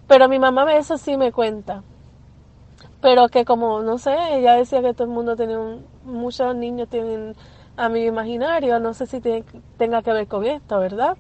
Pero 0.08 0.28
mi 0.28 0.40
mamá 0.40 0.74
eso 0.76 0.98
sí 0.98 1.18
me 1.18 1.32
cuenta 1.32 1.84
pero 3.02 3.30
que 3.30 3.46
como, 3.46 3.82
no 3.82 3.98
sé, 3.98 4.16
ella 4.32 4.56
decía 4.56 4.82
que 4.82 4.94
todo 4.94 5.08
el 5.08 5.14
mundo 5.14 5.36
tenía 5.36 5.60
un, 5.60 5.86
muchos 6.04 6.56
niños 6.56 6.90
tienen 6.90 7.36
amigo 7.78 8.08
imaginario, 8.08 8.80
no 8.80 8.94
sé 8.94 9.06
si 9.06 9.22
tenga 9.78 10.02
que 10.02 10.14
ver 10.14 10.28
con 10.28 10.46
esto, 10.46 10.80
¿verdad? 10.80 11.18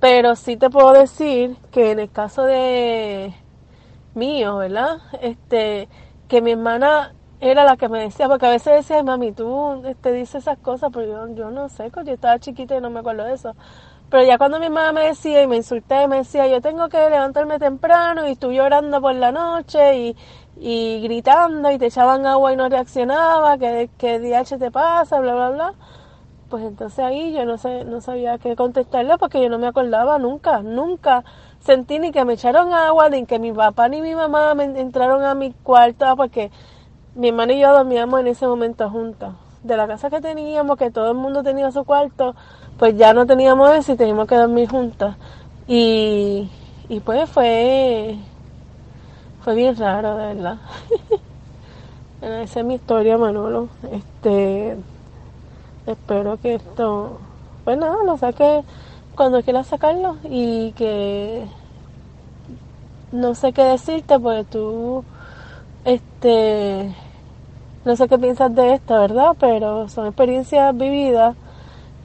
Pero 0.00 0.36
sí 0.36 0.56
te 0.56 0.70
puedo 0.70 0.92
decir 0.92 1.56
que 1.72 1.90
en 1.90 1.98
el 1.98 2.10
caso 2.10 2.44
de 2.44 3.34
mío, 4.14 4.58
¿verdad? 4.58 4.98
Este, 5.20 5.88
que 6.28 6.40
mi 6.40 6.52
hermana 6.52 7.14
era 7.40 7.64
la 7.64 7.76
que 7.76 7.88
me 7.88 8.00
decía, 8.00 8.28
porque 8.28 8.46
a 8.46 8.50
veces 8.50 8.74
decía, 8.74 9.02
mami, 9.02 9.32
tú 9.32 9.80
te 9.82 9.90
este, 9.90 10.12
dices 10.12 10.36
esas 10.36 10.58
cosas, 10.58 10.90
pero 10.92 11.06
yo, 11.26 11.34
yo 11.34 11.50
no 11.50 11.68
sé, 11.68 11.90
porque 11.90 12.08
yo 12.08 12.14
estaba 12.14 12.38
chiquita 12.38 12.76
y 12.76 12.80
no 12.80 12.90
me 12.90 13.00
acuerdo 13.00 13.24
de 13.24 13.34
eso. 13.34 13.54
Pero 14.10 14.24
ya 14.24 14.38
cuando 14.38 14.58
mi 14.58 14.70
mamá 14.70 14.92
me 14.92 15.02
decía 15.02 15.42
y 15.42 15.46
me 15.46 15.56
insulté, 15.56 16.08
me 16.08 16.16
decía, 16.18 16.46
yo 16.48 16.60
tengo 16.60 16.88
que 16.88 16.98
levantarme 17.10 17.58
temprano 17.58 18.26
y 18.26 18.32
estoy 18.32 18.56
llorando 18.56 19.00
por 19.00 19.14
la 19.14 19.32
noche 19.32 19.98
y, 19.98 20.16
y 20.58 21.00
gritando 21.02 21.70
y 21.70 21.78
te 21.78 21.86
echaban 21.86 22.26
agua 22.26 22.52
y 22.52 22.56
no 22.56 22.68
reaccionaba, 22.68 23.58
que, 23.58 23.90
que 23.98 24.18
DH 24.18 24.58
te 24.58 24.70
pasa, 24.70 25.20
bla, 25.20 25.34
bla, 25.34 25.50
bla. 25.50 25.74
Pues 26.48 26.64
entonces 26.64 27.00
ahí 27.00 27.34
yo 27.34 27.44
no 27.44 27.58
sé, 27.58 27.84
no 27.84 28.00
sabía 28.00 28.38
qué 28.38 28.56
contestarle 28.56 29.18
porque 29.18 29.42
yo 29.42 29.50
no 29.50 29.58
me 29.58 29.66
acordaba 29.66 30.18
nunca, 30.18 30.62
nunca 30.62 31.22
sentí 31.60 31.98
ni 31.98 32.10
que 32.10 32.24
me 32.24 32.34
echaron 32.34 32.72
agua, 32.72 33.10
ni 33.10 33.26
que 33.26 33.38
mi 33.38 33.52
papá 33.52 33.88
ni 33.88 34.00
mi 34.00 34.14
mamá 34.14 34.54
me 34.54 34.64
entraron 34.64 35.24
a 35.24 35.34
mi 35.34 35.52
cuarto 35.52 36.06
porque 36.16 36.50
mi 37.18 37.28
hermana 37.30 37.52
y 37.52 37.60
yo 37.60 37.72
dormíamos 37.72 38.20
en 38.20 38.28
ese 38.28 38.46
momento 38.46 38.88
juntas. 38.88 39.34
De 39.64 39.76
la 39.76 39.88
casa 39.88 40.08
que 40.08 40.20
teníamos, 40.20 40.78
que 40.78 40.92
todo 40.92 41.10
el 41.10 41.16
mundo 41.16 41.42
tenía 41.42 41.72
su 41.72 41.84
cuarto, 41.84 42.36
pues 42.78 42.96
ya 42.96 43.12
no 43.12 43.26
teníamos 43.26 43.72
eso 43.72 43.92
y 43.92 43.96
teníamos 43.96 44.28
que 44.28 44.36
dormir 44.36 44.68
juntas. 44.70 45.16
Y, 45.66 46.48
y 46.88 47.00
pues 47.00 47.28
fue 47.28 48.16
fue 49.42 49.54
bien 49.56 49.76
raro, 49.76 50.16
de 50.16 50.34
verdad. 50.34 50.58
Esa 52.22 52.60
es 52.60 52.64
mi 52.64 52.74
historia, 52.74 53.18
Manolo. 53.18 53.68
Este, 53.90 54.76
espero 55.86 56.38
que 56.40 56.54
esto, 56.54 57.18
pues 57.64 57.78
nada, 57.78 57.96
lo 58.06 58.16
saque 58.16 58.62
cuando 59.16 59.42
quiera 59.42 59.64
sacarlo 59.64 60.18
y 60.22 60.70
que 60.72 61.46
no 63.10 63.34
sé 63.34 63.52
qué 63.52 63.64
decirte, 63.64 64.20
porque 64.20 64.44
tú, 64.44 65.02
este, 65.84 66.94
no 67.88 67.96
sé 67.96 68.06
qué 68.06 68.18
piensas 68.18 68.54
de 68.54 68.74
esto, 68.74 69.00
¿verdad? 69.00 69.34
Pero 69.40 69.88
son 69.88 70.06
experiencias 70.08 70.76
vividas 70.76 71.34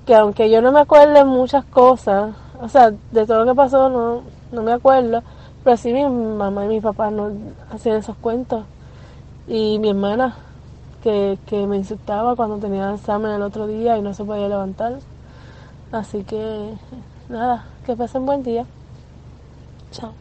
que 0.06 0.16
aunque 0.16 0.50
yo 0.50 0.62
no 0.62 0.72
me 0.72 0.80
acuerde 0.80 1.26
muchas 1.26 1.66
cosas, 1.66 2.34
o 2.62 2.70
sea, 2.70 2.92
de 3.12 3.26
todo 3.26 3.44
lo 3.44 3.52
que 3.52 3.56
pasó 3.58 3.90
no, 3.90 4.24
no 4.54 4.64
me 4.64 4.72
acuerdo, 4.72 5.22
pero 5.62 5.76
sí 5.76 5.92
mi 5.92 6.06
mamá 6.06 6.64
y 6.64 6.70
mi 6.70 6.80
papá 6.80 7.12
no 7.12 7.34
hacían 7.70 7.98
esos 7.98 8.16
cuentos. 8.16 8.64
Y 9.46 9.78
mi 9.80 9.90
hermana, 9.90 10.38
que, 11.04 11.38
que 11.48 11.68
me 11.68 11.76
insultaba 11.76 12.38
cuando 12.38 12.60
tenía 12.60 12.94
examen 12.94 13.32
el 13.32 13.42
otro 13.42 13.68
día 13.68 13.98
y 13.98 14.02
no 14.02 14.14
se 14.14 14.24
podía 14.24 14.48
levantar. 14.48 15.00
Así 15.92 16.24
que, 16.24 16.76
nada, 17.28 17.66
que 17.86 17.94
pasen 17.98 18.26
buen 18.26 18.42
día. 18.42 18.66
Chao. 19.92 20.14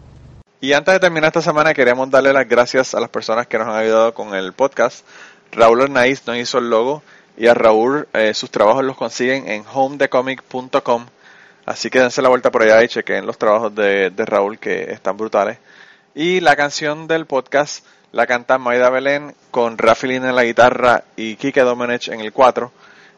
Y 0.63 0.75
antes 0.75 0.95
de 0.95 1.01
terminar 1.01 1.27
esta 1.27 1.43
semana, 1.43 1.75
queremos 1.75 2.09
darle 2.09 2.33
las 2.33 2.49
gracias 2.49 2.95
a 2.95 3.01
las 3.01 3.11
personas 3.11 3.49
que 3.49 3.59
nos 3.59 3.67
han 3.67 3.75
ayudado 3.75 4.15
con 4.15 4.33
el 4.33 4.53
podcast. 4.53 5.05
Raúl 5.53 5.83
Arnaiz 5.83 6.27
nos 6.27 6.37
hizo 6.37 6.59
el 6.59 6.71
logo 6.71 7.03
y 7.37 7.47
a 7.47 7.55
Raúl 7.55 8.09
eh, 8.13 8.35
sus 8.35 8.51
trabajos 8.51 8.85
los 8.85 8.97
consiguen 8.97 9.49
en 9.49 9.65
homedecomic.com 9.73 11.07
Así 11.65 11.91
que 11.91 12.01
dense 12.01 12.23
la 12.23 12.29
vuelta 12.29 12.51
por 12.51 12.63
allá 12.63 12.83
y 12.83 12.89
chequen 12.89 13.25
los 13.25 13.39
trabajos 13.39 13.75
de, 13.75 14.11
de, 14.11 14.27
Raúl 14.27 14.59
que 14.59 14.91
están 14.91 15.17
brutales. 15.17 15.59
Y 16.15 16.41
la 16.41 16.57
canción 16.57 17.07
del 17.07 17.27
podcast 17.27 17.85
la 18.11 18.27
canta 18.27 18.59
Maida 18.59 18.91
Belén 18.91 19.35
con 19.51 19.79
Rafaelina 19.79 20.31
en 20.31 20.37
la 20.37 20.45
guitarra 20.45 21.05
y 21.17 21.37
Kike 21.37 21.61
Domenech 21.61 22.09
en 22.09 22.21
el 22.21 22.33
4. 22.33 22.73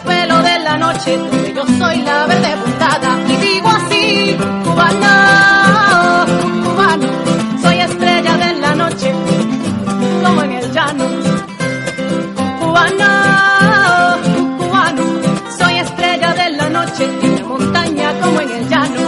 Terciopelo 0.00 0.42
de 0.42 0.58
la 0.60 0.76
noche, 0.76 1.18
donde 1.18 1.54
yo 1.54 1.66
soy 1.78 2.02
la 2.02 2.26
verde 2.26 2.56
puntada. 2.64 3.18
Y 3.28 3.36
digo 3.36 3.68
así, 3.68 4.36
cubano, 4.64 6.26
cubano, 6.64 7.08
soy 7.62 7.80
estrella 7.80 8.36
de 8.36 8.60
la 8.60 8.74
noche, 8.74 9.12
como 10.24 10.42
en 10.42 10.52
el 10.52 10.72
llano. 10.72 11.04
Cubano, 12.60 14.18
cubano, 14.58 15.02
soy 15.58 15.78
estrella 15.78 16.34
de 16.34 16.50
la 16.50 16.68
noche, 16.70 17.04
en 17.22 17.36
la 17.36 17.44
montaña 17.44 18.12
como 18.20 18.40
en 18.40 18.50
el 18.50 18.68
llano. 18.68 19.00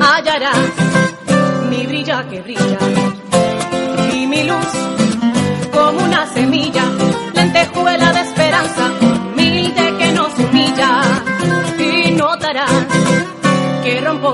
Hallarás 0.00 0.56
mi 1.70 1.86
brilla 1.86 2.26
que 2.28 2.40
brilla 2.40 2.78
y 4.14 4.26
mi 4.26 4.44
luz 4.44 4.68
como 5.72 6.04
una 6.04 6.26
semilla, 6.26 6.84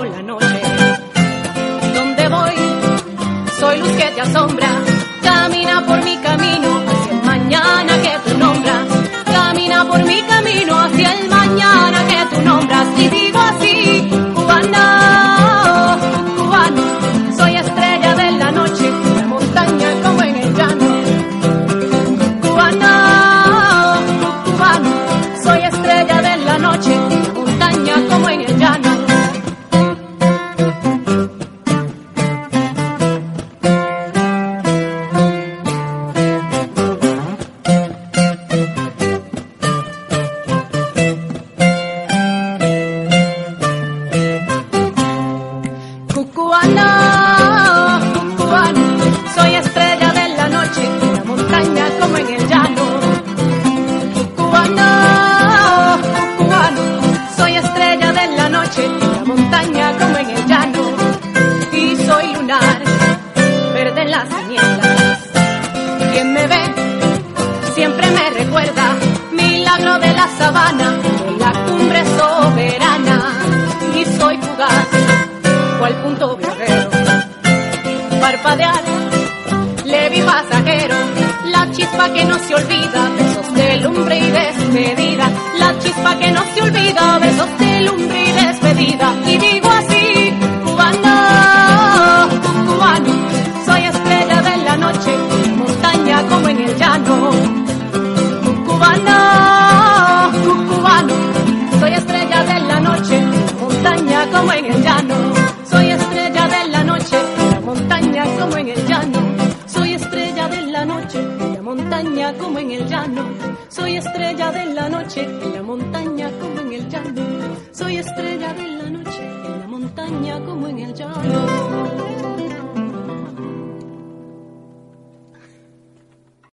la 0.03 0.22
noche. 0.22 0.61
Donde 1.95 2.28
voy, 2.28 2.55
soy 3.61 3.78
luz 3.78 3.92
que 3.92 4.11
te 4.14 4.20
asombra. 4.20 4.93